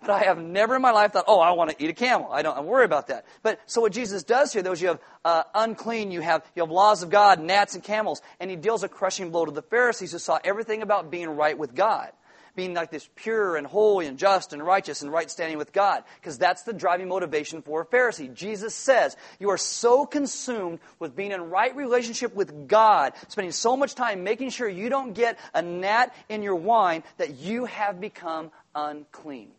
But 0.00 0.10
I 0.10 0.18
have 0.20 0.38
never 0.38 0.76
in 0.76 0.82
my 0.82 0.92
life 0.92 1.12
thought, 1.12 1.24
oh, 1.26 1.40
I 1.40 1.50
want 1.50 1.70
to 1.70 1.84
eat 1.84 1.90
a 1.90 1.94
camel. 1.94 2.30
I 2.30 2.42
don't 2.42 2.56
I'm 2.56 2.66
worried 2.66 2.84
about 2.84 3.08
that. 3.08 3.26
But 3.42 3.60
so 3.66 3.80
what 3.80 3.92
Jesus 3.92 4.22
does 4.22 4.52
here, 4.52 4.66
is 4.72 4.80
you 4.80 4.88
have 4.88 5.00
uh, 5.24 5.42
unclean, 5.56 6.12
you 6.12 6.20
have, 6.20 6.44
you 6.54 6.62
have 6.62 6.70
laws 6.70 7.02
of 7.02 7.10
God, 7.10 7.40
gnats 7.40 7.74
and 7.74 7.82
camels, 7.82 8.22
and 8.38 8.48
he 8.48 8.54
deals 8.54 8.84
a 8.84 8.88
crushing 8.88 9.30
blow 9.30 9.44
to 9.44 9.50
the 9.50 9.62
Pharisees 9.62 10.12
who 10.12 10.18
saw 10.20 10.38
everything 10.44 10.82
about 10.82 11.10
being 11.10 11.30
right 11.30 11.58
with 11.58 11.74
God 11.74 12.12
being 12.58 12.74
like 12.74 12.90
this 12.90 13.08
pure 13.14 13.56
and 13.56 13.64
holy 13.64 14.06
and 14.06 14.18
just 14.18 14.52
and 14.52 14.60
righteous 14.60 15.02
and 15.02 15.12
right 15.12 15.30
standing 15.30 15.58
with 15.58 15.72
God. 15.72 16.02
Because 16.16 16.38
that's 16.38 16.64
the 16.64 16.72
driving 16.72 17.06
motivation 17.06 17.62
for 17.62 17.82
a 17.82 17.86
Pharisee. 17.86 18.34
Jesus 18.34 18.74
says, 18.74 19.16
You 19.38 19.50
are 19.50 19.56
so 19.56 20.04
consumed 20.04 20.80
with 20.98 21.14
being 21.14 21.30
in 21.30 21.50
right 21.50 21.74
relationship 21.76 22.34
with 22.34 22.66
God, 22.66 23.12
spending 23.28 23.52
so 23.52 23.76
much 23.76 23.94
time 23.94 24.24
making 24.24 24.50
sure 24.50 24.68
you 24.68 24.88
don't 24.88 25.12
get 25.12 25.38
a 25.54 25.62
gnat 25.62 26.12
in 26.28 26.42
your 26.42 26.56
wine, 26.56 27.04
that 27.18 27.36
you 27.38 27.66
have 27.66 28.00
become 28.00 28.50
unclean. 28.74 29.52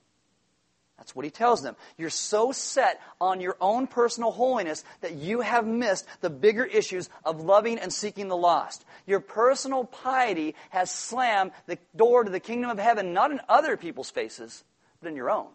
That's 1.00 1.16
what 1.16 1.24
he 1.24 1.32
tells 1.32 1.62
them. 1.64 1.78
You're 1.98 2.10
so 2.10 2.52
set 2.52 3.00
on 3.22 3.40
your 3.40 3.56
own 3.62 3.88
personal 3.88 4.32
holiness 4.32 4.84
that 5.00 5.16
you 5.16 5.40
have 5.40 5.66
missed 5.66 6.06
the 6.20 6.30
bigger 6.30 6.66
issues 6.66 7.10
of 7.24 7.40
loving 7.40 7.80
and 7.80 7.92
seeking 7.92 8.28
the 8.28 8.36
lost. 8.36 8.84
Your 9.08 9.22
personal 9.22 9.86
piety 9.86 10.56
has 10.72 10.92
slammed 10.92 11.52
the 11.68 11.78
door 11.96 12.26
to 12.26 12.30
the 12.30 12.42
kingdom 12.42 12.70
of 12.70 12.78
heaven 12.78 13.14
not 13.14 13.32
in 13.32 13.40
other 13.48 13.78
people's 13.78 14.10
faces, 14.10 14.66
but 15.02 15.08
in 15.08 15.16
your 15.16 15.32
own. 15.32 15.48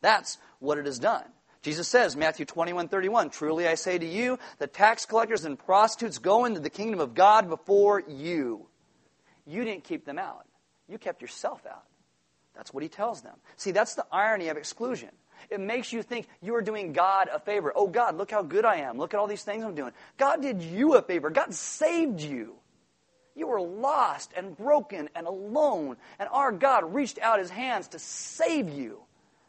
That's 0.00 0.38
what 0.60 0.78
it 0.78 0.86
has 0.86 1.00
done. 1.00 1.24
Jesus 1.62 1.88
says, 1.88 2.14
Matthew 2.14 2.46
21, 2.46 2.86
31, 2.86 3.30
Truly 3.30 3.66
I 3.66 3.74
say 3.74 3.98
to 3.98 4.06
you, 4.06 4.38
the 4.58 4.68
tax 4.68 5.06
collectors 5.06 5.44
and 5.44 5.58
prostitutes 5.58 6.18
go 6.18 6.44
into 6.44 6.60
the 6.60 6.70
kingdom 6.70 7.00
of 7.00 7.14
God 7.14 7.48
before 7.48 8.00
you. 8.06 8.68
You 9.44 9.64
didn't 9.64 9.82
keep 9.82 10.04
them 10.04 10.20
out. 10.20 10.46
You 10.88 10.98
kept 10.98 11.20
yourself 11.20 11.66
out. 11.66 11.82
That's 12.56 12.72
what 12.72 12.82
he 12.82 12.88
tells 12.88 13.22
them. 13.22 13.34
See, 13.56 13.70
that's 13.70 13.94
the 13.94 14.06
irony 14.10 14.48
of 14.48 14.56
exclusion. 14.56 15.10
It 15.50 15.60
makes 15.60 15.92
you 15.92 16.02
think 16.02 16.26
you 16.42 16.54
are 16.56 16.62
doing 16.62 16.92
God 16.92 17.28
a 17.32 17.38
favor. 17.38 17.72
Oh, 17.74 17.86
God, 17.86 18.16
look 18.16 18.30
how 18.30 18.42
good 18.42 18.64
I 18.64 18.76
am. 18.76 18.98
Look 18.98 19.14
at 19.14 19.20
all 19.20 19.26
these 19.26 19.44
things 19.44 19.64
I'm 19.64 19.74
doing. 19.74 19.92
God 20.16 20.42
did 20.42 20.62
you 20.62 20.94
a 20.94 21.02
favor. 21.02 21.30
God 21.30 21.54
saved 21.54 22.20
you. 22.20 22.54
You 23.34 23.46
were 23.46 23.60
lost 23.60 24.32
and 24.34 24.56
broken 24.56 25.10
and 25.14 25.26
alone, 25.26 25.98
and 26.18 26.28
our 26.32 26.50
God 26.50 26.94
reached 26.94 27.18
out 27.18 27.38
his 27.38 27.50
hands 27.50 27.88
to 27.88 27.98
save 27.98 28.70
you. 28.70 29.00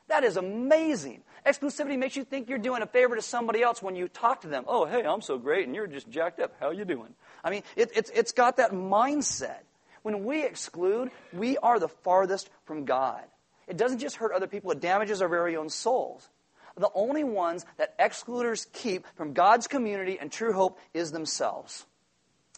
That 0.10 0.26
is 0.26 0.36
amazing. 0.36 1.24
Exclusivity 1.46 1.98
makes 1.98 2.18
you 2.18 2.26
think 2.26 2.50
you're 2.50 2.58
doing 2.58 2.82
a 2.82 2.86
favor 2.86 3.16
to 3.16 3.22
somebody 3.22 3.64
else 3.64 3.82
when 3.82 3.96
you 3.96 4.10
talk 4.10 4.42
to 4.42 4.48
them. 4.50 4.66
Oh, 4.68 4.86
hey, 4.86 5.04
I'm 5.04 5.22
so 5.22 5.38
great, 5.38 5.66
and 5.66 5.74
you're 5.74 5.88
just 5.88 6.10
jacked 6.10 6.42
up. 6.42 6.54
How 6.60 6.72
you 6.72 6.84
doing? 6.84 7.14
I 7.44 7.50
mean, 7.50 7.64
it, 7.78 7.92
it's, 7.96 8.10
it's 8.14 8.34
got 8.34 8.58
that 8.58 8.72
mindset. 8.72 9.60
When 10.08 10.24
we 10.24 10.46
exclude, 10.46 11.12
we 11.34 11.58
are 11.58 11.80
the 11.80 11.90
farthest 11.90 12.50
from 12.64 12.86
God. 12.86 13.22
It 13.68 13.76
doesn't 13.76 14.00
just 14.00 14.16
hurt 14.16 14.32
other 14.32 14.48
people, 14.48 14.72
it 14.72 14.80
damages 14.80 15.22
our 15.22 15.28
very 15.28 15.58
own 15.58 15.68
souls. 15.68 16.30
The 16.78 16.90
only 16.96 17.26
ones 17.26 17.66
that 17.76 17.94
excluders 18.00 18.68
keep 18.72 19.06
from 19.18 19.34
God's 19.34 19.68
community 19.68 20.18
and 20.18 20.32
true 20.32 20.54
hope 20.54 20.80
is 20.94 21.12
themselves. 21.12 21.86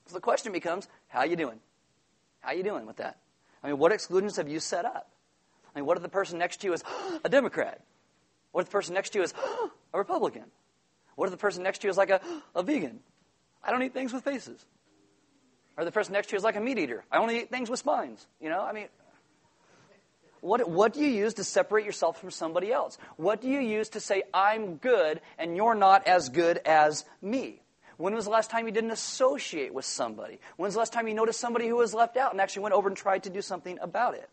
So 0.06 0.14
the 0.14 0.22
question 0.22 0.52
becomes, 0.52 0.88
how 1.08 1.24
you 1.24 1.36
doing? 1.36 1.60
How 2.42 2.52
you 2.52 2.62
doing 2.62 2.86
with 2.86 2.98
that? 2.98 3.18
I 3.64 3.70
mean, 3.70 3.80
what 3.80 3.92
exclusions 3.94 4.36
have 4.36 4.48
you 4.48 4.60
set 4.60 4.86
up? 4.86 5.10
I 5.74 5.80
mean, 5.80 5.88
what 5.88 5.98
if 5.98 6.04
the 6.04 6.08
person 6.08 6.38
next 6.38 6.58
to 6.58 6.68
you 6.68 6.74
is 6.74 6.84
a 7.24 7.30
Democrat? 7.30 7.82
What 8.52 8.62
if 8.62 8.68
the 8.68 8.74
person 8.74 8.94
next 8.94 9.10
to 9.14 9.18
you 9.18 9.24
is 9.24 9.34
a 9.96 9.98
Republican? 9.98 10.46
What 11.16 11.26
if 11.26 11.32
the 11.32 11.38
person 11.38 11.64
next 11.64 11.80
to 11.80 11.88
you 11.88 11.90
is 11.90 11.98
like 11.98 12.12
a, 12.12 12.22
a 12.56 12.62
vegan? 12.62 13.00
I 13.64 13.72
don't 13.72 13.82
eat 13.82 13.96
things 13.96 14.14
with 14.14 14.24
faces. 14.24 14.64
Or 15.80 15.86
the 15.86 15.94
person 15.94 16.12
next 16.12 16.28
to 16.28 16.34
you 16.34 16.38
is 16.38 16.44
like 16.44 16.58
a 16.58 16.60
meat 16.60 16.78
eater. 16.78 17.06
I 17.10 17.20
only 17.20 17.38
eat 17.38 17.50
things 17.50 17.70
with 17.70 17.80
spines. 17.80 18.28
You 18.42 18.50
know, 18.50 18.60
I 18.60 18.74
mean, 18.74 18.88
what, 20.42 20.70
what 20.70 20.92
do 20.92 21.00
you 21.00 21.08
use 21.08 21.36
to 21.36 21.46
separate 21.46 21.86
yourself 21.86 22.20
from 22.20 22.32
somebody 22.32 22.70
else? 22.70 22.98
What 23.16 23.42
do 23.42 23.48
you 23.48 23.62
use 23.62 23.88
to 23.90 24.02
say, 24.02 24.24
I'm 24.34 24.76
good 24.76 25.22
and 25.38 25.56
you're 25.56 25.76
not 25.76 26.06
as 26.06 26.28
good 26.28 26.58
as 26.66 27.06
me? 27.22 27.62
When 27.96 28.14
was 28.14 28.26
the 28.26 28.32
last 28.32 28.50
time 28.52 28.66
you 28.66 28.74
didn't 28.74 28.92
associate 28.92 29.74
with 29.74 29.86
somebody? 29.86 30.40
When's 30.58 30.74
the 30.74 30.80
last 30.80 30.92
time 30.92 31.08
you 31.08 31.14
noticed 31.14 31.40
somebody 31.40 31.70
who 31.70 31.78
was 31.78 31.94
left 31.94 32.18
out 32.18 32.34
and 32.34 32.42
actually 32.42 32.64
went 32.64 32.76
over 32.76 32.90
and 32.90 32.98
tried 32.98 33.24
to 33.24 33.30
do 33.30 33.42
something 33.42 33.80
about 33.82 34.16
it? 34.16 34.30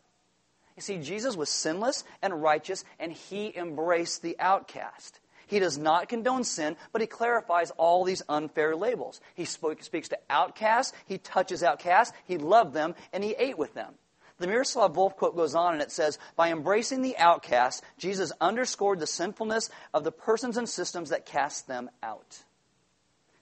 You 0.74 0.82
see, 0.82 0.98
Jesus 0.98 1.36
was 1.36 1.48
sinless 1.48 2.02
and 2.22 2.42
righteous, 2.42 2.84
and 2.98 3.12
he 3.12 3.56
embraced 3.56 4.22
the 4.22 4.36
outcast. 4.40 5.20
He 5.46 5.58
does 5.58 5.78
not 5.78 6.08
condone 6.08 6.44
sin, 6.44 6.76
but 6.92 7.00
he 7.00 7.06
clarifies 7.06 7.70
all 7.72 8.04
these 8.04 8.22
unfair 8.28 8.74
labels. 8.74 9.20
He 9.34 9.44
spoke, 9.44 9.82
speaks 9.82 10.08
to 10.08 10.18
outcasts, 10.28 10.92
he 11.06 11.18
touches 11.18 11.62
outcasts, 11.62 12.16
he 12.26 12.36
loved 12.38 12.74
them, 12.74 12.94
and 13.12 13.22
he 13.22 13.34
ate 13.38 13.56
with 13.56 13.74
them. 13.74 13.94
The 14.38 14.46
Miroslav 14.46 14.94
Volf 14.94 15.16
quote 15.16 15.34
goes 15.34 15.54
on 15.54 15.72
and 15.72 15.82
it 15.82 15.90
says, 15.90 16.18
By 16.34 16.50
embracing 16.50 17.00
the 17.00 17.16
outcast, 17.16 17.82
Jesus 17.96 18.32
underscored 18.40 19.00
the 19.00 19.06
sinfulness 19.06 19.70
of 19.94 20.04
the 20.04 20.12
persons 20.12 20.58
and 20.58 20.68
systems 20.68 21.10
that 21.10 21.24
cast 21.24 21.66
them 21.66 21.88
out. 22.02 22.42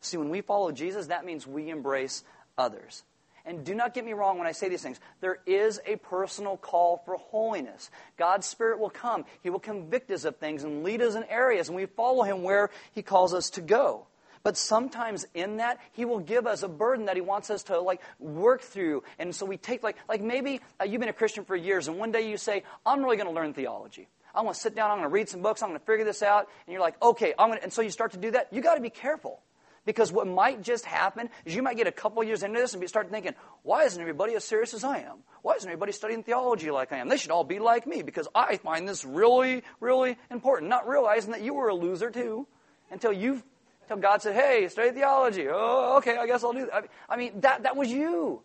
See, 0.01 0.17
when 0.17 0.29
we 0.29 0.41
follow 0.41 0.71
Jesus, 0.71 1.07
that 1.07 1.25
means 1.25 1.47
we 1.47 1.71
embrace 1.71 2.23
others. 2.57 3.03
And 3.47 3.65
do 3.65 3.75
not 3.75 3.93
get 3.93 4.07
me 4.07 4.15
wrong 4.15 4.39
when 4.39 4.47
I 4.47 4.53
say 4.53 4.69
these 4.69 4.83
things. 4.83 4.99
There 5.21 5.39
is 5.47 5.81
a 5.87 5.97
personal 5.97 6.57
call 6.57 7.03
for 7.05 7.17
holiness. 7.17 7.91
God's 8.17 8.47
Spirit 8.47 8.79
will 8.79 8.91
come. 8.91 9.25
He 9.43 9.51
will 9.51 9.61
convict 9.61 10.11
us 10.11 10.25
of 10.25 10.37
things 10.37 10.65
and 10.65 10.83
lead 10.83 11.03
us 11.03 11.15
in 11.15 11.25
areas, 11.25 11.69
and 11.69 11.77
we 11.77 11.87
follow 11.87 12.23
Him 12.23 12.43
where 12.43 12.71
He 12.93 13.03
calls 13.03 13.35
us 13.35 13.51
to 13.51 13.61
go. 13.61 14.07
But 14.45 14.57
sometimes 14.57 15.27
in 15.35 15.59
that, 15.59 15.79
He 15.93 16.05
will 16.05 16.21
give 16.21 16.47
us 16.47 16.63
a 16.63 16.69
burden 16.69 17.07
that 17.07 17.17
He 17.17 17.23
wants 17.23 17.51
us 17.51 17.65
to 17.65 17.81
like 17.81 18.01
work 18.19 18.63
through. 18.63 19.03
And 19.19 19.35
so 19.35 19.45
we 19.45 19.59
take 19.59 19.83
like, 19.83 19.97
like 20.09 20.23
maybe 20.23 20.61
uh, 20.81 20.85
you've 20.85 21.01
been 21.01 21.11
a 21.11 21.15
Christian 21.15 21.45
for 21.45 21.57
years, 21.57 21.89
and 21.89 21.99
one 21.99 22.13
day 22.13 22.29
you 22.31 22.39
say, 22.39 22.63
I'm 22.87 23.03
really 23.03 23.17
going 23.17 23.29
to 23.29 23.35
learn 23.35 23.53
theology. 23.53 24.09
I'm 24.35 24.45
going 24.45 24.55
to 24.55 24.61
sit 24.61 24.75
down, 24.75 24.91
I'm 24.91 24.99
going 24.99 25.09
to 25.09 25.13
read 25.13 25.29
some 25.29 25.43
books, 25.43 25.63
I'm 25.63 25.69
going 25.69 25.79
to 25.79 25.87
figure 25.87 26.05
this 26.05 26.23
out. 26.23 26.49
And 26.67 26.73
you're 26.73 26.83
like, 26.83 27.01
okay, 27.03 27.35
I'm 27.39 27.49
going 27.49 27.59
to, 27.59 27.63
and 27.63 27.73
so 27.73 27.83
you 27.83 27.91
start 27.91 28.13
to 28.13 28.19
do 28.19 28.33
that. 28.33 28.49
You 28.53 28.63
got 28.63 28.75
to 28.77 28.81
be 28.81 28.91
careful. 28.91 29.41
Because 29.85 30.11
what 30.11 30.27
might 30.27 30.63
just 30.63 30.87
happen 30.87 31.29
is 31.45 31.55
you 31.55 31.63
might 31.63 31.77
get 31.77 31.87
a 31.87 31.93
couple 31.93 32.25
years 32.25 32.43
into 32.43 32.59
this 32.59 32.75
and 32.75 32.89
start 32.89 33.11
thinking, 33.11 33.35
why 33.63 33.85
isn't 33.85 34.01
everybody 34.01 34.35
as 34.35 34.45
serious 34.45 34.73
as 34.73 34.83
I 34.83 35.01
am? 35.01 35.19
Why 35.43 35.55
isn't 35.55 35.69
everybody 35.69 35.93
studying 35.93 36.23
theology 36.23 36.71
like 36.71 36.93
I 36.93 36.99
am? 36.99 37.09
They 37.09 37.19
should 37.19 37.31
all 37.31 37.45
be 37.45 37.59
like 37.59 37.87
me 37.87 38.03
because 38.03 38.27
I 38.35 38.57
find 38.57 38.89
this 38.89 39.05
really, 39.05 39.63
really 39.81 40.17
important. 40.31 40.71
Not 40.71 40.89
realizing 40.89 41.33
that 41.33 41.43
you 41.43 41.53
were 41.55 41.69
a 41.69 41.75
loser 41.75 42.11
too 42.11 42.47
until 42.91 43.13
you've 43.13 43.43
until 43.83 43.99
God 43.99 44.23
said, 44.23 44.35
hey, 44.35 44.67
study 44.69 44.93
theology. 44.93 45.47
Oh, 45.51 45.99
okay, 45.99 46.17
I 46.17 46.27
guess 46.27 46.43
I'll 46.43 46.55
do 46.55 46.67
that. 46.73 46.89
I 47.09 47.17
mean, 47.17 47.41
that, 47.41 47.65
that 47.65 47.77
was 47.77 47.91
you. 47.91 48.43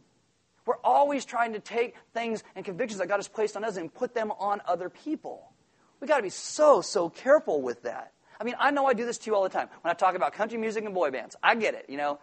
We're 0.66 0.78
always 0.84 1.26
trying 1.26 1.54
to 1.54 1.60
take 1.60 1.96
things 2.14 2.44
and 2.56 2.66
convictions 2.66 3.00
that 3.00 3.08
God 3.08 3.16
has 3.16 3.28
placed 3.28 3.56
on 3.56 3.64
us 3.64 3.78
and 3.78 3.94
put 3.94 4.14
them 4.14 4.32
on 4.38 4.62
other 4.68 4.90
people. 4.90 5.54
We've 6.00 6.10
got 6.10 6.18
to 6.18 6.24
be 6.24 6.30
so, 6.30 6.82
so 6.82 7.10
careful 7.10 7.62
with 7.62 7.84
that. 7.84 8.12
I 8.40 8.44
mean, 8.44 8.56
I 8.60 8.72
know 8.72 8.86
I 8.86 8.94
do 8.94 9.06
this 9.06 9.18
to 9.20 9.30
you 9.30 9.36
all 9.36 9.44
the 9.44 9.50
time. 9.50 9.68
When 9.82 9.92
I 9.92 9.94
talk 9.94 10.16
about 10.16 10.34
country 10.34 10.58
music 10.58 10.86
and 10.86 10.94
boy 10.94 11.12
bands, 11.12 11.36
I 11.44 11.56
get 11.56 11.74
it, 11.74 11.86
you 11.90 11.98
know. 11.98 12.20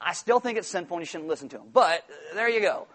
I 0.00 0.12
still 0.12 0.40
think 0.40 0.58
it's 0.58 0.68
sinful 0.68 0.96
and 0.96 1.02
you 1.02 1.06
shouldn't 1.06 1.28
listen 1.28 1.48
to 1.50 1.58
them. 1.58 1.68
But 1.72 2.00
uh, 2.10 2.34
there 2.34 2.48
you 2.48 2.60
go. 2.60 2.86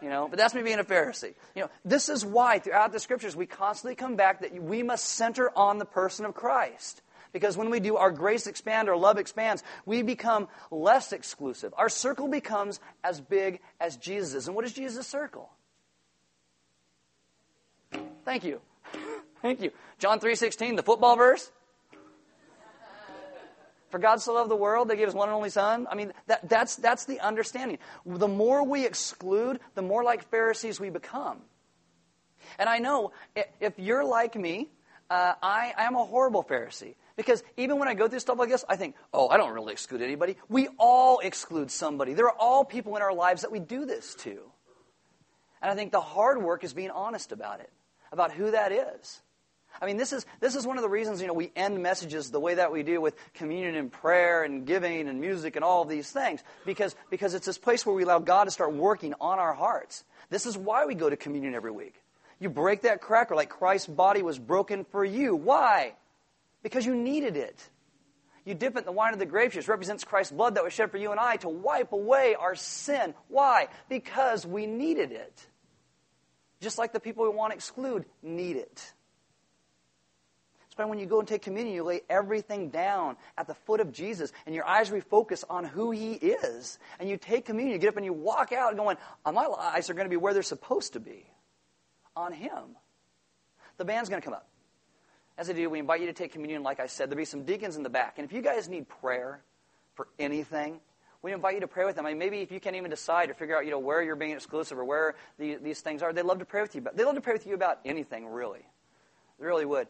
You 0.00 0.08
know, 0.08 0.26
but 0.28 0.36
that's 0.36 0.52
me 0.52 0.62
being 0.62 0.80
a 0.80 0.84
Pharisee. 0.84 1.34
You 1.54 1.62
know, 1.62 1.70
this 1.84 2.08
is 2.08 2.24
why 2.24 2.58
throughout 2.58 2.90
the 2.90 2.98
scriptures 2.98 3.36
we 3.36 3.46
constantly 3.46 3.94
come 3.94 4.16
back 4.16 4.40
that 4.40 4.52
we 4.60 4.82
must 4.82 5.04
center 5.04 5.50
on 5.56 5.78
the 5.78 5.84
person 5.84 6.26
of 6.26 6.34
Christ. 6.34 7.02
Because 7.32 7.56
when 7.56 7.70
we 7.70 7.78
do, 7.80 7.96
our 7.96 8.10
grace 8.10 8.48
expand, 8.48 8.88
our 8.88 8.96
love 8.96 9.16
expands, 9.16 9.62
we 9.86 10.02
become 10.02 10.48
less 10.70 11.12
exclusive. 11.12 11.72
Our 11.78 11.88
circle 11.88 12.28
becomes 12.28 12.80
as 13.02 13.20
big 13.20 13.60
as 13.80 13.96
Jesus 13.96 14.48
And 14.48 14.56
what 14.56 14.64
is 14.64 14.72
Jesus' 14.72 15.06
circle? 15.06 15.50
Thank 18.24 18.44
you. 18.44 18.60
Thank 19.42 19.60
you. 19.60 19.70
John 19.98 20.20
3.16, 20.20 20.76
the 20.76 20.82
football 20.82 21.16
verse. 21.16 21.50
For 23.92 23.98
God 23.98 24.22
so 24.22 24.32
loved 24.32 24.50
the 24.50 24.56
world, 24.56 24.88
they 24.88 24.96
gave 24.96 25.06
his 25.06 25.14
one 25.14 25.28
and 25.28 25.36
only 25.36 25.50
Son. 25.50 25.86
I 25.88 25.94
mean, 25.94 26.14
that, 26.26 26.48
that's, 26.48 26.76
that's 26.76 27.04
the 27.04 27.20
understanding. 27.20 27.78
The 28.06 28.26
more 28.26 28.64
we 28.66 28.86
exclude, 28.86 29.60
the 29.74 29.82
more 29.82 30.02
like 30.02 30.30
Pharisees 30.30 30.80
we 30.80 30.88
become. 30.88 31.42
And 32.58 32.70
I 32.70 32.78
know 32.78 33.12
if 33.60 33.78
you're 33.78 34.02
like 34.02 34.34
me, 34.34 34.70
uh, 35.10 35.34
I, 35.42 35.74
I 35.76 35.84
am 35.84 35.94
a 35.94 36.04
horrible 36.04 36.42
Pharisee. 36.42 36.94
Because 37.16 37.44
even 37.58 37.78
when 37.78 37.86
I 37.86 37.92
go 37.92 38.08
through 38.08 38.20
stuff 38.20 38.38
like 38.38 38.48
this, 38.48 38.64
I 38.66 38.76
think, 38.76 38.96
oh, 39.12 39.28
I 39.28 39.36
don't 39.36 39.52
really 39.52 39.74
exclude 39.74 40.00
anybody. 40.00 40.38
We 40.48 40.68
all 40.78 41.18
exclude 41.18 41.70
somebody. 41.70 42.14
There 42.14 42.24
are 42.24 42.38
all 42.38 42.64
people 42.64 42.96
in 42.96 43.02
our 43.02 43.12
lives 43.12 43.42
that 43.42 43.52
we 43.52 43.60
do 43.60 43.84
this 43.84 44.14
to. 44.20 44.40
And 45.60 45.70
I 45.70 45.74
think 45.74 45.92
the 45.92 46.00
hard 46.00 46.42
work 46.42 46.64
is 46.64 46.72
being 46.72 46.90
honest 46.90 47.30
about 47.30 47.60
it, 47.60 47.70
about 48.10 48.32
who 48.32 48.52
that 48.52 48.72
is. 48.72 49.20
I 49.80 49.86
mean, 49.86 49.96
this 49.96 50.12
is, 50.12 50.26
this 50.40 50.54
is 50.54 50.66
one 50.66 50.76
of 50.76 50.82
the 50.82 50.88
reasons, 50.88 51.20
you 51.20 51.26
know, 51.26 51.32
we 51.32 51.50
end 51.56 51.82
messages 51.82 52.30
the 52.30 52.40
way 52.40 52.54
that 52.54 52.72
we 52.72 52.82
do 52.82 53.00
with 53.00 53.16
communion 53.34 53.74
and 53.74 53.90
prayer 53.90 54.44
and 54.44 54.66
giving 54.66 55.08
and 55.08 55.20
music 55.20 55.56
and 55.56 55.64
all 55.64 55.82
of 55.82 55.88
these 55.88 56.10
things. 56.10 56.42
Because, 56.64 56.94
because 57.10 57.34
it's 57.34 57.46
this 57.46 57.58
place 57.58 57.84
where 57.84 57.94
we 57.94 58.04
allow 58.04 58.18
God 58.18 58.44
to 58.44 58.50
start 58.50 58.72
working 58.74 59.14
on 59.20 59.38
our 59.38 59.54
hearts. 59.54 60.04
This 60.30 60.46
is 60.46 60.56
why 60.56 60.86
we 60.86 60.94
go 60.94 61.10
to 61.10 61.16
communion 61.16 61.54
every 61.54 61.72
week. 61.72 61.94
You 62.38 62.50
break 62.50 62.82
that 62.82 63.00
cracker 63.00 63.34
like 63.34 63.48
Christ's 63.48 63.86
body 63.86 64.22
was 64.22 64.38
broken 64.38 64.84
for 64.84 65.04
you. 65.04 65.36
Why? 65.36 65.94
Because 66.62 66.84
you 66.84 66.94
needed 66.94 67.36
it. 67.36 67.58
You 68.44 68.54
dip 68.54 68.74
it 68.74 68.80
in 68.80 68.84
the 68.84 68.92
wine 68.92 69.12
of 69.12 69.20
the 69.20 69.26
grape 69.26 69.52
juice. 69.52 69.68
represents 69.68 70.02
Christ's 70.02 70.32
blood 70.32 70.56
that 70.56 70.64
was 70.64 70.72
shed 70.72 70.90
for 70.90 70.96
you 70.96 71.12
and 71.12 71.20
I 71.20 71.36
to 71.36 71.48
wipe 71.48 71.92
away 71.92 72.34
our 72.34 72.56
sin. 72.56 73.14
Why? 73.28 73.68
Because 73.88 74.44
we 74.44 74.66
needed 74.66 75.12
it. 75.12 75.46
Just 76.60 76.78
like 76.78 76.92
the 76.92 77.00
people 77.00 77.24
we 77.24 77.30
want 77.30 77.52
to 77.52 77.56
exclude 77.56 78.04
need 78.22 78.56
it. 78.56 78.92
Why 80.82 80.88
when 80.90 80.98
you 80.98 81.06
go 81.06 81.18
and 81.20 81.28
take 81.28 81.42
communion, 81.42 81.74
you 81.74 81.84
lay 81.84 82.00
everything 82.10 82.70
down 82.70 83.16
at 83.38 83.46
the 83.46 83.54
foot 83.54 83.80
of 83.80 83.92
Jesus 83.92 84.32
and 84.46 84.54
your 84.54 84.66
eyes 84.66 84.90
refocus 84.90 85.44
on 85.48 85.64
who 85.64 85.90
He 85.90 86.14
is. 86.14 86.78
And 86.98 87.08
you 87.08 87.16
take 87.16 87.44
communion, 87.44 87.74
you 87.74 87.78
get 87.78 87.88
up 87.88 87.96
and 87.96 88.04
you 88.04 88.12
walk 88.12 88.52
out 88.52 88.76
going, 88.76 88.96
oh, 89.24 89.32
My 89.32 89.46
eyes 89.46 89.90
are 89.90 89.94
going 89.94 90.06
to 90.06 90.10
be 90.10 90.16
where 90.16 90.34
they're 90.34 90.42
supposed 90.42 90.94
to 90.94 91.00
be 91.00 91.24
on 92.16 92.32
Him. 92.32 92.76
The 93.76 93.84
band's 93.84 94.08
going 94.08 94.20
to 94.20 94.24
come 94.24 94.34
up. 94.34 94.48
As 95.38 95.48
I 95.48 95.54
do, 95.54 95.70
we 95.70 95.78
invite 95.78 96.00
you 96.00 96.06
to 96.06 96.12
take 96.12 96.32
communion, 96.32 96.62
like 96.62 96.78
I 96.78 96.86
said. 96.86 97.08
There'll 97.08 97.20
be 97.20 97.24
some 97.24 97.44
deacons 97.44 97.76
in 97.76 97.82
the 97.82 97.90
back. 97.90 98.18
And 98.18 98.24
if 98.24 98.32
you 98.32 98.42
guys 98.42 98.68
need 98.68 98.88
prayer 98.88 99.42
for 99.94 100.08
anything, 100.18 100.80
we 101.22 101.32
invite 101.32 101.54
you 101.54 101.60
to 101.60 101.68
pray 101.68 101.84
with 101.84 101.96
them. 101.96 102.04
I 102.04 102.10
mean, 102.10 102.18
maybe 102.18 102.40
if 102.40 102.52
you 102.52 102.60
can't 102.60 102.76
even 102.76 102.90
decide 102.90 103.30
or 103.30 103.34
figure 103.34 103.56
out, 103.56 103.64
you 103.64 103.70
know, 103.70 103.78
where 103.78 104.02
you're 104.02 104.16
being 104.16 104.32
exclusive 104.32 104.78
or 104.78 104.84
where 104.84 105.14
the, 105.38 105.54
these 105.56 105.80
things 105.80 106.02
are, 106.02 106.12
they 106.12 106.22
love 106.22 106.40
to 106.40 106.44
pray 106.44 106.60
with 106.60 106.74
you. 106.74 106.80
But 106.80 106.96
they 106.96 107.04
love 107.04 107.14
to 107.14 107.20
pray 107.20 107.32
with 107.32 107.46
you 107.46 107.54
about 107.54 107.78
anything, 107.84 108.26
really 108.26 108.58
It 108.58 109.44
really 109.44 109.64
would. 109.64 109.86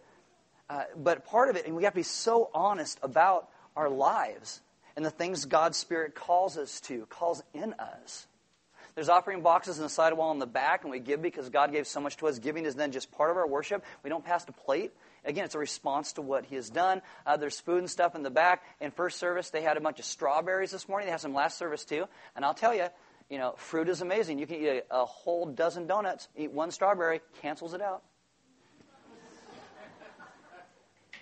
Uh, 0.69 0.85
but 0.97 1.27
part 1.27 1.51
of 1.51 1.57
it, 1.57 1.67
and 1.67 1.77
we 1.77 1.85
have 1.85 1.93
to 1.93 1.99
be 1.99 2.03
so 2.03 2.51
honest 2.55 2.99
about 3.03 3.49
our 3.77 3.89
lives 3.89 4.61
and 4.97 5.05
the 5.05 5.11
things 5.11 5.45
God's 5.45 5.77
Spirit 5.77 6.15
calls 6.15 6.59
us 6.59 6.81
to, 6.83 7.07
calls 7.07 7.43
in 7.55 7.75
us. 7.75 8.27
There's 8.95 9.09
offering 9.09 9.41
boxes 9.41 9.79
in 9.79 9.85
the 9.85 9.89
sidewall 9.89 10.33
in 10.33 10.39
the 10.39 10.47
back, 10.47 10.83
and 10.83 10.91
we 10.91 10.99
give 10.99 11.23
because 11.23 11.49
God 11.49 11.73
gave 11.73 11.87
so 11.87 12.01
much 12.01 12.19
to 12.19 12.29
us. 12.29 12.39
Giving 12.39 12.67
is 12.67 12.75
then 12.75 12.93
just 12.93 13.11
part 13.11 13.31
of 13.31 13.39
our 13.39 13.47
worship. 13.47 13.85
We 14.03 14.11
don't 14.11 14.25
pass 14.25 14.45
the 14.45 14.53
plate. 14.53 14.93
Again, 15.25 15.45
it's 15.45 15.55
a 15.55 15.59
response 15.59 16.15
to 16.15 16.23
what 16.23 16.45
He 16.45 16.57
has 16.57 16.69
done. 16.69 17.01
Uh, 17.25 17.39
there's 17.39 17.59
food 17.59 17.79
and 17.79 17.91
stuff 17.91 18.15
in 18.15 18.23
the 18.23 18.31
back. 18.31 18.63
In 18.81 18.91
first 18.91 19.19
service, 19.19 19.49
they 19.49 19.63
had 19.63 19.79
a 19.79 19.81
bunch 19.81 19.99
of 19.99 20.05
strawberries 20.05 20.73
this 20.73 20.89
morning. 20.89 21.07
They 21.07 21.13
have 21.13 21.23
some 21.23 21.33
last 21.33 21.57
service 21.57 21.85
too. 21.85 22.07
And 22.37 22.45
I'll 22.45 22.55
tell 22.55 22.75
you, 22.75 22.89
you 23.31 23.39
know, 23.39 23.55
fruit 23.57 23.89
is 23.89 24.03
amazing. 24.03 24.39
You 24.39 24.47
can 24.47 24.57
eat 24.57 24.69
a, 24.69 24.83
a 24.91 25.05
whole 25.07 25.47
dozen 25.47 25.87
donuts, 25.87 26.29
eat 26.37 26.53
one 26.53 26.71
strawberry, 26.71 27.23
cancels 27.41 27.73
it 27.73 27.81
out. 27.81 28.03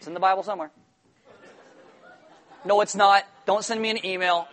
It's 0.01 0.07
in 0.07 0.15
the 0.15 0.21
Bible 0.21 0.43
somewhere. 0.43 0.71
No, 2.65 2.81
it's 2.81 2.95
not. 2.95 3.27
Don't 3.45 3.63
send 3.63 3.83
me 3.83 3.91
an 3.91 4.07
email. 4.07 4.49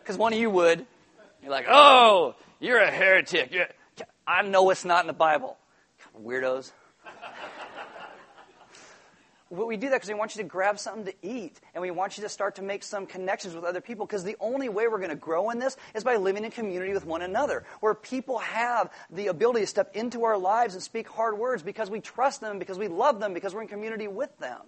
Because 0.00 0.16
one 0.16 0.32
of 0.32 0.38
you 0.38 0.50
would. 0.50 0.86
You're 1.42 1.50
like, 1.50 1.66
oh, 1.68 2.36
you're 2.60 2.78
a 2.78 2.92
heretic. 2.92 3.52
You're... 3.52 3.66
I 4.24 4.42
know 4.42 4.70
it's 4.70 4.84
not 4.84 5.00
in 5.00 5.08
the 5.08 5.12
Bible. 5.12 5.56
Weirdos. 6.16 6.70
We 9.54 9.76
do 9.76 9.88
that 9.90 9.96
because 9.96 10.08
we 10.08 10.14
want 10.14 10.34
you 10.34 10.42
to 10.42 10.48
grab 10.48 10.78
something 10.78 11.04
to 11.04 11.14
eat 11.22 11.60
and 11.74 11.82
we 11.82 11.90
want 11.90 12.18
you 12.18 12.22
to 12.24 12.28
start 12.28 12.56
to 12.56 12.62
make 12.62 12.82
some 12.82 13.06
connections 13.06 13.54
with 13.54 13.64
other 13.64 13.80
people 13.80 14.04
because 14.04 14.24
the 14.24 14.36
only 14.40 14.68
way 14.68 14.88
we're 14.88 14.98
going 14.98 15.10
to 15.10 15.16
grow 15.16 15.50
in 15.50 15.58
this 15.58 15.76
is 15.94 16.02
by 16.02 16.16
living 16.16 16.44
in 16.44 16.50
community 16.50 16.92
with 16.92 17.06
one 17.06 17.22
another 17.22 17.64
where 17.80 17.94
people 17.94 18.38
have 18.38 18.90
the 19.10 19.28
ability 19.28 19.60
to 19.60 19.66
step 19.66 19.94
into 19.94 20.24
our 20.24 20.36
lives 20.36 20.74
and 20.74 20.82
speak 20.82 21.08
hard 21.08 21.38
words 21.38 21.62
because 21.62 21.88
we 21.88 22.00
trust 22.00 22.40
them, 22.40 22.58
because 22.58 22.78
we 22.78 22.88
love 22.88 23.20
them, 23.20 23.32
because 23.32 23.54
we're 23.54 23.62
in 23.62 23.68
community 23.68 24.08
with 24.08 24.36
them. 24.38 24.60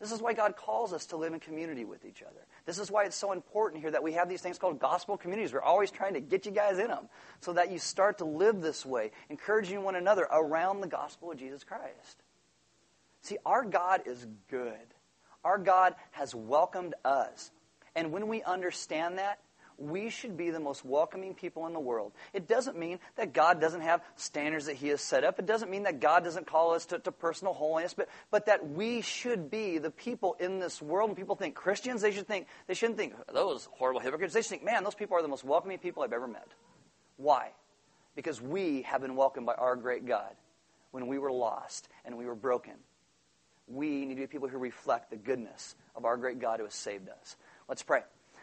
This 0.00 0.12
is 0.12 0.20
why 0.20 0.34
God 0.34 0.56
calls 0.56 0.92
us 0.92 1.06
to 1.06 1.16
live 1.16 1.32
in 1.32 1.40
community 1.40 1.84
with 1.84 2.04
each 2.04 2.22
other. 2.22 2.46
This 2.66 2.78
is 2.78 2.90
why 2.90 3.04
it's 3.04 3.16
so 3.16 3.32
important 3.32 3.80
here 3.80 3.92
that 3.92 4.02
we 4.02 4.12
have 4.12 4.28
these 4.28 4.42
things 4.42 4.58
called 4.58 4.78
gospel 4.78 5.16
communities. 5.16 5.52
We're 5.52 5.62
always 5.62 5.90
trying 5.90 6.14
to 6.14 6.20
get 6.20 6.46
you 6.46 6.52
guys 6.52 6.78
in 6.78 6.88
them 6.88 7.08
so 7.40 7.52
that 7.54 7.70
you 7.70 7.78
start 7.78 8.18
to 8.18 8.24
live 8.24 8.60
this 8.60 8.84
way, 8.84 9.12
encouraging 9.30 9.82
one 9.82 9.94
another 9.94 10.28
around 10.30 10.80
the 10.80 10.88
gospel 10.88 11.30
of 11.30 11.38
Jesus 11.38 11.64
Christ. 11.64 12.23
See, 13.24 13.38
our 13.46 13.64
God 13.64 14.02
is 14.04 14.26
good. 14.50 14.74
Our 15.44 15.56
God 15.56 15.94
has 16.10 16.34
welcomed 16.34 16.94
us. 17.06 17.50
And 17.96 18.12
when 18.12 18.28
we 18.28 18.42
understand 18.42 19.16
that, 19.18 19.38
we 19.78 20.10
should 20.10 20.36
be 20.36 20.50
the 20.50 20.60
most 20.60 20.84
welcoming 20.84 21.34
people 21.34 21.66
in 21.66 21.72
the 21.72 21.80
world. 21.80 22.12
It 22.34 22.46
doesn't 22.46 22.78
mean 22.78 23.00
that 23.16 23.32
God 23.32 23.62
doesn't 23.62 23.80
have 23.80 24.02
standards 24.16 24.66
that 24.66 24.76
He 24.76 24.88
has 24.88 25.00
set 25.00 25.24
up. 25.24 25.38
It 25.38 25.46
doesn't 25.46 25.70
mean 25.70 25.84
that 25.84 26.00
God 26.00 26.22
doesn't 26.22 26.46
call 26.46 26.74
us 26.74 26.84
to, 26.86 26.98
to 26.98 27.10
personal 27.10 27.54
holiness, 27.54 27.94
but, 27.94 28.08
but 28.30 28.46
that 28.46 28.68
we 28.68 29.00
should 29.00 29.50
be 29.50 29.78
the 29.78 29.90
people 29.90 30.36
in 30.38 30.58
this 30.60 30.82
world. 30.82 31.08
When 31.08 31.16
people 31.16 31.34
think 31.34 31.54
Christians, 31.54 32.02
they 32.02 32.12
should 32.12 32.28
think 32.28 32.46
they 32.66 32.74
shouldn't 32.74 32.98
think 32.98 33.14
those 33.32 33.68
horrible 33.72 34.00
hypocrites. 34.00 34.34
They 34.34 34.42
should 34.42 34.50
think, 34.50 34.64
man, 34.64 34.84
those 34.84 34.94
people 34.94 35.16
are 35.16 35.22
the 35.22 35.28
most 35.28 35.44
welcoming 35.44 35.78
people 35.78 36.02
I've 36.02 36.12
ever 36.12 36.28
met. 36.28 36.48
Why? 37.16 37.52
Because 38.14 38.40
we 38.40 38.82
have 38.82 39.00
been 39.00 39.16
welcomed 39.16 39.46
by 39.46 39.54
our 39.54 39.76
great 39.76 40.06
God 40.06 40.34
when 40.90 41.06
we 41.06 41.18
were 41.18 41.32
lost 41.32 41.88
and 42.04 42.18
we 42.18 42.26
were 42.26 42.36
broken. 42.36 42.74
We 43.66 44.04
need 44.04 44.14
to 44.14 44.20
be 44.20 44.26
people 44.26 44.48
who 44.48 44.58
reflect 44.58 45.10
the 45.10 45.16
goodness 45.16 45.74
of 45.96 46.04
our 46.04 46.16
great 46.16 46.38
God 46.38 46.58
who 46.58 46.64
has 46.64 46.74
saved 46.74 47.08
us. 47.08 47.36
Let's 47.68 47.82
pray. 47.82 48.02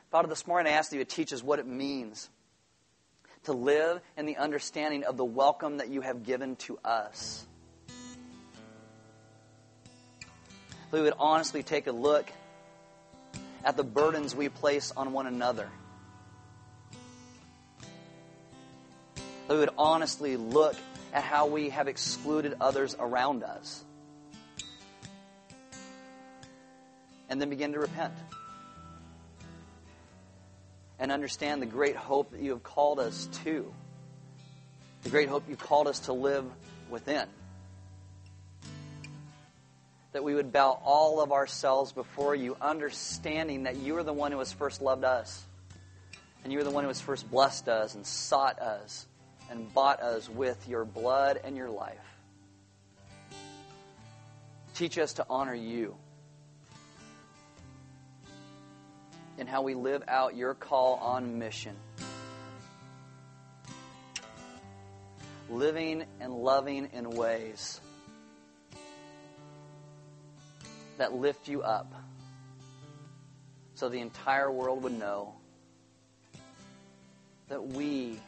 Father, 0.09 0.27
this 0.27 0.47
morning 0.47 0.71
I 0.73 0.75
ask 0.75 0.89
that 0.89 0.97
you 0.97 1.03
to 1.03 1.09
teach 1.09 1.31
us 1.31 1.43
what 1.43 1.59
it 1.59 1.67
means 1.67 2.29
to 3.43 3.53
live 3.53 4.01
in 4.17 4.25
the 4.25 4.37
understanding 4.37 5.03
of 5.03 5.17
the 5.17 5.25
welcome 5.25 5.77
that 5.77 5.89
you 5.89 6.01
have 6.01 6.23
given 6.23 6.55
to 6.57 6.77
us. 6.83 7.45
That 10.91 10.97
we 10.97 11.01
would 11.01 11.13
honestly 11.17 11.63
take 11.63 11.87
a 11.87 11.91
look 11.91 12.29
at 13.63 13.77
the 13.77 13.83
burdens 13.83 14.35
we 14.35 14.49
place 14.49 14.91
on 14.95 15.13
one 15.13 15.27
another. 15.27 15.69
That 19.47 19.53
we 19.53 19.59
would 19.59 19.69
honestly 19.77 20.35
look 20.37 20.75
at 21.13 21.23
how 21.23 21.47
we 21.47 21.69
have 21.69 21.87
excluded 21.87 22.55
others 22.59 22.95
around 22.99 23.43
us. 23.43 23.83
And 27.31 27.41
then 27.41 27.49
begin 27.49 27.71
to 27.71 27.79
repent 27.79 28.13
and 30.99 31.13
understand 31.13 31.61
the 31.61 31.65
great 31.65 31.95
hope 31.95 32.31
that 32.31 32.41
you 32.41 32.51
have 32.51 32.61
called 32.61 32.99
us 32.99 33.29
to, 33.45 33.73
the 35.03 35.09
great 35.09 35.29
hope 35.29 35.45
you 35.49 35.55
called 35.55 35.87
us 35.87 35.99
to 36.01 36.13
live 36.13 36.45
within. 36.89 37.25
That 40.11 40.25
we 40.25 40.35
would 40.35 40.51
bow 40.51 40.79
all 40.83 41.21
of 41.21 41.31
ourselves 41.31 41.93
before 41.93 42.35
you, 42.35 42.57
understanding 42.59 43.63
that 43.63 43.77
you 43.77 43.95
are 43.95 44.03
the 44.03 44.11
one 44.11 44.33
who 44.33 44.39
has 44.39 44.51
first 44.51 44.81
loved 44.81 45.05
us, 45.05 45.41
and 46.43 46.51
you 46.51 46.59
are 46.59 46.65
the 46.65 46.69
one 46.69 46.83
who 46.83 46.89
has 46.89 46.99
first 46.99 47.31
blessed 47.31 47.69
us 47.69 47.95
and 47.95 48.05
sought 48.05 48.59
us 48.59 49.07
and 49.49 49.73
bought 49.73 50.01
us 50.03 50.27
with 50.27 50.67
your 50.67 50.83
blood 50.83 51.39
and 51.45 51.55
your 51.55 51.69
life. 51.69 51.95
Teach 54.75 54.97
us 54.97 55.13
to 55.13 55.25
honor 55.29 55.55
you. 55.55 55.95
In 59.37 59.47
how 59.47 59.61
we 59.61 59.73
live 59.73 60.03
out 60.07 60.35
your 60.35 60.53
call 60.53 60.95
on 60.95 61.39
mission. 61.39 61.75
Living 65.49 66.05
and 66.19 66.33
loving 66.33 66.89
in 66.93 67.09
ways 67.09 67.81
that 70.97 71.13
lift 71.13 71.47
you 71.47 71.61
up 71.61 71.93
so 73.75 73.89
the 73.89 73.99
entire 73.99 74.51
world 74.51 74.83
would 74.83 74.97
know 74.97 75.33
that 77.49 77.67
we 77.67 78.19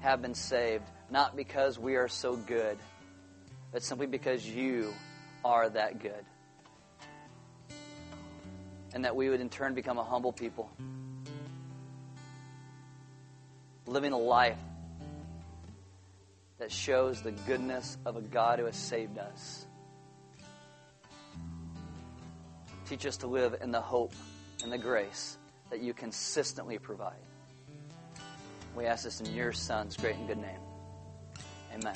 have 0.00 0.20
been 0.20 0.34
saved 0.34 0.84
not 1.10 1.34
because 1.34 1.78
we 1.78 1.96
are 1.96 2.08
so 2.08 2.36
good, 2.36 2.76
but 3.72 3.82
simply 3.82 4.06
because 4.06 4.46
you 4.46 4.92
are 5.44 5.68
that 5.68 6.00
good 6.00 6.24
and 8.94 9.04
that 9.04 9.14
we 9.14 9.28
would 9.28 9.40
in 9.40 9.50
turn 9.50 9.74
become 9.74 9.98
a 9.98 10.04
humble 10.04 10.32
people, 10.32 10.70
living 13.86 14.12
a 14.12 14.18
life 14.18 14.56
that 16.58 16.70
shows 16.70 17.20
the 17.20 17.32
goodness 17.32 17.98
of 18.06 18.16
a 18.16 18.22
God 18.22 18.60
who 18.60 18.64
has 18.66 18.76
saved 18.76 19.18
us. 19.18 19.66
Teach 22.86 23.04
us 23.04 23.16
to 23.18 23.26
live 23.26 23.56
in 23.60 23.72
the 23.72 23.80
hope 23.80 24.14
and 24.62 24.72
the 24.72 24.78
grace 24.78 25.36
that 25.70 25.80
you 25.80 25.92
consistently 25.92 26.78
provide. 26.78 27.14
We 28.76 28.86
ask 28.86 29.04
this 29.04 29.20
in 29.20 29.34
your 29.34 29.52
Son's 29.52 29.96
great 29.96 30.16
and 30.16 30.28
good 30.28 30.38
name. 30.38 30.60
Amen. 31.74 31.94